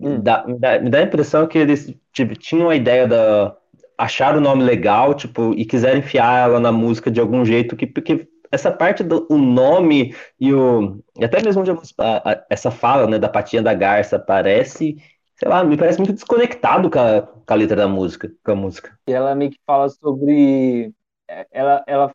Hum. 0.01 0.23
dá- 0.23 0.45
me, 0.47 0.59
dá, 0.59 0.79
me 0.81 0.91
dá 0.91 0.99
a 0.99 1.03
impressão 1.03 1.47
que 1.47 1.59
eles 1.59 1.95
tipo, 2.13 2.35
tinham 2.37 2.71
a 2.71 2.77
ideia 2.77 3.07
da. 3.07 3.57
Acharam 3.99 4.39
o 4.39 4.41
nome 4.41 4.63
legal, 4.65 5.13
tipo, 5.15 5.53
e 5.55 5.65
quiseram 5.67 5.99
enfiar 5.99 6.45
ela 6.49 6.59
na 6.61 6.73
música 6.73 7.11
de 7.11 7.21
algum 7.21 7.45
jeito, 7.45 7.77
que, 7.77 7.87
porque 7.87 8.27
essa 8.51 8.73
parte 8.73 9.03
do 9.05 9.27
o 9.31 9.37
nome 9.39 10.15
e 10.41 10.53
o. 10.55 10.99
E 11.19 11.25
até 11.25 11.43
mesmo 11.43 11.63
a- 11.99 12.33
a- 12.33 12.47
essa 12.51 12.71
fala, 12.71 13.07
né, 13.07 13.19
da 13.19 13.29
patinha 13.29 13.63
da 13.63 13.75
garça 13.75 14.19
parece, 14.19 14.97
sei 15.37 15.49
lá, 15.49 15.63
me 15.65 15.77
parece 15.77 15.99
muito 15.99 16.15
desconectado 16.15 16.91
com 16.91 16.99
a, 16.99 17.23
com 17.23 17.53
a 17.53 17.57
letra 17.57 17.77
da 17.77 17.89
música, 17.89 18.31
com 18.45 18.53
a 18.53 18.57
música. 18.57 18.99
E 19.07 19.13
ela 19.13 19.35
meio 19.35 19.51
que 19.51 19.59
fala 19.67 19.89
sobre. 19.89 20.93
é, 21.29 21.47
Ela, 21.51 21.85
ela, 21.87 22.13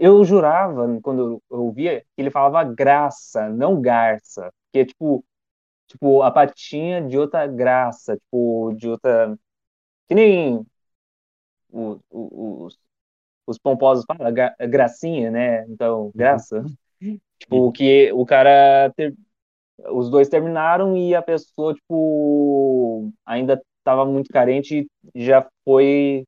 eu 0.00 0.24
jurava, 0.24 1.00
quando 1.02 1.42
eu 1.50 1.58
ouvia, 1.60 2.02
que 2.02 2.06
ele 2.22 2.30
falava 2.32 2.64
graça, 2.64 3.48
não 3.50 3.80
garça. 3.82 4.52
Que 4.72 4.80
é 4.80 4.86
tipo, 4.86 5.24
tipo, 5.88 6.22
a 6.22 6.30
patinha 6.32 7.02
de 7.02 7.18
outra 7.18 7.46
graça, 7.46 8.16
tipo, 8.18 8.72
de 8.76 8.88
outra. 8.90 9.38
Que 10.08 10.14
nem 10.14 10.66
os, 11.70 12.78
os 13.46 13.58
pomposos 13.58 14.04
falam, 14.06 14.32
gra- 14.32 14.54
gracinha, 14.68 15.30
né? 15.30 15.64
Então, 15.68 16.12
graça. 16.14 16.66
Tipo, 17.40 17.72
que 17.72 18.12
o 18.12 18.26
cara. 18.26 18.92
ter- 18.96 19.14
os 19.92 20.10
dois 20.10 20.28
terminaram 20.28 20.96
e 20.96 21.14
a 21.14 21.22
pessoa, 21.22 21.74
tipo, 21.74 23.12
ainda 23.26 23.62
estava 23.80 24.04
muito 24.06 24.30
carente 24.32 24.88
e 25.14 25.24
já 25.26 25.48
foi. 25.64 26.24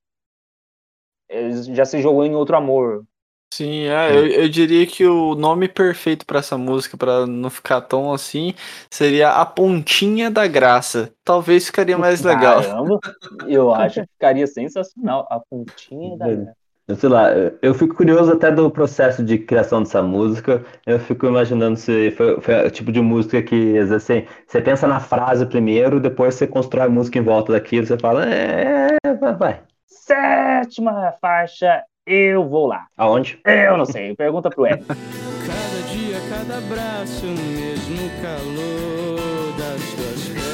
eh, 1.29 1.51
Já 1.75 1.85
se 1.85 2.01
jogou 2.01 2.25
em 2.25 2.35
outro 2.35 2.57
amor. 2.57 3.05
Sim, 3.53 3.83
é, 3.83 4.17
eu, 4.17 4.27
eu 4.29 4.49
diria 4.49 4.87
que 4.87 5.05
o 5.05 5.35
nome 5.35 5.69
perfeito 5.69 6.25
pra 6.25 6.39
essa 6.39 6.57
música, 6.57 6.97
pra 6.97 7.27
não 7.27 7.51
ficar 7.51 7.83
tão 7.83 8.11
assim, 8.11 8.55
seria 8.91 9.29
A 9.33 9.45
Pontinha 9.45 10.31
da 10.31 10.47
Graça. 10.47 11.13
Talvez 11.23 11.67
ficaria 11.67 11.99
mais 11.99 12.23
legal. 12.25 12.63
Caramba, 12.63 12.99
eu 13.47 13.75
acho 13.75 14.01
que 14.01 14.07
ficaria 14.07 14.47
sensacional. 14.47 15.29
A 15.31 15.39
pontinha 15.39 16.17
da. 16.17 16.25
Beleza. 16.29 16.57
Eu 16.89 16.97
sei 16.97 17.09
lá, 17.11 17.31
eu- 17.61 17.75
fico 17.75 17.95
curioso 17.95 18.33
até 18.33 18.51
do 18.51 18.71
processo 18.71 19.23
de 19.23 19.39
criação 19.39 19.83
dessa 19.83 20.03
música. 20.03 20.65
Eu 20.87 20.99
fico 20.99 21.27
imaginando 21.27 21.77
se 21.77 22.11
foi, 22.13 22.41
foi 22.41 22.67
o 22.67 22.71
tipo 22.71 22.91
de 22.91 23.03
música 23.03 23.43
que, 23.43 23.77
às 23.79 23.91
vezes, 23.91 24.03
você, 24.05 24.27
você 24.47 24.63
pensa 24.63 24.89
na 24.89 24.99
frase 24.99 25.45
primeiro, 25.45 26.01
depois 26.01 26.35
você 26.37 26.47
constrói 26.47 26.87
a 26.87 26.91
música 26.91 27.19
em 27.19 27.23
volta 27.23 27.53
daquilo, 27.53 27.87
você 27.87 27.99
fala, 27.99 28.25
é, 28.27 28.97
vai. 29.39 29.63
Sétima 29.87 31.13
faixa, 31.21 31.85
eu 32.07 32.49
vou 32.49 32.67
lá. 32.67 32.87
Aonde? 32.97 33.41
Eu 33.45 33.77
não 33.77 33.85
sei, 33.85 34.15
pergunta 34.15 34.51
pro 34.51 34.67
Ed. 34.67 34.85
Cada 34.87 35.83
dia, 35.93 36.19
cada 36.31 36.59
abraço, 36.59 37.27
mesmo 37.27 38.09
calor 38.23 39.19
das 39.59 39.83
tuas 39.95 40.29
pernas. 40.29 40.53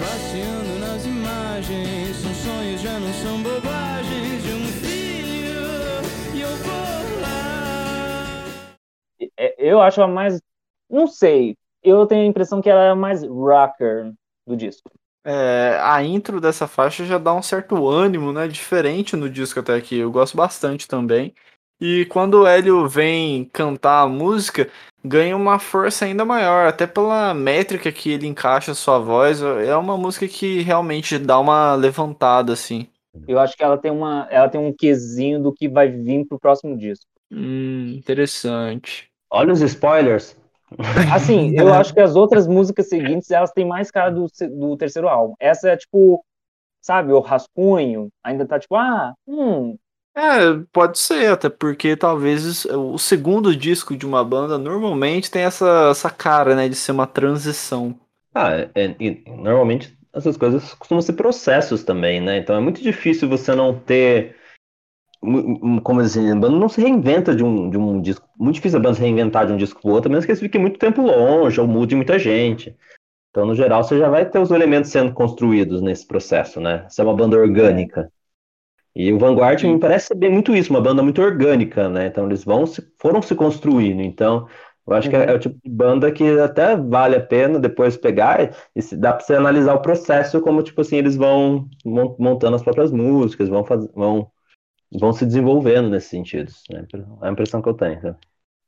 Passeando 0.00 0.78
nas 0.80 1.04
imagens, 1.04 2.16
são 2.16 2.32
sonhos, 2.34 2.80
já 2.80 2.98
não 2.98 3.12
são 3.12 3.42
bobagens 3.42 4.42
de 4.42 4.52
um 4.54 4.66
filho. 4.80 5.60
E 6.34 6.40
eu 6.40 6.48
vou 6.48 7.20
lá. 7.20 8.44
É, 9.36 9.54
Eu 9.58 9.80
acho 9.82 10.00
a 10.02 10.08
mais. 10.08 10.40
Não 10.88 11.06
sei. 11.06 11.56
Eu 11.82 12.06
tenho 12.06 12.22
a 12.22 12.26
impressão 12.26 12.62
que 12.62 12.70
ela 12.70 12.82
é 12.82 12.90
a 12.90 12.96
mais 12.96 13.22
rocker 13.22 14.10
do 14.46 14.56
disco. 14.56 14.90
É, 15.24 15.78
a 15.80 16.02
intro 16.02 16.40
dessa 16.40 16.68
faixa 16.68 17.04
já 17.04 17.16
dá 17.18 17.32
um 17.34 17.42
certo 17.42 17.88
ânimo, 17.88 18.32
né? 18.32 18.46
Diferente 18.46 19.16
no 19.16 19.28
disco 19.28 19.60
até 19.60 19.74
aqui. 19.74 19.96
Eu 19.96 20.10
gosto 20.10 20.36
bastante 20.36 20.86
também. 20.86 21.34
E 21.80 22.06
quando 22.06 22.42
o 22.42 22.46
Hélio 22.46 22.88
vem 22.88 23.44
cantar 23.46 24.02
a 24.02 24.08
música, 24.08 24.70
ganha 25.04 25.36
uma 25.36 25.58
força 25.58 26.04
ainda 26.04 26.24
maior, 26.24 26.66
até 26.66 26.86
pela 26.86 27.34
métrica 27.34 27.90
que 27.90 28.10
ele 28.10 28.26
encaixa 28.26 28.72
a 28.72 28.74
sua 28.74 28.98
voz. 28.98 29.42
É 29.42 29.76
uma 29.76 29.96
música 29.96 30.28
que 30.28 30.60
realmente 30.62 31.18
dá 31.18 31.38
uma 31.38 31.74
levantada, 31.74 32.52
assim. 32.52 32.86
Eu 33.26 33.38
acho 33.38 33.56
que 33.56 33.62
ela 33.62 33.78
tem 33.78 33.90
uma, 33.90 34.26
ela 34.30 34.48
tem 34.48 34.60
um 34.60 34.72
quesinho 34.72 35.42
do 35.42 35.52
que 35.52 35.68
vai 35.68 35.88
vir 35.88 36.26
pro 36.26 36.38
próximo 36.38 36.76
disco. 36.76 37.06
Hum, 37.30 37.94
interessante. 37.96 39.10
Olha 39.30 39.52
os 39.52 39.60
spoilers. 39.60 40.36
Assim, 41.08 41.52
eu 41.56 41.72
acho 41.72 41.92
que 41.92 42.00
as 42.00 42.16
outras 42.16 42.46
músicas 42.46 42.88
seguintes, 42.88 43.30
elas 43.30 43.52
têm 43.52 43.66
mais 43.66 43.90
cara 43.90 44.10
do, 44.10 44.26
do 44.58 44.76
terceiro 44.76 45.08
álbum. 45.08 45.34
Essa 45.40 45.70
é 45.70 45.76
tipo, 45.76 46.24
sabe, 46.82 47.12
o 47.12 47.20
rascunho, 47.20 48.10
ainda 48.24 48.46
tá 48.46 48.58
tipo, 48.60 48.76
ah, 48.76 49.14
hum, 49.26 49.76
É, 50.16 50.54
pode 50.72 50.98
ser, 50.98 51.32
até 51.32 51.48
porque 51.48 51.96
talvez 51.96 52.64
o 52.66 52.96
segundo 52.98 53.54
disco 53.54 53.96
de 53.96 54.06
uma 54.06 54.24
banda 54.24 54.56
normalmente 54.56 55.28
tem 55.30 55.42
essa, 55.42 55.88
essa 55.90 56.08
cara, 56.08 56.54
né, 56.54 56.68
de 56.68 56.76
ser 56.76 56.92
uma 56.92 57.06
transição. 57.06 57.98
Ah, 58.32 58.50
é- 58.74 58.96
e 59.00 59.22
normalmente 59.26 59.96
essas 60.12 60.36
coisas 60.36 60.72
costumam 60.74 61.02
ser 61.02 61.14
processos 61.14 61.82
também, 61.82 62.20
né? 62.20 62.38
Então 62.38 62.54
é 62.56 62.60
muito 62.60 62.80
difícil 62.80 63.28
você 63.28 63.54
não 63.54 63.78
ter. 63.78 64.36
Como 65.82 66.00
assim, 66.00 66.30
a 66.30 66.34
banda 66.36 66.56
não 66.58 66.68
se 66.68 66.80
reinventa 66.80 67.34
de 67.34 67.42
um, 67.44 67.70
de 67.70 67.78
um 67.78 68.00
disco. 68.00 68.28
Muito 68.38 68.56
difícil 68.56 68.78
a 68.78 68.82
banda 68.82 68.94
se 68.96 69.00
reinventar 69.00 69.46
de 69.46 69.52
um 69.52 69.56
disco 69.56 69.80
pro 69.80 69.90
outro, 69.92 70.08
a 70.08 70.10
menos 70.10 70.24
que 70.24 70.32
eles 70.32 70.40
fiquem 70.40 70.60
muito 70.60 70.78
tempo 70.78 71.02
longe 71.02 71.60
ou 71.60 71.66
mude 71.66 71.94
muita 71.96 72.18
gente. 72.18 72.76
Então, 73.30 73.46
no 73.46 73.54
geral, 73.54 73.84
você 73.84 73.98
já 73.98 74.08
vai 74.10 74.28
ter 74.28 74.38
os 74.40 74.50
elementos 74.52 74.90
sendo 74.90 75.12
construídos 75.14 75.82
nesse 75.82 76.06
processo, 76.06 76.60
né? 76.60 76.86
Você 76.88 77.00
é 77.02 77.04
uma 77.04 77.16
banda 77.16 77.36
orgânica. 77.38 78.10
E 78.94 79.12
o 79.12 79.18
Vanguard 79.18 79.62
me 79.64 79.78
parece 79.80 80.08
ser 80.08 80.14
bem 80.16 80.30
muito 80.30 80.54
isso, 80.54 80.70
uma 80.72 80.80
banda 80.80 81.02
muito 81.02 81.20
orgânica, 81.20 81.88
né? 81.88 82.06
Então 82.06 82.26
eles 82.26 82.44
vão 82.44 82.64
se, 82.66 82.82
foram 83.00 83.20
se 83.22 83.34
construindo. 83.34 84.02
Então, 84.02 84.46
eu 84.86 84.94
acho 84.94 85.10
que 85.10 85.16
é, 85.16 85.30
é 85.30 85.34
o 85.34 85.38
tipo 85.38 85.56
de 85.64 85.70
banda 85.70 86.12
que 86.12 86.38
até 86.38 86.76
vale 86.76 87.16
a 87.16 87.20
pena 87.20 87.58
depois 87.58 87.96
pegar 87.96 88.54
e 88.74 88.82
se, 88.82 88.96
dá 88.96 89.12
para 89.12 89.24
você 89.24 89.34
analisar 89.34 89.74
o 89.74 89.82
processo 89.82 90.40
como 90.40 90.62
tipo 90.62 90.80
assim 90.80 90.96
eles 90.96 91.16
vão 91.16 91.68
mon- 91.84 92.14
montando 92.18 92.54
as 92.56 92.62
próprias 92.62 92.92
músicas, 92.92 93.48
vão 93.48 93.64
faz, 93.64 93.86
vão 93.94 94.30
vão 94.92 95.12
se 95.12 95.26
desenvolvendo 95.26 95.90
nesse 95.90 96.08
sentido. 96.08 96.52
Né? 96.70 96.86
É 97.22 97.28
a 97.28 97.30
impressão 97.30 97.60
que 97.60 97.68
eu 97.68 97.74
tenho. 97.74 98.02
né? 98.02 98.16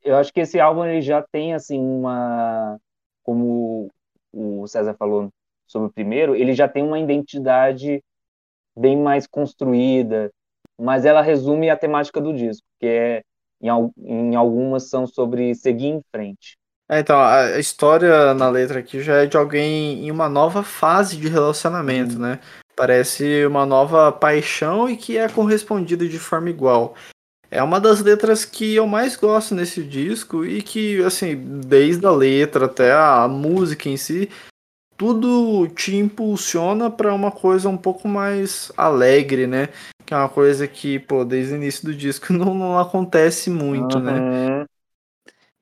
eu 0.06 0.16
acho 0.16 0.32
que 0.32 0.40
esse 0.40 0.60
álbum 0.60 0.84
ele 0.84 1.02
já 1.02 1.20
tem 1.20 1.52
assim 1.52 1.80
uma, 1.80 2.78
como 3.24 3.90
o 4.32 4.66
César 4.68 4.94
falou 4.94 5.30
sobre 5.66 5.88
o 5.88 5.92
primeiro, 5.92 6.36
ele 6.36 6.54
já 6.54 6.68
tem 6.68 6.84
uma 6.84 6.98
identidade 6.98 8.02
bem 8.78 8.96
mais 8.96 9.26
construída, 9.26 10.30
mas 10.78 11.04
ela 11.04 11.22
resume 11.22 11.68
a 11.68 11.76
temática 11.76 12.20
do 12.20 12.32
disco, 12.32 12.64
que 12.78 12.86
é 12.86 13.22
em, 13.60 13.68
em 13.98 14.36
algumas 14.36 14.88
são 14.88 15.06
sobre 15.06 15.54
seguir 15.56 15.88
em 15.88 16.02
frente. 16.12 16.56
É, 16.88 17.00
então, 17.00 17.18
a 17.18 17.58
história 17.58 18.32
na 18.32 18.48
letra 18.48 18.78
aqui 18.78 19.00
já 19.00 19.22
é 19.22 19.26
de 19.26 19.36
alguém 19.36 20.06
em 20.06 20.10
uma 20.10 20.28
nova 20.28 20.62
fase 20.62 21.16
de 21.16 21.26
relacionamento, 21.26 22.16
né? 22.16 22.38
Parece 22.76 23.46
uma 23.46 23.64
nova 23.64 24.12
paixão 24.12 24.88
e 24.88 24.96
que 24.96 25.16
é 25.16 25.28
correspondida 25.28 26.06
de 26.06 26.18
forma 26.18 26.50
igual. 26.50 26.94
É 27.50 27.62
uma 27.62 27.80
das 27.80 28.00
letras 28.02 28.44
que 28.44 28.74
eu 28.74 28.86
mais 28.86 29.16
gosto 29.16 29.54
nesse 29.54 29.82
disco 29.82 30.44
e 30.44 30.60
que, 30.60 31.02
assim, 31.02 31.34
desde 31.36 32.04
a 32.04 32.10
letra 32.10 32.66
até 32.66 32.92
a 32.92 33.26
música 33.26 33.88
em 33.88 33.96
si, 33.96 34.28
tudo 34.96 35.68
te 35.68 35.94
impulsiona 35.94 36.90
para 36.90 37.14
uma 37.14 37.30
coisa 37.30 37.68
um 37.68 37.76
pouco 37.76 38.08
mais 38.08 38.72
alegre, 38.76 39.46
né? 39.46 39.68
Que 40.04 40.14
é 40.14 40.16
uma 40.16 40.28
coisa 40.28 40.66
que, 40.66 40.98
pô, 40.98 41.24
desde 41.24 41.54
o 41.54 41.56
início 41.56 41.84
do 41.84 41.94
disco 41.94 42.32
não, 42.34 42.54
não 42.54 42.78
acontece 42.78 43.48
muito, 43.48 43.98
né? 43.98 44.66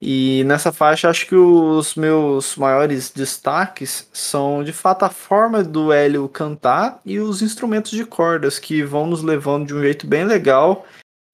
E 0.07 0.45
nessa 0.45 0.71
faixa, 0.71 1.09
acho 1.09 1.27
que 1.27 1.35
os 1.35 1.95
meus 1.95 2.57
maiores 2.57 3.11
destaques 3.11 4.07
são 4.13 4.63
de 4.63 4.71
fato 4.71 5.07
a 5.07 5.09
forma 5.09 5.65
do 5.65 5.91
Hélio 5.91 6.29
cantar 6.29 7.01
e 7.07 7.19
os 7.19 7.41
instrumentos 7.41 7.91
de 7.91 8.05
cordas 8.05 8.59
que 8.59 8.83
vão 8.83 9.07
nos 9.07 9.23
levando 9.23 9.69
de 9.69 9.75
um 9.75 9.81
jeito 9.81 10.07
bem 10.07 10.25
legal. 10.25 10.85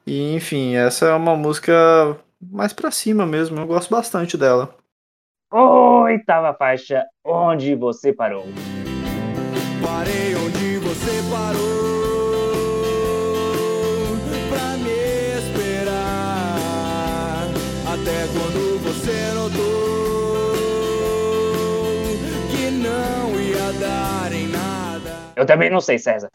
E 0.07 0.37
enfim, 0.37 0.77
essa 0.77 1.07
é 1.07 1.15
uma 1.15 1.35
música 1.35 2.17
mais 2.41 2.73
pra 2.73 2.93
cima 2.93 3.27
mesmo, 3.27 3.59
eu 3.59 3.67
gosto 3.67 3.91
bastante 3.91 4.39
dela. 4.39 4.73
Oitava 5.53 6.55
faixa, 6.55 7.05
onde 7.27 7.75
você 7.75 8.13
parou? 8.13 8.45
Parei 9.83 10.37
Eu 25.41 25.47
também 25.47 25.71
não 25.71 25.81
sei, 25.81 25.99
César. 25.99 26.31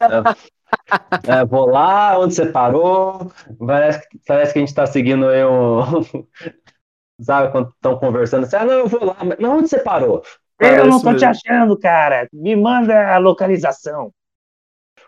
É, 1.28 1.44
vou 1.46 1.66
lá 1.68 2.20
onde 2.20 2.36
você 2.36 2.46
parou. 2.46 3.32
Parece, 3.66 4.08
que- 4.10 4.20
parece 4.28 4.54
que 4.54 4.60
a 4.60 4.62
gente 4.62 4.70
está 4.70 4.86
seguindo 4.86 5.28
aí 5.28 5.44
um. 5.46 5.82
Sabe 7.22 7.52
quando 7.52 7.70
estão 7.70 7.98
conversando 8.00 8.46
assim, 8.46 8.56
ah, 8.58 8.66
não, 8.66 8.74
eu 8.74 8.88
vou 8.88 9.06
lá, 9.06 9.18
mas 9.24 9.38
onde 9.50 9.70
você 9.70 9.80
parou? 9.80 10.24
Eu 10.60 10.86
não 10.88 11.02
Parece 11.02 11.02
tô 11.02 11.14
te 11.16 11.24
achando, 11.26 11.78
cara. 11.80 12.28
Me 12.34 12.56
manda 12.58 13.14
a 13.16 13.18
localização. 13.18 14.12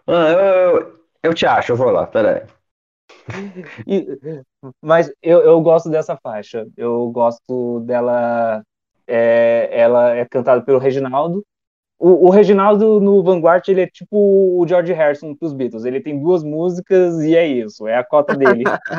Ah, 0.07 0.29
eu, 0.31 0.39
eu, 0.81 0.99
eu 1.23 1.33
te 1.33 1.45
acho, 1.45 1.71
eu 1.71 1.75
vou 1.77 1.91
lá, 1.91 2.05
peraí. 2.07 2.45
E- 3.87 4.07
mas 4.81 5.11
eu, 5.21 5.41
eu 5.41 5.61
gosto 5.61 5.89
dessa 5.89 6.17
faixa. 6.17 6.67
Eu 6.77 7.09
gosto 7.11 7.81
dela. 7.81 8.63
é, 9.07 9.69
ela 9.71 10.15
é 10.15 10.25
cantada 10.25 10.63
pelo 10.63 10.79
Reginaldo. 10.79 11.45
O, 11.99 12.27
o 12.27 12.29
Reginaldo 12.29 12.99
no 12.99 13.23
Vanguard, 13.23 13.63
ele 13.67 13.81
é 13.81 13.87
tipo 13.87 14.15
o 14.61 14.65
George 14.67 14.93
Harrison 14.93 15.35
pros 15.35 15.53
Beatles. 15.53 15.85
Ele 15.85 16.01
tem 16.01 16.19
duas 16.19 16.43
músicas 16.43 17.19
e 17.23 17.35
é 17.35 17.47
isso, 17.47 17.87
é 17.87 17.97
a 17.97 18.03
cota 18.03 18.35
dele. 18.35 18.63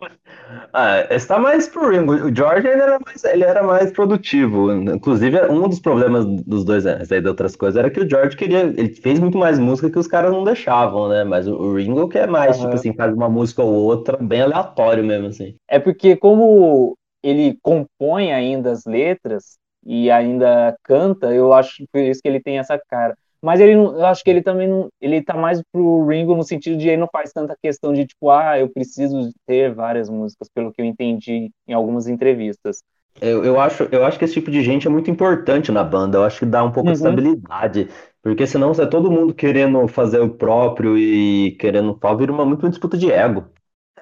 Ah, 0.72 1.06
está 1.10 1.38
mais 1.38 1.68
pro 1.68 1.88
Ringo. 1.90 2.12
O 2.14 2.34
George 2.34 2.66
ele 2.66 2.80
era 2.82 2.98
mais, 3.04 3.24
ele 3.24 3.44
era 3.44 3.62
mais 3.62 3.92
produtivo. 3.92 4.72
Inclusive, 4.72 5.40
um 5.50 5.68
dos 5.68 5.80
problemas 5.80 6.24
dos 6.26 6.64
dois, 6.64 6.84
né, 6.84 6.98
aí 7.10 7.20
de 7.20 7.28
outras 7.28 7.56
coisas, 7.56 7.78
era 7.78 7.90
que 7.90 8.00
o 8.00 8.08
George 8.08 8.36
queria. 8.36 8.60
Ele 8.60 8.88
fez 8.94 9.18
muito 9.20 9.38
mais 9.38 9.58
música 9.58 9.90
que 9.90 9.98
os 9.98 10.06
caras 10.06 10.32
não 10.32 10.44
deixavam, 10.44 11.08
né? 11.08 11.24
Mas 11.24 11.46
o- 11.46 11.54
o 11.54 11.76
Ringo 11.76 12.08
que 12.08 12.18
é 12.18 12.26
mais, 12.26 12.56
Aham. 12.56 12.64
tipo 12.64 12.74
assim, 12.74 12.92
faz 12.94 13.14
uma 13.14 13.28
música 13.28 13.62
ou 13.62 13.72
outra, 13.72 14.16
bem 14.16 14.42
aleatório 14.42 15.04
mesmo, 15.04 15.28
assim. 15.28 15.54
É 15.68 15.78
porque 15.78 16.16
como 16.16 16.96
ele 17.22 17.56
compõe 17.62 18.32
ainda 18.32 18.70
as 18.72 18.84
letras 18.84 19.58
e 19.86 20.10
ainda 20.10 20.76
canta, 20.84 21.34
eu 21.34 21.52
acho 21.52 21.84
por 21.92 22.00
isso 22.00 22.20
que 22.22 22.28
ele 22.28 22.40
tem 22.42 22.58
essa 22.58 22.78
cara. 22.88 23.16
Mas 23.42 23.60
ele 23.60 23.74
não, 23.76 23.94
eu 23.98 24.06
acho 24.06 24.24
que 24.24 24.30
ele 24.30 24.42
também 24.42 24.66
não, 24.68 24.88
ele 25.00 25.22
tá 25.22 25.34
mais 25.36 25.62
pro 25.70 26.06
Ringo 26.06 26.34
no 26.34 26.42
sentido 26.42 26.78
de 26.78 26.88
ele 26.88 26.96
não 26.96 27.08
faz 27.12 27.30
tanta 27.32 27.54
questão 27.62 27.92
de 27.92 28.06
tipo, 28.06 28.30
ah, 28.30 28.58
eu 28.58 28.70
preciso 28.72 29.30
ter 29.46 29.74
várias 29.74 30.08
músicas, 30.08 30.48
pelo 30.54 30.72
que 30.72 30.80
eu 30.80 30.86
entendi 30.86 31.50
em 31.68 31.72
algumas 31.74 32.06
entrevistas. 32.08 32.82
Eu, 33.20 33.44
eu 33.44 33.60
acho, 33.60 33.84
eu 33.84 34.04
acho 34.04 34.18
que 34.18 34.24
esse 34.24 34.34
tipo 34.34 34.50
de 34.50 34.62
gente 34.62 34.86
é 34.86 34.90
muito 34.90 35.10
importante 35.10 35.70
na 35.72 35.82
banda. 35.84 36.18
Eu 36.18 36.24
acho 36.24 36.40
que 36.40 36.46
dá 36.46 36.62
um 36.64 36.72
pouco 36.72 36.92
de 36.92 36.96
Uhum. 36.96 36.98
estabilidade. 36.98 37.88
Porque 38.22 38.46
senão 38.46 38.72
é 38.72 38.86
todo 38.86 39.10
mundo 39.10 39.34
querendo 39.34 39.86
fazer 39.88 40.20
o 40.20 40.34
próprio 40.34 40.98
e 40.98 41.52
querendo 41.58 41.94
tal, 41.94 42.16
vira 42.18 42.32
uma, 42.32 42.44
muito 42.44 42.62
uma 42.64 42.70
disputa 42.70 42.96
de 42.98 43.10
ego. 43.10 43.44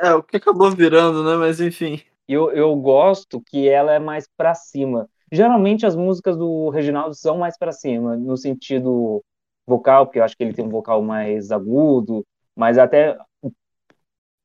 É, 0.01 0.13
o 0.15 0.23
que 0.23 0.37
acabou 0.37 0.71
virando, 0.71 1.23
né? 1.25 1.37
Mas 1.37 1.61
enfim. 1.61 2.03
Eu, 2.29 2.51
eu 2.53 2.75
gosto 2.77 3.41
que 3.43 3.69
ela 3.69 3.93
é 3.93 3.99
mais 3.99 4.27
pra 4.37 4.55
cima. 4.55 5.09
Geralmente 5.33 5.87
as 5.87 5.97
músicas 5.97 6.37
do 6.37 6.69
Reginaldo 6.69 7.15
são 7.15 7.39
mais 7.39 7.57
pra 7.57 7.73
cima, 7.73 8.15
no 8.17 8.37
sentido 8.37 9.25
vocal, 9.67 10.05
porque 10.05 10.19
eu 10.19 10.25
acho 10.25 10.37
que 10.37 10.45
ele 10.45 10.53
tem 10.53 10.63
um 10.63 10.69
vocal 10.69 11.01
mais 11.03 11.51
agudo, 11.51 12.23
mas 12.55 12.77
até 12.77 13.17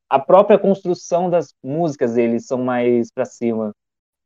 a 0.10 0.18
própria 0.18 0.58
construção 0.58 1.30
das 1.30 1.54
músicas 1.62 2.14
dele 2.14 2.40
são 2.40 2.58
mais 2.64 3.12
pra 3.12 3.26
cima. 3.26 3.74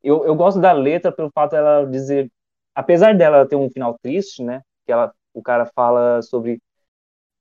Eu, 0.02 0.24
eu 0.24 0.36
gosto 0.36 0.60
da 0.60 0.72
letra 0.72 1.10
pelo 1.10 1.30
fato 1.34 1.50
dela 1.52 1.84
dizer, 1.84 2.30
apesar 2.74 3.16
dela 3.16 3.46
ter 3.46 3.56
um 3.56 3.68
final 3.68 3.98
triste, 4.00 4.44
né? 4.44 4.62
Que 4.86 4.92
ela, 4.92 5.12
o 5.34 5.42
cara 5.42 5.66
fala 5.66 6.22
sobre 6.22 6.60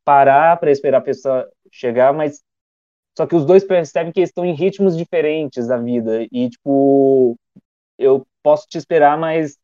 parar 0.03 0.57
para 0.59 0.71
esperar 0.71 0.97
a 0.97 1.01
pessoa 1.01 1.47
chegar, 1.71 2.11
mas 2.11 2.41
só 3.15 3.27
que 3.27 3.35
os 3.35 3.45
dois 3.45 3.63
percebem 3.63 4.11
que 4.11 4.21
estão 4.21 4.43
em 4.45 4.55
ritmos 4.55 4.97
diferentes 4.97 5.67
da 5.67 5.77
vida 5.77 6.23
e 6.31 6.49
tipo, 6.49 7.37
eu 8.01 8.25
posso 8.43 8.67
te 8.67 8.77
esperar, 8.77 9.17
mas 9.17 9.57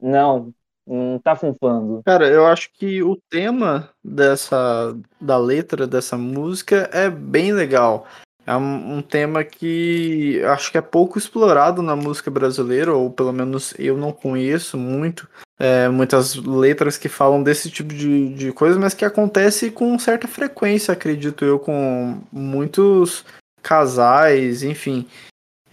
não, 0.00 0.52
não 0.86 1.18
tá 1.18 1.34
funfando. 1.34 2.02
Cara, 2.04 2.28
eu 2.28 2.46
acho 2.46 2.70
que 2.72 3.02
o 3.02 3.16
tema 3.28 3.90
dessa 4.02 4.96
da 5.20 5.36
letra 5.36 5.86
dessa 5.86 6.16
música 6.16 6.88
é 6.92 7.10
bem 7.10 7.52
legal. 7.52 8.06
É 8.44 8.56
um, 8.56 9.00
tema 9.00 9.44
que 9.44 10.42
acho 10.46 10.72
que 10.72 10.78
é 10.78 10.80
pouco 10.80 11.16
explorado 11.16 11.80
na 11.80 11.94
música 11.94 12.28
brasileira, 12.28 12.92
ou 12.92 13.08
pelo 13.08 13.32
menos 13.32 13.72
eu 13.78 13.96
não 13.96 14.10
conheço 14.10 14.76
muito. 14.76 15.28
É, 15.60 15.88
muitas 15.88 16.34
letras 16.34 16.98
que 16.98 17.08
falam 17.08 17.40
desse 17.40 17.70
tipo 17.70 17.94
de, 17.94 18.34
de 18.34 18.52
coisa, 18.52 18.80
mas 18.80 18.94
que 18.94 19.04
acontece 19.04 19.70
com 19.70 19.96
certa 19.96 20.26
frequência, 20.26 20.90
acredito 20.90 21.44
eu, 21.44 21.56
com 21.56 22.20
muitos 22.32 23.24
casais, 23.62 24.64
enfim. 24.64 25.06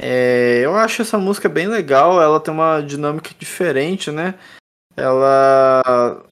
É, 0.01 0.61
eu 0.63 0.75
acho 0.75 1.01
essa 1.01 1.17
música 1.17 1.49
bem 1.49 1.67
legal, 1.67 2.21
ela 2.21 2.39
tem 2.39 2.53
uma 2.53 2.79
dinâmica 2.81 3.31
diferente, 3.37 4.09
né? 4.09 4.35
Ela. 4.95 6.23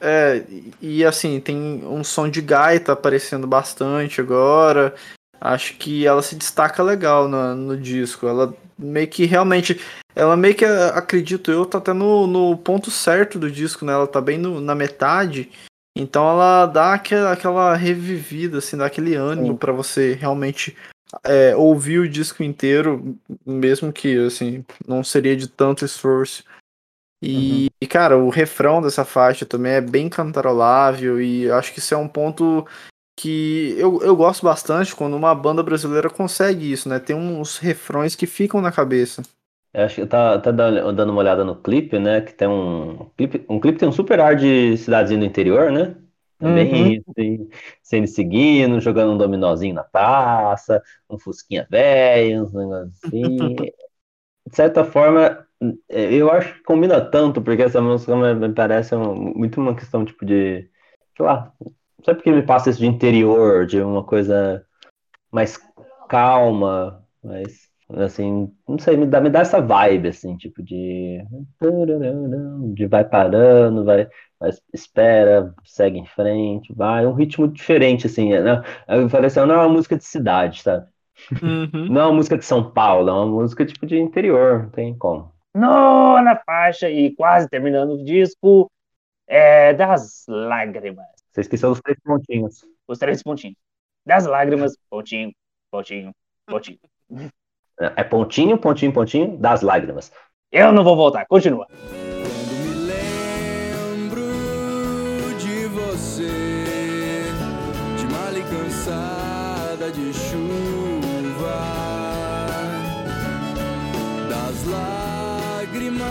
É, 0.00 0.44
e 0.80 1.04
assim, 1.04 1.40
tem 1.40 1.56
um 1.86 2.02
som 2.02 2.28
de 2.28 2.42
gaita 2.42 2.92
aparecendo 2.92 3.46
bastante 3.46 4.20
agora. 4.20 4.94
Acho 5.40 5.74
que 5.76 6.06
ela 6.06 6.22
se 6.22 6.34
destaca 6.34 6.82
legal 6.82 7.28
no, 7.28 7.54
no 7.54 7.76
disco. 7.76 8.26
Ela 8.26 8.52
meio 8.78 9.08
que 9.08 9.24
realmente. 9.24 9.80
Ela 10.16 10.36
meio 10.36 10.54
que, 10.54 10.64
acredito 10.64 11.50
eu, 11.50 11.66
tá 11.66 11.78
até 11.78 11.92
no, 11.92 12.26
no 12.26 12.56
ponto 12.56 12.90
certo 12.90 13.38
do 13.38 13.50
disco, 13.50 13.84
né? 13.84 13.92
Ela 13.92 14.06
tá 14.06 14.20
bem 14.20 14.38
no- 14.38 14.60
na 14.60 14.74
metade. 14.74 15.50
Então 15.96 16.28
ela 16.28 16.66
dá 16.66 16.94
aquela, 16.94 17.32
aquela 17.32 17.74
revivida, 17.76 18.58
assim, 18.58 18.76
dá 18.76 18.86
aquele 18.86 19.14
ânimo 19.14 19.54
pra 19.58 19.72
você 19.72 20.14
realmente 20.14 20.76
é, 21.24 21.54
ouvir 21.56 21.98
o 21.98 22.08
disco 22.08 22.42
inteiro, 22.42 23.16
mesmo 23.44 23.92
que, 23.92 24.16
assim, 24.26 24.64
não 24.86 25.04
seria 25.04 25.36
de 25.36 25.48
tanto 25.48 25.84
esforço. 25.84 26.44
E, 27.22 27.70
e, 27.80 27.86
cara, 27.86 28.18
o 28.18 28.28
refrão 28.28 28.82
dessa 28.82 29.04
faixa 29.04 29.46
também 29.46 29.72
é 29.72 29.80
bem 29.80 30.08
cantarolável 30.08 31.20
e 31.20 31.50
acho 31.50 31.72
que 31.72 31.78
isso 31.78 31.94
é 31.94 31.96
um 31.96 32.08
ponto 32.08 32.66
que 33.18 33.74
eu, 33.78 34.02
eu 34.02 34.14
gosto 34.14 34.44
bastante 34.44 34.94
quando 34.94 35.16
uma 35.16 35.34
banda 35.34 35.62
brasileira 35.62 36.10
consegue 36.10 36.70
isso, 36.70 36.88
né? 36.88 36.98
Tem 36.98 37.16
uns 37.16 37.58
refrões 37.58 38.14
que 38.14 38.26
ficam 38.26 38.60
na 38.60 38.72
cabeça. 38.72 39.22
Eu 39.72 39.84
acho 39.84 39.96
que 39.96 40.06
tá, 40.06 40.38
tá 40.38 40.50
dando 40.50 40.92
dando 40.92 41.10
uma 41.10 41.20
olhada 41.20 41.44
no 41.44 41.56
clipe, 41.56 41.98
né? 41.98 42.20
Que 42.20 42.32
tem 42.32 42.46
um 42.46 43.08
clipe, 43.16 43.44
um 43.48 43.58
clipe 43.58 43.78
tem 43.78 43.88
um 43.88 43.92
super 43.92 44.20
ar 44.20 44.36
de 44.36 44.76
cidadezinha 44.76 45.20
do 45.20 45.26
interior, 45.26 45.72
né? 45.72 45.96
Também 46.44 47.02
assim, 47.08 47.48
sendo 47.82 48.06
seguindo, 48.06 48.80
jogando 48.80 49.12
um 49.12 49.18
dominózinho 49.18 49.74
na 49.74 49.84
praça, 49.84 50.82
um 51.08 51.18
fusquinha 51.18 51.66
velho, 51.70 52.44
uns 52.44 52.52
negócios 52.52 53.04
assim. 53.04 53.54
De 54.46 54.54
certa 54.54 54.84
forma, 54.84 55.46
eu 55.88 56.30
acho 56.30 56.54
que 56.54 56.62
combina 56.64 57.00
tanto, 57.00 57.40
porque 57.40 57.62
essa 57.62 57.80
música 57.80 58.14
me 58.14 58.52
parece 58.52 58.94
muito 58.94 59.58
uma 59.58 59.74
questão 59.74 60.04
tipo 60.04 60.26
de, 60.26 60.68
sei 61.16 61.24
lá, 61.24 61.50
não 61.60 62.04
sei 62.04 62.14
porque 62.14 62.30
me 62.30 62.42
passa 62.42 62.68
isso 62.68 62.80
de 62.80 62.86
interior, 62.86 63.64
de 63.64 63.80
uma 63.80 64.04
coisa 64.04 64.66
mais 65.32 65.58
calma, 66.08 67.02
mas 67.22 67.70
assim, 67.90 68.52
não 68.68 68.78
sei, 68.78 68.96
me 68.96 69.06
dá, 69.06 69.20
me 69.20 69.30
dá 69.30 69.40
essa 69.40 69.60
vibe, 69.60 70.08
assim, 70.08 70.36
tipo 70.36 70.62
de. 70.62 71.22
De 72.74 72.86
vai 72.86 73.04
parando, 73.04 73.84
vai, 73.84 74.08
vai- 74.38 74.50
espera, 74.72 75.54
segue 75.64 75.98
em 75.98 76.06
frente, 76.06 76.72
vai, 76.74 77.06
um 77.06 77.12
ritmo 77.14 77.48
diferente, 77.48 78.06
assim, 78.06 78.30
né? 78.30 78.62
Eu 78.88 79.08
falei 79.08 79.26
assim, 79.26 79.40
não 79.40 79.54
é 79.54 79.58
uma 79.58 79.68
música 79.68 79.96
de 79.96 80.04
cidade, 80.04 80.62
sabe? 80.62 80.86
Não 81.88 82.00
é 82.00 82.04
uma 82.06 82.14
música 82.14 82.38
de 82.38 82.44
São 82.44 82.70
Paulo, 82.72 83.08
é 83.10 83.12
uma 83.12 83.26
música 83.26 83.64
tipo 83.66 83.86
de 83.86 83.98
interior, 83.98 84.64
não 84.64 84.70
tem 84.70 84.96
como. 84.96 85.32
Nona 85.54 86.36
faixa 86.44 86.90
e 86.90 87.14
quase 87.14 87.48
terminando 87.48 87.92
o 87.92 88.04
disco 88.04 88.70
é 89.26 89.74
das 89.74 90.24
lágrimas. 90.28 91.06
Você 91.32 91.42
esqueceu 91.42 91.70
dos 91.70 91.80
três 91.80 91.98
pontinhos. 92.04 92.64
Os 92.88 92.98
três 92.98 93.22
pontinhos. 93.22 93.56
Das 94.04 94.26
lágrimas, 94.26 94.76
pontinho, 94.90 95.32
pontinho, 95.70 96.12
pontinho. 96.46 96.78
É 97.80 97.92
é 97.96 98.04
pontinho, 98.04 98.56
pontinho, 98.56 98.92
pontinho, 98.92 99.36
das 99.38 99.62
lágrimas. 99.62 100.12
Eu 100.52 100.70
não 100.72 100.84
vou 100.84 100.94
voltar, 100.96 101.26
continua. 101.26 101.66
Quando 101.66 101.94
me 102.62 102.74
lembro 102.86 104.22
de 105.38 105.66
você, 105.66 107.24
de 107.96 108.06
mal 108.12 108.32
e 108.32 108.42
cansada 108.42 109.90
de 109.90 110.12
chuva, 110.14 111.58
das 114.28 114.64
lágrimas 114.66 116.04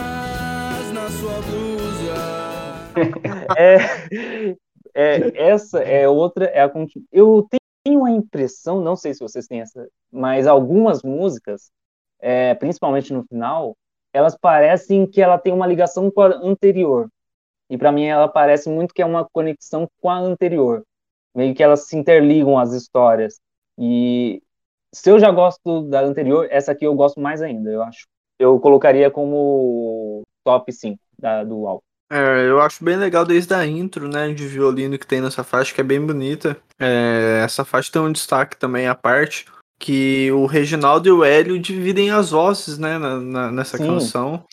na 0.93 1.09
sua 1.09 1.41
blusa. 1.41 1.73
É, 3.57 3.77
é, 4.95 5.49
essa 5.49 5.79
é 5.79 6.07
outra, 6.07 6.45
é 6.45 6.61
a 6.61 6.69
continu... 6.69 7.05
Eu 7.11 7.45
tenho 7.49 7.62
a 7.85 8.11
impressão, 8.11 8.81
não 8.81 8.95
sei 8.95 9.13
se 9.13 9.19
vocês 9.19 9.45
têm 9.45 9.61
essa, 9.61 9.87
mas 10.11 10.47
algumas 10.47 11.03
músicas, 11.03 11.71
é, 12.19 12.55
principalmente 12.55 13.11
no 13.13 13.23
final, 13.25 13.75
elas 14.13 14.37
parecem 14.37 15.05
que 15.07 15.21
ela 15.21 15.37
tem 15.37 15.51
uma 15.51 15.67
ligação 15.67 16.09
com 16.09 16.21
a 16.21 16.27
anterior. 16.27 17.09
E 17.69 17.77
para 17.77 17.91
mim 17.91 18.05
ela 18.05 18.27
parece 18.27 18.69
muito 18.69 18.93
que 18.93 19.01
é 19.01 19.05
uma 19.05 19.27
conexão 19.31 19.87
com 19.99 20.09
a 20.09 20.17
anterior. 20.17 20.83
Meio 21.35 21.55
que 21.55 21.63
elas 21.63 21.87
se 21.87 21.97
interligam 21.97 22.57
as 22.57 22.71
histórias. 22.73 23.39
E 23.77 24.41
se 24.93 25.09
eu 25.09 25.19
já 25.19 25.31
gosto 25.31 25.81
da 25.89 26.01
anterior, 26.01 26.47
essa 26.51 26.71
aqui 26.71 26.85
eu 26.85 26.95
gosto 26.95 27.19
mais 27.19 27.41
ainda, 27.41 27.71
eu 27.71 27.81
acho. 27.81 28.05
Eu 28.39 28.59
colocaria 28.59 29.09
como 29.09 30.23
top 30.43 30.71
5 30.71 30.99
da, 31.17 31.43
do 31.43 31.67
álbum. 31.67 31.83
É, 32.13 32.47
eu 32.47 32.61
acho 32.61 32.83
bem 32.83 32.95
legal 32.95 33.25
desde 33.25 33.55
a 33.55 33.65
intro, 33.65 34.07
né, 34.07 34.31
de 34.31 34.45
violino 34.47 34.99
que 34.99 35.07
tem 35.07 35.19
nessa 35.19 35.43
faixa, 35.43 35.73
que 35.73 35.81
é 35.81 35.83
bem 35.83 35.99
bonita. 35.99 36.55
É, 36.79 37.41
essa 37.43 37.65
faixa 37.65 37.91
tem 37.91 38.01
um 38.01 38.11
destaque 38.11 38.55
também 38.55 38.87
à 38.87 38.93
parte, 38.93 39.45
que 39.79 40.31
o 40.31 40.45
Reginaldo 40.45 41.07
e 41.07 41.11
o 41.11 41.23
Hélio 41.23 41.57
dividem 41.57 42.11
as 42.11 42.29
vozes, 42.29 42.77
né, 42.77 42.99
na- 42.99 43.19
na- 43.19 43.51
nessa 43.51 43.77
Sim. 43.77 43.87
canção. 43.87 44.43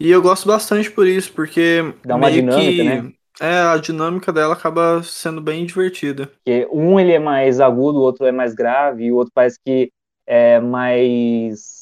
E 0.00 0.10
eu 0.10 0.22
gosto 0.22 0.48
bastante 0.48 0.90
por 0.90 1.06
isso, 1.06 1.32
porque 1.34 1.94
Dá 2.02 2.16
uma 2.16 2.30
dinâmica, 2.30 2.72
que 2.72 2.82
né? 2.82 3.12
É, 3.40 3.60
a 3.60 3.76
dinâmica 3.76 4.32
dela 4.32 4.54
acaba 4.54 5.02
sendo 5.02 5.40
bem 5.40 5.66
divertida. 5.66 6.26
Porque 6.26 6.66
um 6.72 6.98
ele 6.98 7.12
é 7.12 7.18
mais 7.18 7.60
agudo, 7.60 7.98
o 7.98 8.02
outro 8.02 8.24
é 8.24 8.32
mais 8.32 8.54
grave, 8.54 9.04
e 9.04 9.12
o 9.12 9.16
outro 9.16 9.32
parece 9.34 9.58
que 9.64 9.90
é 10.26 10.60
mais 10.60 11.81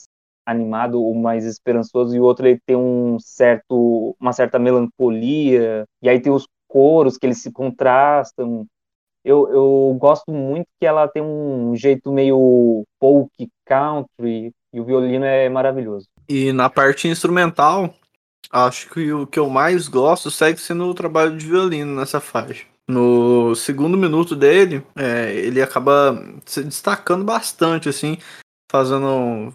animado 0.51 1.03
ou 1.03 1.15
mais 1.15 1.45
esperançoso, 1.45 2.15
e 2.15 2.21
o 2.21 2.25
outro 2.25 2.47
ele 2.47 2.61
tem 2.67 2.77
um 2.77 3.19
certo, 3.19 4.17
uma 4.21 4.33
certa 4.33 4.59
melancolia, 4.59 5.85
e 6.03 6.09
aí 6.09 6.21
tem 6.21 6.33
os 6.33 6.47
coros 6.69 7.17
que 7.17 7.27
eles 7.27 7.43
se 7.43 7.51
contrastam. 7.51 8.67
Eu, 9.25 9.49
eu 9.51 9.97
gosto 9.99 10.31
muito 10.33 10.67
que 10.81 10.87
ela 10.87 11.07
tem 11.07 11.23
um 11.23 11.75
jeito 11.77 12.11
meio 12.11 12.85
folk 12.99 13.49
country, 13.67 14.53
e 14.73 14.81
o 14.81 14.85
violino 14.85 15.25
é 15.25 15.49
maravilhoso. 15.49 16.07
E 16.29 16.53
na 16.53 16.71
parte 16.71 17.09
instrumental, 17.09 17.93
acho 18.51 18.89
que 18.91 19.13
o 19.13 19.27
que 19.27 19.39
eu 19.39 19.49
mais 19.49 19.89
gosto 19.89 20.31
segue 20.31 20.59
sendo 20.59 20.87
o 20.87 20.95
trabalho 20.95 21.37
de 21.37 21.47
violino 21.47 21.95
nessa 21.95 22.21
faixa. 22.21 22.65
No 22.89 23.55
segundo 23.55 23.97
minuto 23.97 24.35
dele, 24.35 24.83
é, 24.97 25.33
ele 25.35 25.63
acaba 25.63 26.21
se 26.45 26.63
destacando 26.65 27.25
bastante, 27.25 27.89
assim, 27.89 28.19
fazendo 28.71 29.55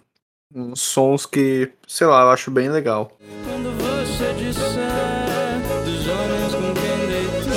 uns 0.53 0.81
sons 0.81 1.25
que, 1.25 1.71
sei 1.87 2.07
lá, 2.07 2.21
eu 2.23 2.29
acho 2.29 2.51
bem 2.51 2.69
legal. 2.69 3.11
Quando 3.45 3.71
você 3.77 4.33
disser 4.33 5.61
dos 5.83 6.07
homens 6.07 6.53
com 6.53 6.73
quem 6.73 7.07
deitou, 7.07 7.55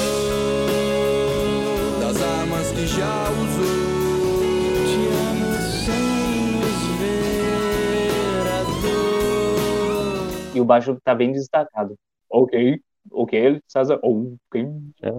das 2.01 2.23
armas 2.23 2.73
que 2.73 2.87
já 2.87 3.31
usou, 3.31 4.41
te 4.87 5.09
amo 5.31 5.53
sem 5.85 6.61
nos 6.61 6.81
ver 7.01 8.47
a 8.53 8.63
dor. 8.83 10.57
E 10.57 10.61
o 10.61 10.65
baixo 10.65 10.97
tá 11.05 11.15
bem 11.15 11.33
destacado. 11.33 11.95
Ok, 12.31 12.81
ok, 13.11 13.61
César, 13.67 13.99
ok. 14.03 14.67
É. 15.03 15.13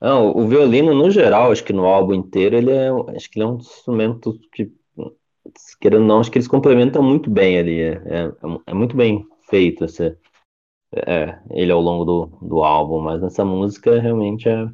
Não, 0.00 0.30
o 0.36 0.46
violino, 0.48 0.94
no 0.94 1.10
geral, 1.10 1.52
acho 1.52 1.64
que 1.64 1.72
no 1.72 1.86
álbum 1.86 2.14
inteiro, 2.14 2.56
ele 2.56 2.72
é, 2.72 2.88
acho 3.14 3.30
que 3.30 3.38
ele 3.38 3.46
é 3.46 3.48
um 3.48 3.56
instrumento 3.56 4.38
que, 4.52 4.72
querendo 5.80 6.02
ou 6.02 6.06
não, 6.06 6.20
acho 6.20 6.30
que 6.30 6.38
eles 6.38 6.48
complementam 6.48 7.02
muito 7.02 7.30
bem 7.30 7.58
ali. 7.58 7.80
É, 7.80 7.92
é, 8.06 8.32
é 8.66 8.74
muito 8.74 8.96
bem 8.96 9.24
feito 9.48 9.84
esse, 9.84 10.16
é, 10.94 11.38
ele 11.50 11.72
ao 11.72 11.80
longo 11.80 12.04
do, 12.04 12.26
do 12.42 12.62
álbum, 12.62 13.00
mas 13.00 13.20
nessa 13.20 13.44
música 13.44 14.00
realmente 14.00 14.48
é. 14.48 14.66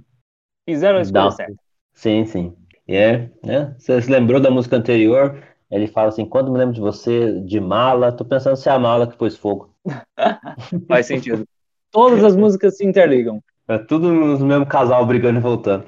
Fizeram 0.68 0.98
a 0.98 1.02
escolha 1.02 1.24
Dá. 1.24 1.30
certa. 1.30 1.54
Sim, 1.92 2.24
sim. 2.24 2.56
E 2.88 2.94
é, 2.94 3.30
né? 3.44 3.74
Você 3.78 4.00
se 4.00 4.10
lembrou 4.10 4.40
da 4.40 4.50
música 4.50 4.76
anterior? 4.76 5.42
Ele 5.70 5.86
fala 5.86 6.08
assim: 6.08 6.24
quando 6.24 6.50
me 6.50 6.58
lembro 6.58 6.74
de 6.74 6.80
você, 6.80 7.40
de 7.40 7.60
mala, 7.60 8.12
tô 8.12 8.24
pensando 8.24 8.56
se 8.56 8.68
é 8.68 8.72
a 8.72 8.78
mala 8.78 9.06
que 9.06 9.16
pôs 9.16 9.36
fogo. 9.36 9.74
Faz 10.88 11.06
sentido. 11.06 11.46
Todas 11.90 12.22
as 12.22 12.34
músicas 12.36 12.76
se 12.76 12.84
interligam. 12.84 13.42
É 13.68 13.78
tudo 13.78 14.12
no 14.12 14.46
mesmo 14.46 14.66
casal 14.66 15.04
brigando 15.04 15.38
e 15.38 15.42
voltando. 15.42 15.84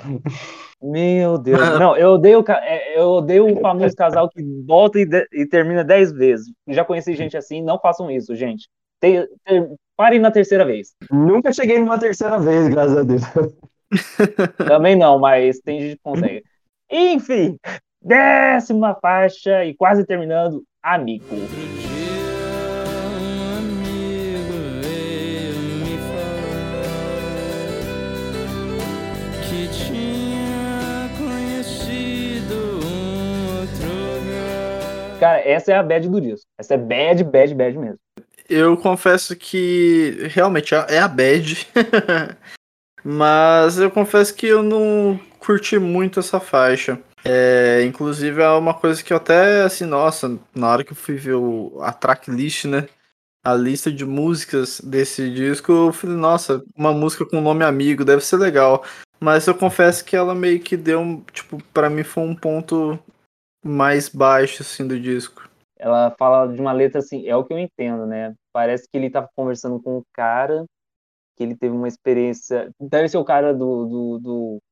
Meu 0.82 1.38
Deus. 1.38 1.58
Não, 1.78 1.96
eu 1.96 2.10
odeio, 2.10 2.44
é, 2.48 2.98
eu 3.00 3.08
odeio 3.08 3.46
o 3.52 3.60
famoso 3.60 3.94
casal 3.96 4.28
que 4.28 4.42
volta 4.66 4.98
e, 5.00 5.04
de- 5.06 5.26
e 5.32 5.46
termina 5.46 5.82
dez 5.84 6.12
vezes. 6.12 6.46
Já 6.68 6.84
conheci 6.84 7.14
gente 7.14 7.36
assim, 7.36 7.62
não 7.62 7.78
façam 7.80 8.10
isso, 8.10 8.34
gente. 8.36 8.68
Te- 9.00 9.26
te- 9.44 9.74
parem 9.96 10.20
na 10.20 10.30
terceira 10.30 10.64
vez. 10.64 10.94
Nunca 11.10 11.52
cheguei 11.52 11.78
numa 11.78 11.98
terceira 11.98 12.38
vez, 12.38 12.68
graças 12.68 12.96
a 12.96 13.02
Deus. 13.02 13.22
Também 14.68 14.94
não, 14.96 15.18
mas 15.18 15.58
tem 15.60 15.80
gente 15.80 15.96
que 15.96 16.02
consegue. 16.02 16.42
Enfim, 16.90 17.56
décima 18.02 18.94
faixa 19.00 19.64
e 19.64 19.74
quase 19.74 20.04
terminando, 20.04 20.62
Amigo. 20.82 21.24
Cara, 35.18 35.40
essa 35.40 35.72
é 35.72 35.76
a 35.76 35.82
bad 35.82 36.08
do 36.08 36.20
disco. 36.20 36.46
Essa 36.56 36.74
é 36.74 36.78
bad, 36.78 37.24
bad, 37.24 37.54
bad 37.54 37.76
mesmo. 37.76 37.98
Eu 38.48 38.76
confesso 38.76 39.34
que 39.34 40.28
realmente 40.30 40.74
é 40.74 40.86
é 40.90 40.98
a 41.00 41.08
bad. 41.08 41.66
Mas 43.04 43.78
eu 43.78 43.90
confesso 43.90 44.34
que 44.34 44.46
eu 44.46 44.62
não 44.62 45.18
curti 45.40 45.78
muito 45.78 46.20
essa 46.20 46.38
faixa. 46.38 47.00
É, 47.24 47.82
inclusive 47.84 48.40
é 48.40 48.48
uma 48.50 48.74
coisa 48.74 49.02
que 49.02 49.12
eu 49.12 49.16
até, 49.16 49.62
assim, 49.62 49.84
nossa, 49.84 50.38
na 50.54 50.68
hora 50.70 50.84
que 50.84 50.92
eu 50.92 50.96
fui 50.96 51.16
ver 51.16 51.34
o, 51.34 51.78
a 51.80 51.92
tracklist, 51.92 52.66
né? 52.66 52.88
A 53.44 53.54
lista 53.54 53.90
de 53.90 54.04
músicas 54.04 54.80
desse 54.80 55.30
disco, 55.32 55.72
eu 55.72 55.92
falei, 55.92 56.16
nossa, 56.16 56.62
uma 56.76 56.92
música 56.92 57.26
com 57.26 57.40
nome 57.40 57.64
amigo, 57.64 58.04
deve 58.04 58.24
ser 58.24 58.36
legal. 58.36 58.84
Mas 59.18 59.46
eu 59.46 59.54
confesso 59.54 60.04
que 60.04 60.14
ela 60.14 60.34
meio 60.34 60.60
que 60.60 60.76
deu, 60.76 61.24
tipo, 61.32 61.62
pra 61.72 61.90
mim 61.90 62.04
foi 62.04 62.22
um 62.22 62.36
ponto 62.36 62.98
mais 63.68 64.08
baixo, 64.08 64.62
assim, 64.62 64.86
do 64.86 64.98
disco. 64.98 65.48
Ela 65.78 66.10
fala 66.18 66.46
de 66.52 66.60
uma 66.60 66.72
letra 66.72 66.98
assim, 66.98 67.26
é 67.28 67.36
o 67.36 67.44
que 67.44 67.52
eu 67.52 67.58
entendo, 67.58 68.06
né? 68.06 68.34
Parece 68.52 68.88
que 68.90 68.96
ele 68.98 69.10
tava 69.10 69.28
conversando 69.36 69.80
com 69.80 69.98
um 69.98 70.02
cara, 70.12 70.64
que 71.36 71.44
ele 71.44 71.56
teve 71.56 71.74
uma 71.74 71.88
experiência. 71.88 72.70
Deve 72.80 73.08
ser 73.08 73.18
o 73.18 73.24
cara 73.24 73.54
do, 73.54 73.86
do, 73.86 74.18
do- 74.20 74.62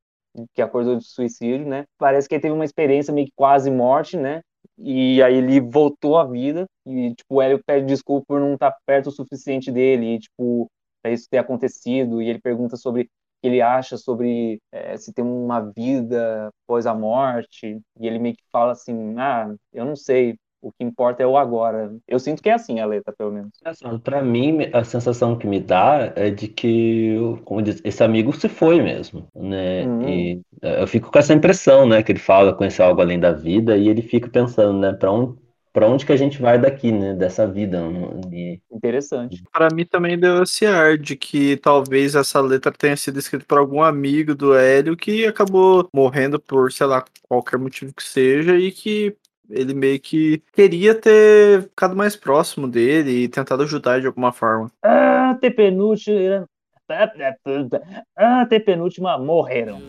que 0.54 0.62
acordou 0.62 0.96
de 0.96 1.04
suicídio, 1.06 1.66
né? 1.68 1.84
Parece 1.98 2.28
que 2.28 2.34
ele 2.36 2.42
teve 2.42 2.54
uma 2.54 2.64
experiência 2.64 3.12
meio 3.14 3.26
que 3.26 3.32
quase 3.36 3.70
morte, 3.70 4.16
né? 4.16 4.42
E 4.78 5.22
aí 5.22 5.36
ele 5.36 5.60
voltou 5.60 6.18
à 6.18 6.24
vida 6.26 6.66
e, 6.86 7.14
tipo, 7.14 7.36
o 7.36 7.42
Hélio 7.42 7.62
pede 7.66 7.86
desculpa 7.86 8.26
por 8.28 8.40
não 8.40 8.54
estar 8.54 8.74
perto 8.86 9.08
o 9.08 9.12
suficiente 9.12 9.70
dele 9.72 10.16
e, 10.16 10.18
tipo, 10.20 10.68
pra 11.02 11.12
isso 11.12 11.28
ter 11.30 11.38
acontecido. 11.38 12.22
E 12.22 12.28
ele 12.28 12.40
pergunta 12.40 12.76
sobre 12.76 13.08
que 13.40 13.48
ele 13.48 13.60
acha 13.60 13.96
sobre 13.96 14.60
eh, 14.72 14.96
se 14.96 15.12
tem 15.12 15.24
uma 15.24 15.60
vida 15.60 16.50
após 16.64 16.86
a 16.86 16.94
morte. 16.94 17.80
E 18.00 18.06
ele 18.06 18.18
meio 18.18 18.36
que 18.36 18.44
fala 18.50 18.72
assim, 18.72 19.14
ah, 19.18 19.54
eu 19.72 19.84
não 19.84 19.96
sei, 19.96 20.36
o 20.60 20.72
que 20.72 20.82
importa 20.84 21.22
é 21.22 21.26
o 21.26 21.36
agora. 21.36 21.94
Eu 22.08 22.18
sinto 22.18 22.42
que 22.42 22.48
é 22.48 22.54
assim 22.54 22.80
a 22.80 22.86
letra, 22.86 23.14
pelo 23.16 23.32
menos. 23.32 23.50
Engraçado, 23.60 24.00
Pra 24.00 24.22
mim, 24.22 24.58
a 24.72 24.82
sensação 24.84 25.36
que 25.38 25.46
me 25.46 25.60
dá 25.60 26.12
é 26.16 26.30
de 26.30 26.48
que, 26.48 27.14
como 27.44 27.62
diz, 27.62 27.80
esse 27.84 28.02
amigo 28.02 28.32
se 28.32 28.48
foi 28.48 28.82
mesmo, 28.82 29.28
né? 29.34 29.86
Hum. 29.86 30.08
E 30.08 30.42
eh, 30.62 30.82
eu 30.82 30.86
fico 30.86 31.10
com 31.10 31.18
essa 31.18 31.32
impressão, 31.32 31.86
né? 31.86 32.02
Que 32.02 32.12
ele 32.12 32.18
fala 32.18 32.54
conhecer 32.54 32.82
algo 32.82 33.00
além 33.00 33.20
da 33.20 33.32
vida 33.32 33.76
e 33.76 33.88
ele 33.88 34.02
fica 34.02 34.28
pensando, 34.28 34.78
né? 34.78 34.92
Pra 34.92 35.12
onde, 35.12 35.38
pra 35.76 35.86
onde 35.86 36.06
que 36.06 36.12
a 36.12 36.16
gente 36.16 36.40
vai 36.40 36.58
daqui, 36.58 36.90
né? 36.90 37.12
Dessa 37.12 37.46
vida. 37.46 37.82
E, 38.32 38.58
Interessante. 38.72 39.42
Pra 39.52 39.68
mim 39.68 39.84
também 39.84 40.18
deu 40.18 40.42
esse 40.42 40.64
ar 40.64 40.96
de 40.96 41.14
que 41.14 41.58
talvez 41.58 42.14
essa 42.14 42.40
letra 42.40 42.72
tenha 42.72 42.96
sido 42.96 43.18
escrita 43.18 43.44
por 43.46 43.58
algum 43.58 43.82
amigo 43.82 44.34
do 44.34 44.54
Hélio 44.54 44.96
que 44.96 45.26
acabou 45.26 45.86
morrendo 45.92 46.40
por, 46.40 46.72
sei 46.72 46.86
lá, 46.86 47.04
qualquer 47.28 47.58
motivo 47.58 47.92
que 47.92 48.02
seja 48.02 48.56
e 48.56 48.72
que 48.72 49.14
ele 49.50 49.74
meio 49.74 50.00
que 50.00 50.42
queria 50.54 50.94
ter 50.94 51.64
ficado 51.64 51.94
mais 51.94 52.16
próximo 52.16 52.66
dele 52.66 53.24
e 53.24 53.28
tentado 53.28 53.62
ajudar 53.62 54.00
de 54.00 54.06
alguma 54.06 54.32
forma. 54.32 54.72
Ah, 54.82 55.36
te 55.38 55.50
penúltima. 55.50 56.48
Ah, 58.16 58.46
te 58.46 58.60
penúltima 58.60 59.18
morreram. 59.18 59.82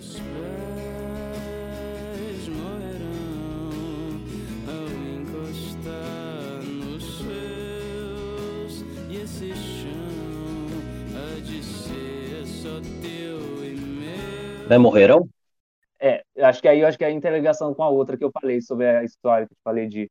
Né? 14.67 14.77
Morrerão? 14.77 15.27
É, 15.99 16.21
acho 16.39 16.61
que 16.61 16.67
aí 16.67 16.81
eu 16.81 16.87
acho 16.87 16.97
que 16.97 17.03
é 17.03 17.07
a 17.07 17.11
interligação 17.11 17.73
com 17.73 17.83
a 17.83 17.89
outra 17.89 18.15
que 18.15 18.23
eu 18.23 18.31
falei 18.31 18.61
sobre 18.61 18.87
a 18.87 19.03
história 19.03 19.47
que 19.47 19.53
eu 19.53 19.57
falei 19.63 19.87
de 19.87 20.07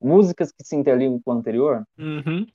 músicas 0.00 0.50
que 0.52 0.64
se 0.64 0.76
interligam 0.76 1.20
com 1.24 1.32
a 1.32 1.34
anterior, 1.34 1.82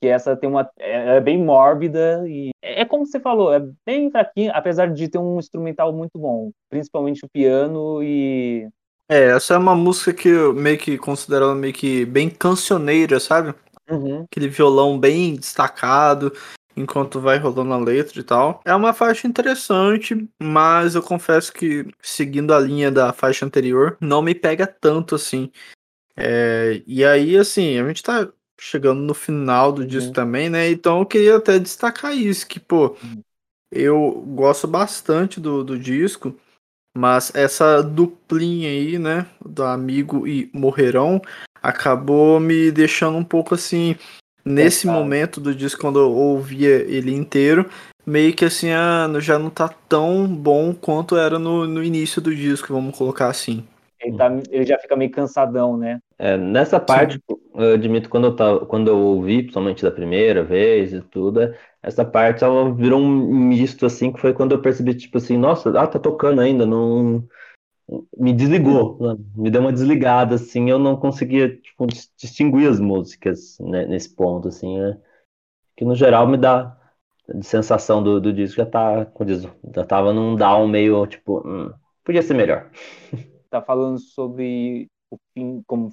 que 0.00 0.06
essa 0.06 0.36
tem 0.36 0.48
uma 0.48 0.68
é, 0.78 1.16
é 1.16 1.20
bem 1.20 1.42
mórbida 1.42 2.24
e 2.26 2.50
é 2.62 2.80
é 2.80 2.84
como 2.84 3.06
você 3.06 3.20
falou, 3.20 3.52
é 3.52 3.62
bem 3.86 4.10
fraquinho, 4.10 4.50
apesar 4.54 4.92
de 4.92 5.08
ter 5.08 5.18
um 5.18 5.38
instrumental 5.38 5.92
muito 5.92 6.18
bom, 6.18 6.50
principalmente 6.70 7.24
o 7.24 7.28
piano 7.28 8.02
e 8.02 8.68
É, 9.08 9.30
essa 9.30 9.54
é 9.54 9.58
uma 9.58 9.74
música 9.74 10.12
que 10.12 10.28
eu 10.28 10.54
meio 10.54 10.78
que 10.78 10.96
considero 10.96 11.46
ela 11.46 11.54
meio 11.54 11.72
que 11.72 12.04
bem 12.06 12.30
cancioneira, 12.30 13.20
sabe? 13.20 13.54
Uhum. 13.90 14.22
Aquele 14.22 14.48
violão 14.48 14.98
bem 14.98 15.36
destacado 15.36 16.32
enquanto 16.76 17.20
vai 17.20 17.38
rolando 17.38 17.72
a 17.72 17.78
letra 17.78 18.20
e 18.20 18.22
tal. 18.22 18.60
É 18.64 18.74
uma 18.74 18.92
faixa 18.92 19.26
interessante, 19.26 20.28
mas 20.42 20.94
eu 20.94 21.02
confesso 21.02 21.52
que 21.52 21.86
seguindo 22.02 22.52
a 22.52 22.58
linha 22.60 22.90
da 22.90 23.12
faixa 23.12 23.44
anterior, 23.46 23.96
não 24.00 24.22
me 24.22 24.34
pega 24.34 24.66
tanto 24.66 25.14
assim. 25.14 25.50
É, 26.16 26.82
e 26.86 27.04
aí, 27.04 27.36
assim, 27.36 27.78
a 27.78 27.86
gente 27.88 28.02
tá 28.02 28.28
chegando 28.60 29.00
no 29.00 29.14
final 29.14 29.72
do 29.72 29.84
disco 29.86 30.08
Uhum. 30.08 30.12
também, 30.12 30.48
né? 30.48 30.70
Então 30.70 31.00
eu 31.00 31.06
queria 31.06 31.36
até 31.36 31.58
destacar 31.58 32.16
isso, 32.16 32.46
que, 32.46 32.60
pô, 32.60 32.96
Uhum. 33.02 33.22
eu 33.70 34.24
gosto 34.28 34.68
bastante 34.68 35.40
do, 35.40 35.64
do 35.64 35.78
disco, 35.78 36.36
mas 36.96 37.34
essa 37.34 37.82
duplinha 37.82 38.68
aí, 38.68 38.98
né, 38.98 39.26
do 39.44 39.64
Amigo 39.64 40.26
e 40.28 40.48
Morrerão, 40.52 41.20
acabou 41.60 42.38
me 42.38 42.70
deixando 42.70 43.18
um 43.18 43.24
pouco 43.24 43.54
assim, 43.54 43.96
nesse 44.44 44.86
momento 44.86 45.40
do 45.40 45.54
disco, 45.54 45.80
quando 45.80 45.98
eu 45.98 46.12
ouvia 46.12 46.68
ele 46.82 47.12
inteiro, 47.12 47.68
meio 48.06 48.34
que 48.34 48.44
assim, 48.44 48.70
ah, 48.70 49.08
já 49.20 49.38
não 49.38 49.50
tá 49.50 49.68
tão 49.88 50.26
bom 50.26 50.74
quanto 50.74 51.16
era 51.16 51.38
no, 51.38 51.66
no 51.66 51.82
início 51.82 52.20
do 52.20 52.34
disco, 52.34 52.72
vamos 52.72 52.96
colocar 52.96 53.28
assim. 53.28 53.64
Ele, 54.00 54.16
tá- 54.16 54.30
ele 54.50 54.66
já 54.66 54.78
fica 54.78 54.96
meio 54.96 55.10
cansadão, 55.10 55.76
né? 55.76 56.00
É, 56.18 56.36
nessa 56.36 56.78
parte, 56.78 57.20
eu 57.54 57.72
admito, 57.74 58.08
quando 58.08 58.26
eu, 58.28 58.36
tava, 58.36 58.66
quando 58.66 58.88
eu 58.88 58.98
ouvi, 58.98 59.38
principalmente 59.42 59.82
da 59.82 59.90
primeira 59.90 60.44
vez 60.44 60.92
e 60.92 61.00
tudo, 61.00 61.40
essa 61.82 62.04
parte 62.04 62.44
ela 62.44 62.72
virou 62.72 63.00
um 63.00 63.08
misto, 63.48 63.84
assim, 63.86 64.12
que 64.12 64.20
foi 64.20 64.32
quando 64.32 64.52
eu 64.52 64.62
percebi, 64.62 64.94
tipo 64.94 65.18
assim, 65.18 65.36
nossa, 65.36 65.70
ah, 65.80 65.86
tá 65.86 65.98
tocando 65.98 66.40
ainda, 66.40 66.64
não... 66.66 67.26
Me 68.16 68.32
desligou, 68.32 68.98
me 69.36 69.50
deu 69.50 69.60
uma 69.60 69.72
desligada, 69.72 70.36
assim, 70.36 70.70
eu 70.70 70.78
não 70.78 70.96
conseguia, 70.96 71.54
tipo, 71.60 71.86
dis- 71.86 72.10
distinguir 72.16 72.68
as 72.68 72.80
músicas, 72.80 73.58
né, 73.60 73.84
nesse 73.86 74.08
ponto, 74.14 74.48
assim, 74.48 74.78
né? 74.78 74.98
Que 75.76 75.84
no 75.84 75.94
geral 75.96 76.26
me 76.28 76.36
dá 76.38 76.76
de 77.34 77.46
sensação 77.46 78.02
do, 78.02 78.20
do 78.20 78.32
disco, 78.32 78.56
já 78.58 78.66
tá, 78.66 79.06
como 79.06 79.28
diz, 79.30 79.42
já 79.74 79.84
tava 79.86 80.12
num 80.12 80.36
down 80.36 80.68
meio, 80.68 81.06
tipo, 81.06 81.42
hum, 81.46 81.72
podia 82.04 82.22
ser 82.22 82.34
melhor. 82.34 82.70
Tá 83.50 83.62
falando 83.62 83.98
sobre 84.00 84.88
o 85.10 85.16
fim, 85.32 85.62
como 85.66 85.90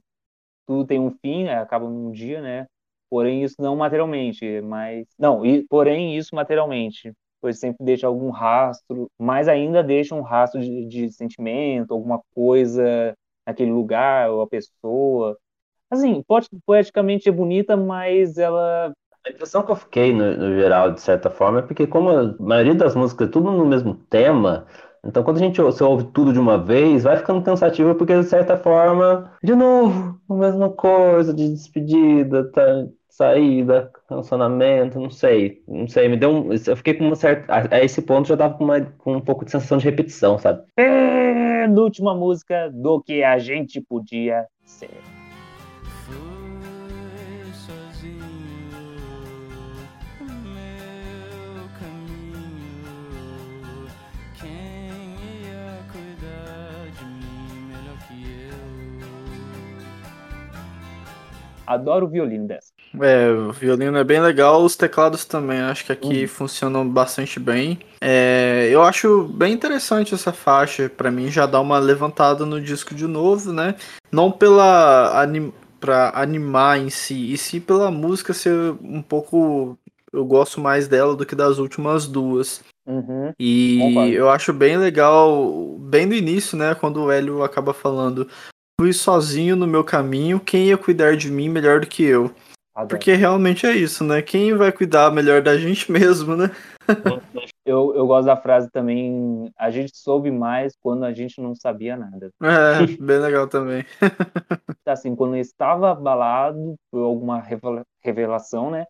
tudo 0.68 0.88
tem 0.88 1.00
um 1.00 1.12
fim, 1.12 1.46
né? 1.46 1.56
acaba 1.60 1.90
num 1.90 2.12
dia, 2.12 2.42
né? 2.42 2.68
Porém, 3.10 3.44
isso 3.44 3.56
não 3.60 3.76
materialmente, 3.78 4.62
mas. 4.62 5.08
Não, 5.20 5.46
e, 5.46 5.66
porém, 5.68 6.18
isso 6.18 6.36
materialmente. 6.36 7.14
Pois 7.42 7.60
sempre 7.60 7.84
deixa 7.84 8.08
algum 8.08 8.30
rastro, 8.30 9.10
mas 9.20 9.48
ainda 9.48 9.84
deixa 9.84 10.16
um 10.16 10.22
rastro 10.22 10.62
de, 10.62 10.86
de 10.88 11.12
sentimento, 11.12 11.94
alguma 11.94 12.22
coisa 12.36 13.14
naquele 13.48 13.72
lugar, 13.72 14.30
ou 14.30 14.42
a 14.42 14.48
pessoa. 14.48 15.38
Assim, 15.90 16.24
poeticamente 16.66 17.30
é 17.30 17.32
bonita, 17.32 17.76
mas 17.78 18.38
ela. 18.38 18.94
A 19.26 19.30
impressão 19.30 19.64
que 19.64 19.72
eu 19.72 19.76
fiquei, 19.76 20.14
no, 20.14 20.36
no 20.38 20.56
geral, 20.56 20.92
de 20.94 21.02
certa 21.02 21.30
forma, 21.30 21.60
é 21.60 21.62
porque 21.62 21.86
como 21.86 22.10
a 22.10 22.36
maioria 22.40 22.74
das 22.76 22.96
músicas 22.96 23.28
é 23.28 23.32
tudo 23.32 23.52
no 23.52 23.66
mesmo 23.66 23.96
tema, 24.10 24.66
então 25.06 25.24
quando 25.24 25.38
a 25.38 25.40
gente 25.40 25.62
você 25.62 25.84
ouve 25.84 26.06
tudo 26.12 26.34
de 26.34 26.40
uma 26.40 26.58
vez, 26.58 27.04
vai 27.04 27.18
ficando 27.18 27.44
cansativo, 27.44 27.94
porque 27.96 28.16
de 28.20 28.24
certa 28.24 28.58
forma, 28.58 29.32
de 29.44 29.54
novo, 29.56 30.20
a 30.30 30.34
mesma 30.34 30.70
coisa, 30.72 31.34
de 31.34 31.50
despedida, 31.50 32.50
tá, 32.52 32.88
saída, 33.12 33.92
relacionamento, 34.10 35.00
não 35.00 35.10
sei, 35.10 35.62
não 35.68 35.88
sei, 35.88 36.08
me 36.08 36.16
deu 36.18 36.32
um, 36.32 36.50
eu 36.54 36.78
fiquei 36.78 36.94
com 36.94 37.06
uma 37.06 37.16
certa, 37.16 37.54
a, 37.54 37.76
a 37.76 37.84
esse 37.84 38.02
ponto 38.02 38.28
já 38.28 38.38
tava 38.38 38.56
com, 38.58 38.64
uma, 38.64 38.82
com 38.82 39.18
um 39.18 39.22
pouco 39.22 39.44
de 39.44 39.52
sensação 39.52 39.78
de 39.78 39.86
repetição, 39.86 40.38
sabe? 40.40 40.64
Penúltima 40.76 42.16
música 42.16 42.70
do 42.72 43.02
que 43.02 43.22
a 43.22 43.38
gente 43.38 43.82
podia 43.82 44.48
ser. 44.64 44.90
Foi 46.06 46.16
sozinho 47.54 48.24
o 50.22 50.24
meu 50.24 51.68
caminho. 51.80 53.22
Quem 54.40 54.50
ia 55.44 55.84
cuidar 55.92 56.90
de 56.98 57.06
mim 57.06 57.68
melhor 57.68 57.98
que 58.08 58.18
eu? 58.24 58.62
Adoro 61.68 62.06
o 62.06 62.10
violino 62.10 62.48
dessa. 62.48 62.72
É, 63.00 63.32
o 63.32 63.52
violino 63.52 63.98
é 63.98 64.04
bem 64.04 64.20
legal, 64.20 64.64
os 64.64 64.76
teclados 64.76 65.24
também, 65.24 65.60
acho 65.62 65.86
que 65.86 65.92
aqui 65.92 66.28
funcionam 66.28 66.88
bastante 66.88 67.40
bem. 67.40 67.80
É, 68.02 68.68
eu 68.70 68.82
acho 68.82 69.24
bem 69.24 69.54
interessante 69.54 70.14
essa 70.14 70.34
faixa, 70.34 70.90
pra 70.90 71.12
mim 71.12 71.30
já 71.30 71.46
dá 71.46 71.60
uma 71.62 71.80
levantada 71.80 72.46
no 72.46 72.60
disco 72.60 72.94
de 72.94 73.08
novo, 73.08 73.54
né? 73.54 73.76
Não 74.12 74.32
pela 74.32 75.22
anim, 75.22 75.54
pra 75.80 76.12
animar 76.16 76.80
em 76.80 76.90
si, 76.90 77.34
e 77.34 77.38
sim 77.38 77.60
pela 77.60 77.90
música 77.90 78.34
ser 78.34 78.54
um 78.82 79.02
pouco. 79.02 79.78
Eu 80.14 80.26
gosto 80.26 80.60
mais 80.60 80.90
dela 80.90 81.16
do 81.16 81.26
que 81.26 81.36
das 81.36 81.58
últimas 81.58 82.06
duas. 82.06 82.62
Uhum. 82.86 83.32
E 83.40 83.80
Concordo. 83.80 84.12
eu 84.12 84.30
acho 84.30 84.52
bem 84.52 84.78
legal, 84.78 85.78
bem 85.80 86.06
no 86.06 86.14
início, 86.14 86.58
né? 86.58 86.76
Quando 86.76 87.02
o 87.02 87.12
Hélio 87.12 87.44
acaba 87.44 87.74
falando. 87.74 88.28
Fui 88.80 88.92
sozinho 88.92 89.56
no 89.56 89.68
meu 89.68 89.84
caminho, 89.84 90.40
quem 90.40 90.66
ia 90.66 90.78
cuidar 90.78 91.16
de 91.16 91.32
mim 91.32 91.48
melhor 91.48 91.80
do 91.80 91.88
que 91.88 92.04
eu? 92.04 92.32
Adoro. 92.82 92.90
Porque 92.90 93.14
realmente 93.14 93.66
é 93.66 93.74
isso, 93.74 94.04
né? 94.04 94.22
Quem 94.22 94.56
vai 94.56 94.72
cuidar 94.72 95.12
melhor 95.12 95.42
da 95.42 95.58
gente 95.58 95.90
mesmo, 95.92 96.36
né? 96.36 96.52
Eu, 97.66 97.96
eu 97.96 98.08
gosto 98.08 98.26
da 98.26 98.36
frase 98.36 98.70
também. 98.72 99.52
A 99.58 99.70
gente 99.70 99.96
soube 99.96 100.32
mais 100.32 100.76
quando 100.82 101.06
a 101.06 101.14
gente 101.14 101.40
não 101.40 101.56
sabia 101.56 101.96
nada. 101.96 102.32
É, 102.42 102.86
bem 103.00 103.20
legal 103.20 103.48
também. 103.48 103.86
Assim, 104.86 105.16
quando 105.16 105.36
ele 105.36 105.42
estava 105.42 105.92
abalado 105.92 106.76
por 106.90 107.02
alguma 107.04 107.40
revela- 107.40 107.84
revelação, 108.04 108.72
né? 108.72 108.86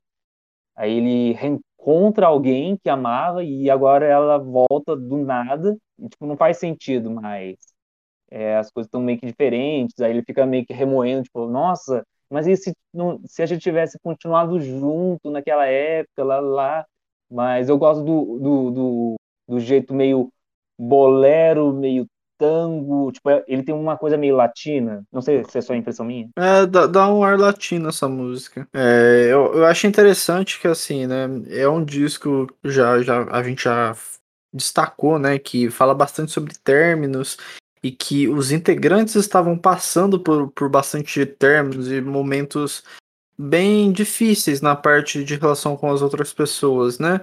Aí 0.76 0.94
ele 0.98 1.34
reencontra 1.34 2.28
alguém 2.28 2.78
que 2.78 2.90
amava 2.90 3.44
e 3.44 3.70
agora 3.70 4.06
ela 4.06 4.38
volta 4.38 4.96
do 4.96 5.18
nada. 5.18 5.78
E, 6.00 6.10
tipo, 6.10 6.26
não 6.26 6.38
faz 6.38 6.58
sentido 6.58 7.12
mais. 7.12 7.58
É, 8.30 8.58
as 8.58 8.72
coisas 8.72 8.88
estão 8.88 9.02
meio 9.02 9.20
que 9.20 9.26
diferentes. 9.28 10.00
Aí 10.00 10.12
ele 10.12 10.24
fica 10.24 10.46
meio 10.46 10.66
que 10.66 10.74
remoendo, 10.74 11.24
tipo, 11.24 11.48
nossa, 11.48 12.04
mas 12.32 12.48
e 12.48 12.56
se, 12.58 12.74
não- 12.94 13.20
se 13.26 13.42
a 13.42 13.46
gente 13.46 13.62
tivesse 13.62 13.98
continuado 14.04 14.60
junto 14.60 15.30
naquela 15.30 15.66
época, 15.68 16.24
lá, 16.24 16.40
lá. 16.40 16.86
Mas 17.30 17.70
eu 17.70 17.78
gosto 17.78 18.04
do, 18.04 18.40
do, 18.40 18.72
do, 18.72 19.16
do 19.48 19.60
jeito 19.60 19.94
meio 19.94 20.30
bolero, 20.78 21.72
meio 21.74 22.06
tango. 22.38 23.12
Tipo, 23.12 23.30
é- 23.30 23.44
ele 23.48 23.64
tem 23.64 23.74
uma 23.74 23.98
coisa 23.98 24.18
meio 24.18 24.36
latina. 24.36 25.04
Não 25.12 25.22
sei 25.22 25.44
se 25.46 25.58
é 25.58 25.62
só 25.62 25.74
impressão 25.76 26.06
minha. 26.06 26.30
É, 26.38 26.66
dá, 26.66 26.88
dá 26.88 27.14
um 27.14 27.24
ar 27.24 27.38
latino 27.38 27.90
essa 27.90 28.08
música. 28.10 28.68
É, 28.74 29.28
eu, 29.30 29.54
eu 29.56 29.66
acho 29.66 29.88
interessante 29.88 30.60
que, 30.60 30.68
assim, 30.68 31.08
né? 31.08 31.28
É 31.50 31.68
um 31.70 31.84
disco 31.84 32.48
já, 32.66 33.02
já 33.02 33.24
a 33.32 33.44
gente 33.44 33.64
já 33.64 33.96
destacou, 34.54 35.18
né? 35.20 35.38
Que 35.40 35.70
fala 35.70 35.94
bastante 35.94 36.32
sobre 36.32 36.54
términos 36.64 37.38
e 37.84 37.92
que 37.92 38.28
os 38.28 38.52
integrantes 38.52 39.16
estavam 39.16 39.58
passando 39.58 40.20
por, 40.20 40.52
por 40.52 40.70
bastante 40.70 41.26
términos 41.26 41.92
e 41.92 42.00
momentos 42.00 42.84
bem 43.38 43.92
difíceis 43.92 44.62
na 44.62 44.76
parte 44.76 45.24
de 45.24 45.36
relação 45.36 45.76
com 45.76 45.92
as 45.92 46.02
outras 46.02 46.32
pessoas, 46.32 47.00
né? 47.00 47.22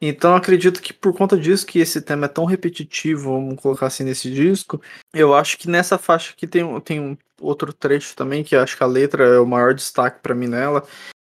Então 0.00 0.36
acredito 0.36 0.80
que 0.80 0.92
por 0.92 1.12
conta 1.12 1.36
disso 1.36 1.66
que 1.66 1.80
esse 1.80 2.00
tema 2.00 2.26
é 2.26 2.28
tão 2.28 2.44
repetitivo, 2.44 3.32
vamos 3.32 3.60
colocar 3.60 3.86
assim 3.86 4.04
nesse 4.04 4.30
disco, 4.30 4.80
eu 5.12 5.34
acho 5.34 5.58
que 5.58 5.68
nessa 5.68 5.98
faixa 5.98 6.32
aqui 6.32 6.46
tem, 6.46 6.80
tem 6.80 7.00
um 7.00 7.16
outro 7.40 7.72
trecho 7.72 8.14
também, 8.14 8.44
que 8.44 8.54
acho 8.54 8.76
que 8.76 8.82
a 8.84 8.86
letra 8.86 9.24
é 9.24 9.40
o 9.40 9.46
maior 9.46 9.74
destaque 9.74 10.20
pra 10.22 10.34
mim 10.34 10.46
nela. 10.46 10.86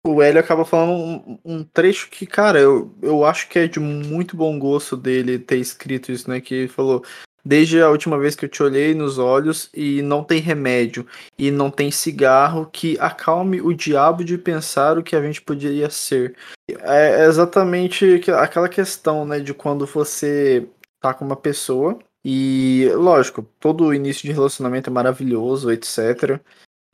O 0.06 0.22
Hélio 0.22 0.40
acaba 0.40 0.64
falando 0.64 0.94
um, 0.94 1.40
um 1.44 1.64
trecho 1.64 2.10
que, 2.10 2.26
cara, 2.26 2.60
eu, 2.60 2.96
eu 3.02 3.26
acho 3.26 3.50
que 3.50 3.60
é 3.60 3.68
de 3.68 3.80
muito 3.80 4.38
bom 4.38 4.58
gosto 4.58 4.96
dele 4.96 5.40
ter 5.40 5.58
escrito 5.58 6.12
isso, 6.12 6.30
né? 6.30 6.40
Que 6.40 6.56
ele 6.56 6.68
falou: 6.68 7.04
Desde 7.48 7.82
a 7.82 7.90
última 7.90 8.20
vez 8.20 8.36
que 8.36 8.44
eu 8.44 8.50
te 8.50 8.62
olhei 8.62 8.94
nos 8.94 9.18
olhos 9.18 9.70
e 9.74 10.02
não 10.02 10.22
tem 10.22 10.42
remédio 10.42 11.08
e 11.40 11.50
não 11.50 11.72
tem 11.72 11.90
cigarro 11.90 12.70
que 12.70 12.98
acalme 13.00 13.62
o 13.62 13.74
diabo 13.74 14.22
de 14.22 14.38
pensar 14.38 14.98
o 14.98 15.04
que 15.04 15.16
a 15.16 15.22
gente 15.22 15.42
poderia 15.42 15.90
ser. 15.90 16.36
É 16.82 17.24
exatamente 17.24 18.20
que- 18.20 18.32
aquela 18.32 18.68
questão, 18.68 19.24
né, 19.26 19.40
de 19.40 19.54
quando 19.54 19.86
você 19.86 20.68
tá 21.00 21.14
com 21.14 21.24
uma 21.24 21.38
pessoa 21.38 21.98
e, 22.22 22.90
lógico, 22.96 23.44
todo 23.62 23.94
início 23.94 24.24
de 24.28 24.34
relacionamento 24.34 24.90
é 24.90 24.94
maravilhoso, 24.94 25.72
etc. 25.72 26.42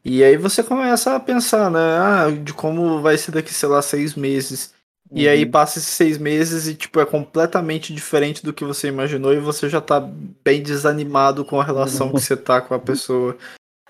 E 0.05 0.23
aí 0.23 0.37
você 0.37 0.61
começa 0.61 1.15
a 1.15 1.19
pensar, 1.19 1.71
né, 1.71 1.79
ah, 1.97 2.29
de 2.29 2.53
como 2.53 3.01
vai 3.01 3.17
ser 3.17 3.31
daqui, 3.31 3.51
sei 3.51 3.69
lá, 3.69 3.81
seis 3.81 4.13
meses. 4.13 4.71
E 5.15 5.27
aí 5.27 5.45
Uhum. 5.45 5.51
passa 5.51 5.79
esses 5.79 5.89
seis 5.91 6.17
meses 6.17 6.67
e, 6.67 6.75
tipo, 6.75 6.99
é 6.99 7.05
completamente 7.05 7.93
diferente 7.93 8.43
do 8.43 8.53
que 8.53 8.63
você 8.63 8.87
imaginou 8.87 9.33
e 9.33 9.39
você 9.39 9.69
já 9.69 9.79
tá 9.79 9.99
bem 10.43 10.61
desanimado 10.61 11.45
com 11.45 11.59
a 11.59 11.63
relação 11.63 12.07
que 12.11 12.19
você 12.19 12.35
tá 12.35 12.61
com 12.61 12.73
a 12.73 12.79
pessoa. 12.79 13.37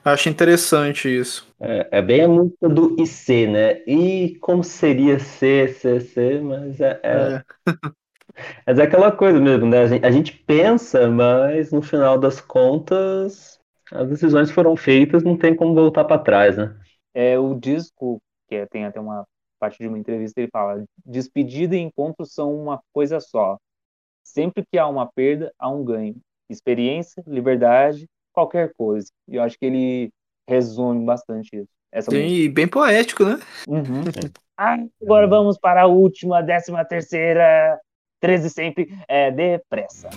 Acho 0.04 0.28
interessante 0.28 1.08
isso. 1.08 1.48
É, 1.62 1.88
é 2.00 2.02
bem 2.02 2.22
a 2.22 2.28
música 2.28 2.68
do 2.68 2.95
IC, 3.00 3.48
né? 3.48 3.82
E 3.88 4.38
como 4.41 4.64
seria 4.64 5.18
ser, 5.18 5.74
ser, 5.76 6.02
ser, 6.02 6.41
mas 6.41 6.82
é, 6.82 7.00
é, 7.02 7.10
É. 7.38 7.44
mas 8.68 8.80
é 8.80 8.84
aquela 8.84 9.12
coisa 9.12 9.40
mesmo, 9.40 9.66
né? 9.68 9.80
A 9.84 9.88
gente, 9.88 10.06
a 10.06 10.12
gente 10.12 10.34
pensa, 10.45 11.10
mas 11.10 11.72
no 11.72 11.82
final 11.82 12.18
das 12.20 12.41
contas, 12.41 13.60
as 13.91 14.10
decisões 14.10 14.52
foram 14.52 14.76
feitas, 14.76 15.24
não 15.24 15.38
tem 15.38 15.56
como 15.56 15.74
voltar 15.74 16.04
para 16.04 16.18
trás, 16.22 16.58
né? 16.58 16.76
É, 17.14 17.38
o 17.38 17.54
disco, 17.56 18.22
que 18.50 18.56
é- 18.56 18.66
tem 18.66 18.86
até 18.86 19.00
uma 19.00 19.26
parte 19.64 19.77
de 19.80 19.88
uma 19.88 19.98
entrevista, 19.98 20.41
ele 20.41 20.49
fala: 20.52 20.84
despedida 21.06 21.76
e 21.76 21.80
encontro 21.80 22.26
são 22.26 22.53
uma 22.53 22.81
coisa 22.91 23.19
só. 23.22 23.57
Sempre 24.22 24.64
que 24.69 24.77
há 24.77 24.88
uma 24.88 25.10
perda, 25.10 25.53
há 25.57 25.69
um 25.69 25.84
ganho. 25.84 26.15
Experiência, 26.49 27.23
liberdade, 27.26 28.07
qualquer 28.34 28.73
coisa. 28.73 29.07
E 29.27 29.35
eu 29.35 29.44
acho 29.44 29.57
que 29.57 29.65
ele 29.65 30.10
resume 30.48 31.06
bastante 31.06 31.49
isso. 31.56 31.69
Essa 31.91 32.11
Sim, 32.11 32.23
música. 32.23 32.41
e 32.41 32.49
bem 32.49 32.68
poético, 32.68 33.23
né? 33.23 33.40
Uhum. 33.68 34.03
Ah, 34.56 34.77
agora 35.02 35.26
vamos 35.26 35.57
para 35.57 35.81
a 35.81 35.88
última, 35.88 36.44
décima 36.44 36.85
terceira, 36.85 37.76
13 38.22 38.52
sempre, 38.52 38.88
é 39.07 39.31
depressa. 39.31 40.11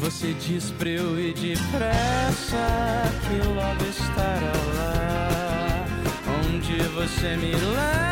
Você 0.00 0.34
diz 0.34 0.72
pra 0.72 0.88
eu 0.88 1.16
ir 1.20 1.34
depressa 1.34 2.56
que 3.22 3.46
logo 3.46 3.84
estará 3.88 4.52
lá 4.74 5.20
onde 6.60 6.82
você 6.88 7.36
me 7.36 7.52
leva. 7.52 8.09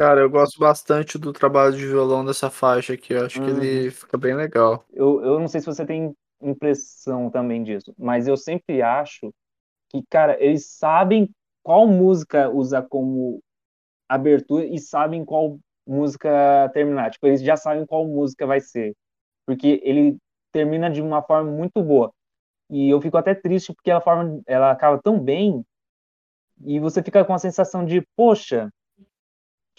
Cara, 0.00 0.22
eu 0.22 0.30
gosto 0.30 0.58
bastante 0.58 1.18
do 1.18 1.30
trabalho 1.30 1.76
de 1.76 1.86
violão 1.86 2.24
dessa 2.24 2.48
faixa 2.48 2.94
aqui. 2.94 3.12
Eu 3.12 3.26
acho 3.26 3.34
que 3.34 3.50
Uhum. 3.50 3.62
ele 3.62 3.90
fica 3.90 4.16
bem 4.16 4.34
legal. 4.34 4.82
Eu, 4.94 5.22
eu 5.22 5.38
não 5.38 5.46
sei 5.46 5.60
se 5.60 5.66
você 5.66 5.84
tem 5.84 6.14
impressão 6.40 7.28
também 7.28 7.62
disso, 7.62 7.94
mas 7.98 8.26
eu 8.26 8.34
sempre 8.34 8.80
acho 8.80 9.30
que, 9.90 10.02
cara, 10.08 10.42
eles 10.42 10.70
sabem 10.70 11.28
qual 11.62 11.86
música 11.86 12.48
usar 12.48 12.84
como 12.84 13.42
abertura 14.08 14.64
e 14.64 14.78
sabem 14.78 15.22
qual 15.22 15.58
música 15.86 16.70
terminar. 16.72 17.10
Tipo, 17.10 17.26
eles 17.26 17.42
já 17.42 17.58
sabem 17.58 17.84
qual 17.84 18.06
música 18.06 18.46
vai 18.46 18.58
ser. 18.62 18.94
Porque 19.46 19.82
ele 19.84 20.16
termina 20.50 20.88
de 20.90 21.02
uma 21.02 21.22
forma 21.22 21.50
muito 21.50 21.82
boa. 21.82 22.10
E 22.70 22.88
eu 22.88 23.02
fico 23.02 23.18
até 23.18 23.34
triste 23.34 23.74
porque 23.74 23.90
ela, 23.90 24.00
forma, 24.00 24.40
ela 24.46 24.70
acaba 24.70 24.98
tão 25.02 25.20
bem 25.20 25.62
e 26.64 26.78
você 26.80 27.02
fica 27.02 27.22
com 27.22 27.34
a 27.34 27.38
sensação 27.38 27.84
de, 27.84 28.02
poxa, 28.16 28.70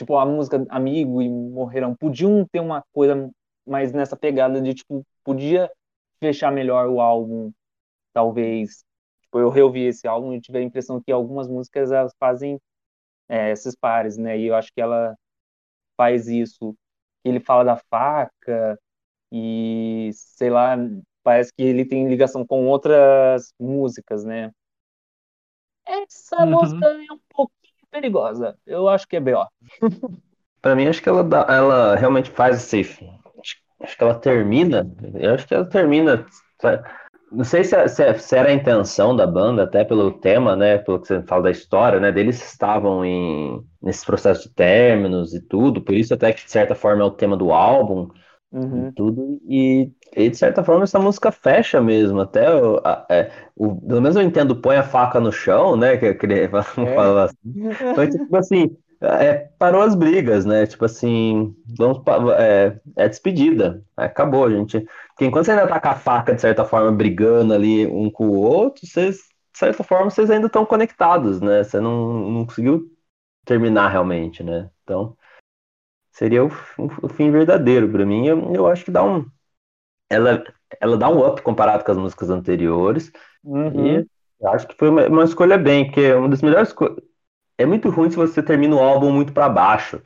tipo, 0.01 0.17
a 0.17 0.25
música 0.25 0.65
Amigo 0.69 1.21
e 1.21 1.29
Morrerão 1.29 1.95
podiam 1.95 2.45
ter 2.51 2.59
uma 2.59 2.83
coisa 2.93 3.29
mais 3.65 3.93
nessa 3.93 4.15
pegada 4.17 4.61
de, 4.61 4.73
tipo, 4.73 5.05
podia 5.23 5.71
fechar 6.19 6.51
melhor 6.51 6.87
o 6.89 6.99
álbum, 7.01 7.51
talvez. 8.13 8.85
Tipo, 9.23 9.39
eu 9.39 9.49
reouvi 9.49 9.83
esse 9.87 10.07
álbum 10.07 10.33
e 10.33 10.41
tive 10.41 10.59
a 10.59 10.63
impressão 10.63 11.01
que 11.01 11.11
algumas 11.11 11.47
músicas 11.49 11.91
elas 11.91 12.13
fazem 12.19 12.59
é, 13.29 13.51
esses 13.51 13.75
pares, 13.75 14.17
né? 14.17 14.37
E 14.39 14.47
eu 14.47 14.55
acho 14.55 14.71
que 14.73 14.81
ela 14.81 15.15
faz 15.97 16.27
isso. 16.27 16.75
Ele 17.23 17.39
fala 17.39 17.63
da 17.63 17.77
faca 17.89 18.79
e, 19.31 20.11
sei 20.13 20.49
lá, 20.49 20.75
parece 21.23 21.53
que 21.53 21.63
ele 21.63 21.85
tem 21.85 22.07
ligação 22.09 22.45
com 22.45 22.67
outras 22.67 23.53
músicas, 23.59 24.25
né? 24.25 24.51
Essa 25.85 26.45
Uhum. 26.45 26.45
música 26.45 26.87
é 26.87 27.13
um 27.13 27.19
pouquinho 27.29 27.60
perigosa. 27.91 28.57
Eu 28.65 28.87
acho 28.87 29.07
que 29.07 29.15
é 29.17 29.19
B.O. 29.19 29.45
Pra 30.61 30.75
mim, 30.75 30.87
acho 30.87 31.01
que 31.01 31.09
ela, 31.09 31.23
dá- 31.23 31.45
ela 31.49 31.95
realmente 31.95 32.29
faz 32.29 32.57
esse. 32.73 33.03
Acho, 33.39 33.55
acho 33.81 33.97
que 33.97 34.03
ela 34.03 34.13
termina. 34.15 34.87
Eu 35.15 35.33
acho 35.33 35.47
que 35.47 35.53
ela 35.55 35.65
termina. 35.65 36.25
Não 37.31 37.43
sei 37.45 37.63
se, 37.63 37.75
é- 37.75 37.87
se 37.87 38.03
é- 38.03 38.13
se 38.17 38.35
era 38.35 38.49
a 38.49 38.53
intenção 38.53 39.15
da 39.15 39.25
banda, 39.25 39.63
até 39.63 39.83
pelo 39.85 40.11
tema, 40.19 40.55
né? 40.55 40.77
Pelo 40.79 40.99
que 40.99 41.07
você 41.07 41.21
fala 41.23 41.43
da 41.43 41.51
história, 41.51 41.99
né? 41.99 42.11
Deles 42.11 42.41
estavam 42.43 43.05
em 43.05 43.63
nesse 43.81 44.05
processo 44.05 44.47
de 44.49 44.53
términos 44.53 45.33
e 45.33 45.41
tudo, 45.41 45.81
por 45.81 45.95
isso 45.95 46.13
até 46.13 46.31
que 46.33 46.43
de 46.45 46.51
certa 46.51 46.75
forma 46.75 47.01
é 47.01 47.05
o 47.05 47.09
tema 47.11 47.35
do 47.37 47.51
álbum 47.51 48.09
Uhum. 48.51 48.87
e 48.87 48.91
tudo. 48.95 49.39
E, 49.47 49.91
e, 50.15 50.29
de 50.29 50.37
certa 50.37 50.63
forma 50.63 50.83
essa 50.83 50.99
música 50.99 51.31
fecha 51.31 51.81
mesmo. 51.81 52.19
Até 52.21 52.53
o, 52.53 52.77
a- 52.85 53.05
é, 53.09 53.31
o- 53.55 53.75
pelo 53.81 54.01
menos 54.01 54.15
eu 54.15 54.21
entendo 54.23 54.55
põe 54.61 54.77
a 54.77 54.83
faca 54.83 55.19
no 55.19 55.31
chão, 55.31 55.75
né? 55.75 55.97
Que, 55.97 56.13
que 56.15 56.25
ele 56.25 56.47
fala 56.49 56.65
É. 56.77 57.25
assim. 57.25 57.57
Então, 57.91 58.09
tipo 58.09 58.35
assim, 58.37 58.77
é, 59.01 59.33
parou 59.57 59.81
as 59.81 59.95
brigas, 59.95 60.45
né? 60.45 60.65
Tipo 60.67 60.85
assim, 60.85 61.55
vamos 61.77 62.01
é, 62.37 62.79
é 62.97 63.09
despedida. 63.09 63.83
Acabou, 63.97 64.49
gente. 64.49 64.79
Porque 65.09 65.25
enquanto 65.25 65.45
você 65.45 65.51
ainda 65.51 65.67
tá 65.67 65.79
com 65.79 65.89
a 65.89 65.95
faca, 65.95 66.33
de 66.35 66.41
certa 66.41 66.65
forma, 66.65 66.91
brigando 66.91 67.53
ali 67.53 67.85
um 67.87 68.09
com 68.09 68.27
o 68.29 68.33
outro, 68.41 68.85
vocês, 68.87 69.17
de 69.53 69.59
certa 69.59 69.83
forma, 69.83 70.09
vocês 70.09 70.29
ainda 70.31 70.47
estão 70.47 70.65
conectados, 70.65 71.41
né? 71.41 71.63
Você 71.63 71.79
não, 71.79 72.29
não 72.31 72.45
conseguiu 72.45 72.89
terminar 73.45 73.89
realmente, 73.89 74.43
né? 74.43 74.69
Então, 74.83 75.17
seria 76.11 76.43
o, 76.43 76.51
o 77.01 77.07
fim 77.09 77.31
verdadeiro 77.31 77.89
para 77.89 78.05
mim. 78.05 78.27
Eu, 78.27 78.53
eu 78.53 78.67
acho 78.67 78.85
que 78.85 78.91
dá 78.91 79.03
um. 79.03 79.25
Ela, 80.09 80.43
ela 80.79 80.97
dá 80.97 81.09
um 81.09 81.25
up 81.25 81.41
comparado 81.41 81.83
com 81.83 81.91
as 81.91 81.97
músicas 81.97 82.29
anteriores. 82.29 83.11
Uhum. 83.43 83.99
E 83.99 84.07
eu 84.39 84.49
acho 84.49 84.67
que 84.67 84.75
foi 84.75 84.89
uma, 84.89 85.07
uma 85.07 85.23
escolha 85.23 85.57
bem, 85.57 85.85
porque 85.85 86.01
é 86.01 86.15
uma 86.15 86.29
das 86.29 86.41
melhores 86.41 86.73
coisas. 86.73 86.97
É 87.57 87.65
muito 87.65 87.89
ruim 87.89 88.09
se 88.09 88.17
você 88.17 88.41
termina 88.41 88.75
o 88.75 88.79
álbum 88.79 89.11
muito 89.11 89.33
para 89.33 89.47
baixo. 89.49 90.01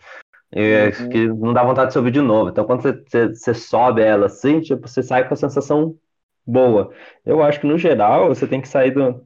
É, 0.51 0.87
Uhum. 0.87 1.09
que 1.09 1.27
não 1.27 1.53
dá 1.53 1.63
vontade 1.63 1.87
de 1.87 1.93
se 1.93 1.97
ouvir 1.97 2.11
de 2.11 2.21
novo. 2.21 2.49
Então, 2.49 2.63
quando 2.65 2.81
você, 2.81 2.93
você, 2.93 3.27
você 3.27 3.53
sobe 3.53 4.01
ela 4.01 4.27
assim, 4.27 4.61
tipo, 4.61 4.87
você 4.87 5.03
sai 5.03 5.27
com 5.27 5.33
a 5.33 5.37
sensação 5.37 5.97
boa. 6.45 6.91
Eu 7.25 7.43
acho 7.43 7.59
que, 7.59 7.67
no 7.67 7.77
geral, 7.77 8.29
você 8.29 8.47
tem 8.47 8.61
que 8.61 8.67
sair 8.67 8.91
do. 8.91 9.21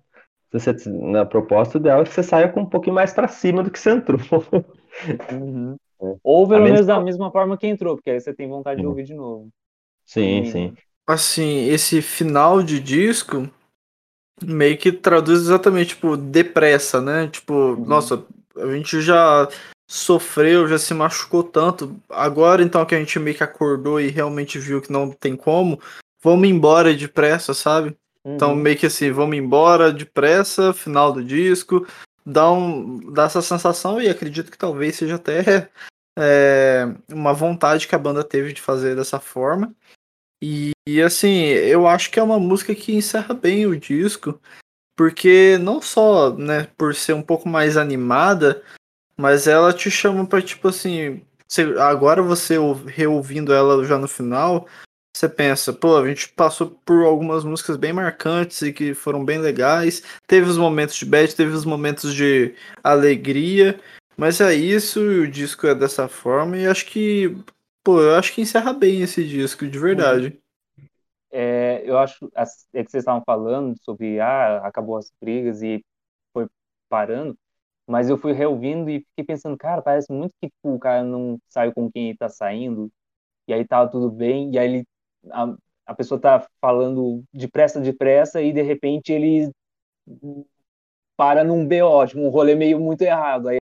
Você, 0.51 0.76
na 0.88 1.26
proposta 1.26 1.77
ideal 1.77 2.01
é 2.01 2.03
que 2.06 2.11
você 2.11 2.23
saia 2.23 2.49
com 2.49 2.61
um 2.61 2.65
pouquinho 2.65 2.95
mais 2.95 3.14
para 3.14 3.27
cima 3.27 3.61
do 3.61 3.69
que 3.69 3.77
você 3.80 3.91
entrou. 3.91 4.19
Uhum. 5.31 5.76
É. 6.01 6.15
Ou 6.23 6.47
pelo 6.47 6.63
menos 6.63 6.85
da 6.85 6.99
mesma 6.99 7.31
forma 7.31 7.57
que 7.57 7.67
entrou, 7.67 7.95
porque 7.95 8.09
aí 8.09 8.19
você 8.19 8.34
tem 8.34 8.47
vontade 8.47 8.80
de 8.80 8.85
Uhum. 8.85 8.91
ouvir 8.91 9.03
de 9.03 9.13
novo. 9.13 9.49
Sim, 10.05 10.41
Hum. 10.41 10.45
sim. 10.45 10.73
Assim, 11.07 11.65
esse 11.69 12.01
final 12.01 12.61
de 12.61 12.80
disco 12.80 13.49
meio 14.43 14.77
que 14.77 14.91
traduz 14.91 15.41
exatamente, 15.41 15.89
tipo, 15.89 16.15
depressa, 16.15 17.01
né? 17.01 17.27
Tipo, 17.27 17.76
nossa, 17.85 18.23
a 18.55 18.67
gente 18.71 19.01
já 19.01 19.47
sofreu, 19.89 20.67
já 20.67 20.77
se 20.77 20.93
machucou 20.93 21.43
tanto. 21.43 21.95
Agora, 22.09 22.61
então, 22.61 22.85
que 22.85 22.95
a 22.95 22.99
gente 22.99 23.17
meio 23.19 23.35
que 23.35 23.43
acordou 23.43 23.99
e 23.99 24.07
realmente 24.07 24.57
viu 24.59 24.81
que 24.81 24.91
não 24.91 25.11
tem 25.11 25.35
como, 25.35 25.80
vamos 26.23 26.47
embora 26.47 26.93
depressa, 26.95 27.53
sabe? 27.53 27.95
Então, 28.26 28.51
Uhum. 28.51 28.55
meio 28.57 28.77
que 28.77 28.85
assim, 28.85 29.11
vamos 29.11 29.35
embora 29.35 29.91
depressa, 29.91 30.73
final 30.73 31.11
do 31.11 31.23
disco, 31.23 31.85
dá, 32.26 32.52
um, 32.52 33.12
dá 33.14 33.24
essa 33.26 33.41
sensação 33.41 34.02
e 34.02 34.10
acredito 34.10 34.52
que 34.52 34.58
talvez 34.58 34.96
seja 34.96 35.16
até 35.16 35.70
é, 36.18 36.86
uma 37.10 37.34
vontade 37.34 37.88
que 37.88 37.96
a 37.96 38.00
banda 38.00 38.24
teve 38.24 38.54
de 38.54 38.62
fazer 38.62 38.96
dessa 38.96 39.20
forma. 39.20 39.74
E, 40.41 40.72
e, 40.88 41.02
assim, 41.02 41.44
eu 41.46 41.88
acho 41.88 42.10
que 42.12 42.20
é 42.20 42.24
uma 42.24 42.40
música 42.40 42.74
que 42.74 42.96
encerra 42.96 43.34
bem 43.34 43.66
o 43.66 43.78
disco, 43.78 44.40
porque 44.96 45.58
não 45.60 45.82
só, 45.82 46.32
né, 46.34 46.68
por 46.78 46.96
ser 46.96 47.14
um 47.14 47.22
pouco 47.22 47.48
mais 47.48 47.78
animada, 47.78 48.64
mas 49.18 49.48
ela 49.48 49.74
te 49.74 49.91
chama 49.91 50.26
pra, 50.26 50.41
tipo 50.41 50.68
assim, 50.70 51.22
agora 51.80 52.22
você 52.22 52.58
ou- 52.58 52.74
reouvindo 52.74 53.54
ela 53.54 53.84
já 53.86 53.98
no 53.98 54.08
final, 54.08 54.68
você 55.20 55.28
pensa, 55.28 55.74
pô, 55.74 55.98
a 55.98 56.08
gente 56.08 56.30
passou 56.30 56.80
por 56.86 57.04
algumas 57.04 57.44
músicas 57.44 57.76
bem 57.76 57.91
marcantes 57.91 58.62
e 58.62 58.72
que 58.72 58.94
foram 58.94 59.26
bem 59.26 59.38
legais, 59.38 60.02
teve 60.26 60.50
os 60.50 60.58
momentos 60.58 60.96
de 60.96 61.06
bad, 61.06 61.36
teve 61.36 61.52
os 61.52 61.66
momentos 61.66 62.16
de 62.16 62.56
alegria, 62.82 63.78
mas 64.16 64.40
é 64.40 64.54
isso, 64.54 65.02
o 65.02 65.28
disco 65.28 65.68
é 65.68 65.76
dessa 65.76 66.08
forma, 66.08 66.58
e 66.58 66.66
acho 66.66 66.86
que, 66.86 67.36
pô, 67.84 68.00
eu 68.00 68.16
acho 68.16 68.34
que 68.34 68.40
encerra 68.40 68.72
bem 68.72 69.02
esse 69.02 69.28
disco, 69.28 69.68
de 69.68 69.78
verdade. 69.78 70.40
É, 71.30 71.84
eu 71.84 71.98
acho 71.98 72.32
é 72.74 72.82
que 72.82 72.90
vocês 72.90 73.02
estavam 73.02 73.22
falando 73.26 73.76
sobre 73.84 74.22
ah, 74.22 74.66
acabou 74.66 74.96
as 74.96 75.12
brigas 75.22 75.62
e 75.62 75.84
foi 76.32 76.48
parando, 76.88 77.38
mas 77.86 78.10
eu 78.10 78.18
fui 78.18 78.32
reouvindo 78.32 78.90
e 78.90 79.02
fiquei 79.02 79.26
pensando, 79.26 79.58
cara, 79.58 79.82
parece 79.82 80.10
muito 80.14 80.32
que 80.41 80.48
tipo, 80.48 80.76
o 80.76 80.80
cara 80.80 81.04
não 81.04 81.38
saiu 81.50 81.74
com 81.74 81.91
quem 81.91 82.10
ele 82.10 82.18
tá 82.18 82.30
saindo, 82.30 82.90
e 83.50 83.54
aí 83.54 83.68
tava 83.68 83.91
tudo 83.91 84.10
bem, 84.10 84.54
e 84.54 84.58
aí 84.58 84.76
ele, 84.76 84.88
a, 85.32 85.56
a 85.86 85.96
pessoa 85.96 86.20
tá 86.20 86.48
falando 86.62 87.24
depressa, 87.34 87.80
depressa, 87.80 88.41
e 88.41 88.54
de 88.54 88.62
repente 88.62 89.12
ele 89.12 89.52
para 91.18 91.44
num 91.44 91.68
BO, 91.68 92.08
tipo, 92.08 92.22
um 92.22 92.30
rolê 92.30 92.56
meio 92.56 92.80
muito 92.80 93.02
errado. 93.02 93.50
Aí 93.50 93.58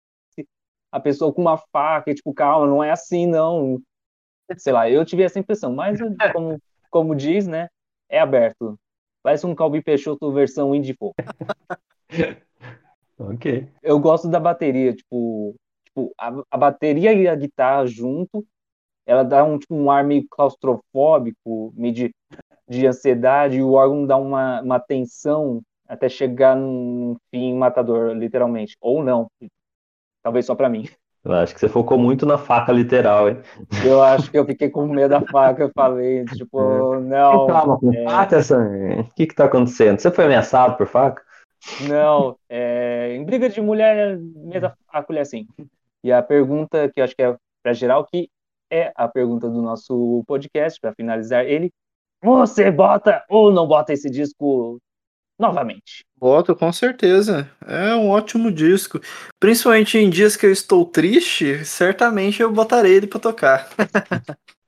a 0.91 0.99
pessoa 0.99 1.33
com 1.33 1.41
uma 1.41 1.57
faca, 1.57 2.13
tipo, 2.13 2.33
calma, 2.33 2.67
não 2.67 2.83
é 2.83 2.91
assim, 2.91 3.25
não. 3.27 3.81
Sei 4.57 4.73
lá, 4.73 4.89
eu 4.89 5.05
tive 5.05 5.23
essa 5.23 5.39
impressão, 5.39 5.73
mas 5.73 5.99
como, 6.33 6.61
como 6.89 7.15
diz, 7.15 7.47
né, 7.47 7.67
é 8.09 8.19
aberto. 8.19 8.77
Parece 9.23 9.45
um 9.45 9.55
Calbi 9.55 9.81
Peixoto 9.81 10.31
versão 10.31 10.75
indie 10.75 10.93
folk. 10.93 11.15
Ok. 13.15 13.69
Eu 13.81 13.99
gosto 13.99 14.27
da 14.27 14.39
bateria, 14.39 14.93
tipo, 14.93 15.55
tipo 15.85 16.13
a, 16.19 16.33
a 16.49 16.57
bateria 16.57 17.13
e 17.13 17.27
a 17.27 17.35
guitarra 17.35 17.85
junto, 17.85 18.45
ela 19.05 19.23
dá 19.23 19.43
um, 19.43 19.57
tipo, 19.57 19.75
um 19.75 19.91
ar 19.91 20.03
meio 20.03 20.25
claustrofóbico, 20.29 21.73
meio 21.75 21.93
de, 21.93 22.15
de 22.67 22.87
ansiedade, 22.87 23.57
e 23.57 23.63
o 23.63 23.73
órgão 23.73 24.05
dá 24.05 24.17
uma, 24.17 24.61
uma 24.61 24.79
tensão 24.79 25.61
até 25.87 26.07
chegar 26.09 26.55
num 26.55 27.15
fim 27.29 27.53
matador, 27.55 28.13
literalmente. 28.13 28.75
Ou 28.81 29.03
não. 29.03 29.27
Talvez 30.23 30.45
só 30.45 30.55
pra 30.55 30.69
mim. 30.69 30.87
Eu 31.23 31.31
acho 31.31 31.53
que 31.53 31.59
você 31.59 31.69
focou 31.69 31.97
muito 31.97 32.25
na 32.25 32.37
faca 32.37 32.71
literal, 32.73 33.29
hein? 33.29 33.37
Eu 33.85 34.03
acho 34.03 34.29
que 34.29 34.37
eu 34.37 34.45
fiquei 34.45 34.69
com 34.69 34.85
medo 34.87 35.11
da 35.11 35.21
faca, 35.21 35.63
eu 35.63 35.71
falei, 35.73 36.25
tipo, 36.25 36.99
não, 36.99 37.47
Calma, 37.47 37.79
com 37.79 37.93
é, 37.93 38.03
faca, 38.03 38.43
Sam? 38.43 38.67
O 38.99 39.13
que 39.15 39.27
que 39.27 39.35
tá 39.35 39.45
acontecendo? 39.45 39.99
Você 39.99 40.11
foi 40.11 40.25
ameaçado 40.25 40.75
por 40.75 40.85
faca? 40.85 41.23
não, 41.87 42.37
é, 42.49 43.15
em 43.15 43.23
briga 43.23 43.47
de 43.47 43.61
mulher, 43.61 44.17
mesa 44.17 44.73
a 44.89 45.01
colher 45.01 45.25
sim. 45.25 45.47
E 46.03 46.11
a 46.11 46.21
pergunta 46.21 46.89
que 46.89 46.99
eu 46.99 47.05
acho 47.05 47.15
que 47.15 47.23
é 47.23 47.37
para 47.63 47.71
geral, 47.71 48.05
que 48.05 48.29
é 48.73 48.91
a 48.95 49.07
pergunta 49.07 49.49
do 49.49 49.61
nosso 49.61 50.23
podcast, 50.27 50.79
para 50.79 50.93
finalizar 50.95 51.45
ele, 51.45 51.71
você 52.23 52.71
bota 52.71 53.23
ou 53.29 53.51
não 53.51 53.67
bota 53.67 53.93
esse 53.93 54.09
disco 54.09 54.79
novamente? 55.39 56.05
Voto, 56.19 56.55
com 56.55 56.71
certeza. 56.71 57.49
É 57.67 57.93
um 57.95 58.09
ótimo 58.09 58.51
disco. 58.51 58.99
Principalmente 59.39 59.97
em 59.97 60.09
dias 60.09 60.37
que 60.37 60.45
eu 60.45 60.51
estou 60.51 60.85
triste, 60.85 61.65
certamente 61.65 62.41
eu 62.41 62.51
botarei 62.51 62.93
ele 62.95 63.07
pra 63.07 63.19
tocar. 63.19 63.69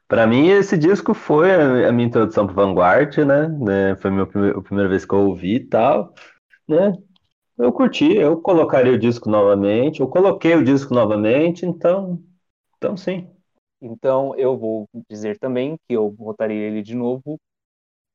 Pra 0.07 0.27
mim, 0.27 0.49
esse 0.49 0.77
disco 0.77 1.13
foi 1.13 1.51
a 1.85 1.91
minha 1.91 2.07
introdução 2.07 2.45
pro 2.45 2.55
Vanguard, 2.55 3.17
né? 3.25 3.47
Né, 3.47 3.95
Foi 3.97 4.11
meu 4.11 4.27
prime- 4.27 4.51
a 4.51 4.61
primeira 4.61 4.89
vez 4.89 5.03
que 5.05 5.13
eu 5.13 5.19
ouvi 5.19 5.55
e 5.55 5.65
tal, 5.65 6.13
né? 6.67 6.93
Eu 7.57 7.71
curti, 7.73 8.13
eu 8.15 8.41
colocaria 8.41 8.93
o 8.93 8.99
disco 8.99 9.29
novamente, 9.29 10.01
eu 10.01 10.07
coloquei 10.09 10.55
o 10.55 10.63
disco 10.63 10.93
novamente, 10.93 11.65
então 11.65 12.23
Então, 12.77 12.97
sim. 12.97 13.29
Então 13.85 14.35
eu 14.35 14.57
vou 14.57 14.87
dizer 15.07 15.37
também 15.37 15.77
que 15.87 15.93
eu 15.93 16.11
votaria 16.11 16.57
ele 16.57 16.81
de 16.81 16.95
novo. 16.95 17.37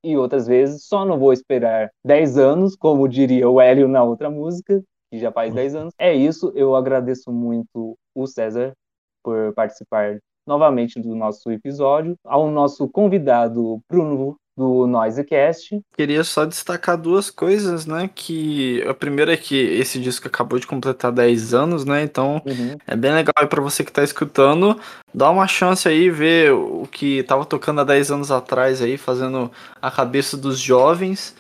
E 0.03 0.17
outras 0.17 0.47
vezes 0.47 0.87
só 0.87 1.05
não 1.05 1.19
vou 1.19 1.33
esperar 1.33 1.91
10 2.05 2.39
anos, 2.39 2.75
como 2.75 3.09
diria 3.09 3.49
o 3.49 3.61
Hélio 3.61 3.87
na 3.87 4.03
outra 4.03 4.31
música, 4.31 4.83
que 5.11 5.19
já 5.19 5.31
faz 5.31 5.55
10 5.55 5.75
anos. 5.75 5.95
É 5.99 6.13
isso, 6.13 6.51
eu 6.57 6.75
agradeço 6.75 7.31
muito 7.31 7.97
o 8.15 8.27
César 8.27 8.73
por 9.23 9.53
participar 9.55 10.19
novamente 10.47 10.99
do 10.99 11.15
nosso 11.15 11.53
episódio, 11.53 12.17
ao 12.25 12.51
nosso 12.51 12.89
convidado 12.89 13.81
Bruno 13.89 14.37
do 14.61 14.87
Noisecast. 14.87 15.81
Queria 15.97 16.23
só 16.23 16.45
destacar 16.45 16.99
duas 16.99 17.31
coisas, 17.31 17.87
né? 17.87 18.11
Que 18.15 18.83
a 18.87 18.93
primeira 18.93 19.33
é 19.33 19.37
que 19.37 19.57
esse 19.57 19.99
disco 19.99 20.29
acabou 20.29 20.59
de 20.59 20.67
completar 20.67 21.11
10 21.11 21.55
anos, 21.55 21.87
né? 21.87 22.03
Então 22.03 22.43
Uhum. 22.45 22.77
é 22.87 22.95
bem 22.95 23.13
legal 23.15 23.33
aí 23.39 23.47
pra 23.47 23.63
você 23.63 23.83
que 23.83 23.91
tá 23.91 24.05
escutando, 24.05 24.79
dá 25.15 25.31
uma 25.31 25.47
chance 25.49 25.89
aí, 25.89 26.11
ver 26.11 26.53
o 26.53 26.87
que 26.87 27.23
tava 27.23 27.47
tocando 27.47 27.81
há 27.81 27.85
10 27.85 28.11
anos 28.11 28.31
atrás 28.31 28.83
aí, 28.83 28.99
fazendo 28.99 29.51
a 29.81 29.91
cabeça 29.91 30.37
dos 30.37 30.59
jovens. 30.59 31.35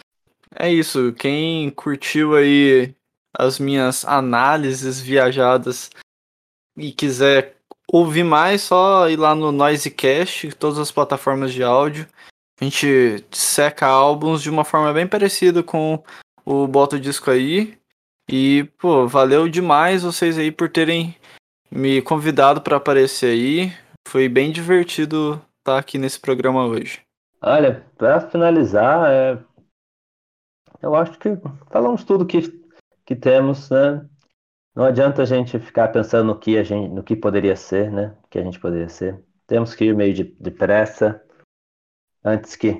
É 0.56 0.72
isso, 0.72 1.12
quem 1.12 1.68
curtiu 1.70 2.34
aí 2.34 2.94
as 3.36 3.58
minhas 3.58 4.04
análises 4.06 4.98
viajadas 4.98 5.90
e 6.76 6.90
quiser 6.90 7.56
ouvir 7.92 8.24
mais, 8.24 8.62
só 8.62 9.08
ir 9.10 9.16
lá 9.16 9.34
no 9.34 9.52
Noisecast, 9.52 10.52
todas 10.52 10.78
as 10.78 10.90
plataformas 10.90 11.52
de 11.52 11.62
áudio. 11.62 12.06
A 12.60 12.64
gente 12.64 13.24
seca 13.30 13.86
álbuns 13.86 14.42
de 14.42 14.50
uma 14.50 14.66
forma 14.66 14.92
bem 14.92 15.06
parecida 15.06 15.62
com 15.62 16.02
o 16.44 16.66
Bota 16.66 16.96
o 16.96 17.00
Disco 17.00 17.30
aí. 17.30 17.78
E, 18.30 18.64
pô, 18.78 19.08
valeu 19.08 19.48
demais 19.48 20.02
vocês 20.02 20.36
aí 20.36 20.52
por 20.52 20.68
terem 20.68 21.16
me 21.70 22.02
convidado 22.02 22.60
para 22.60 22.76
aparecer 22.76 23.30
aí. 23.30 23.72
Foi 24.06 24.28
bem 24.28 24.52
divertido 24.52 25.40
estar 25.58 25.78
aqui 25.78 25.96
nesse 25.96 26.20
programa 26.20 26.66
hoje. 26.66 27.00
Olha, 27.40 27.82
para 27.96 28.20
finalizar, 28.20 29.10
é, 29.10 29.38
eu 30.82 30.94
acho 30.94 31.18
que 31.18 31.30
falamos 31.70 32.04
tudo 32.04 32.26
que, 32.26 32.42
que 33.06 33.16
temos, 33.16 33.70
né? 33.70 34.06
Não 34.76 34.84
adianta 34.84 35.22
a 35.22 35.24
gente 35.24 35.58
ficar 35.58 35.88
pensando 35.88 36.26
no 36.26 36.38
que 36.38 36.58
a 36.58 36.62
gente, 36.62 36.92
no 36.92 37.02
que 37.02 37.16
poderia 37.16 37.56
ser, 37.56 37.90
né? 37.90 38.14
Que 38.28 38.38
a 38.38 38.42
gente 38.42 38.60
poderia 38.60 38.88
ser. 38.90 39.18
Temos 39.46 39.74
que 39.74 39.86
ir 39.86 39.96
meio 39.96 40.12
de- 40.12 40.36
depressa 40.38 41.22
antes 42.24 42.56
que 42.56 42.76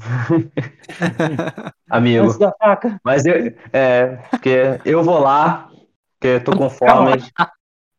amigo. 1.90 2.24
Antes 2.24 2.38
da 2.38 2.52
faca. 2.58 3.00
Mas 3.04 3.26
eu, 3.26 3.34
é, 3.72 4.16
porque 4.30 4.80
eu 4.84 5.02
vou 5.02 5.18
lá, 5.18 5.70
porque 6.14 6.26
eu 6.26 6.44
tô 6.44 6.56
com 6.56 6.70
fome 6.70 7.22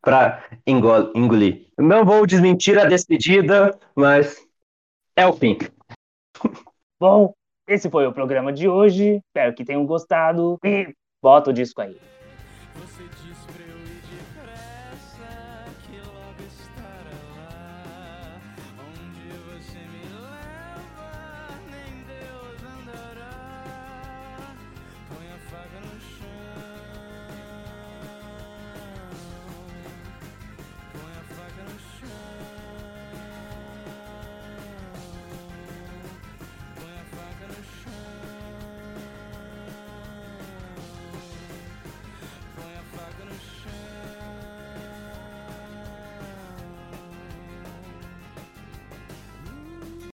pra 0.02 0.44
engol- 0.66 1.12
engolir. 1.16 1.68
Não 1.78 2.04
vou 2.06 2.26
desmentir 2.26 2.78
a 2.80 2.86
despedida, 2.86 3.78
mas 3.96 4.38
é 5.16 5.26
o 5.28 5.34
fim. 5.34 5.58
Bom, 7.00 7.34
esse 7.68 7.90
foi 7.90 8.06
o 8.08 8.14
programa 8.14 8.52
de 8.52 8.68
hoje. 8.68 9.22
Espero 9.28 9.54
que 9.54 9.66
tenham 9.66 9.86
gostado. 9.86 10.58
E 10.64 10.94
bota 11.22 11.50
o 11.52 11.54
disco 11.54 11.82
aí. 11.82 11.98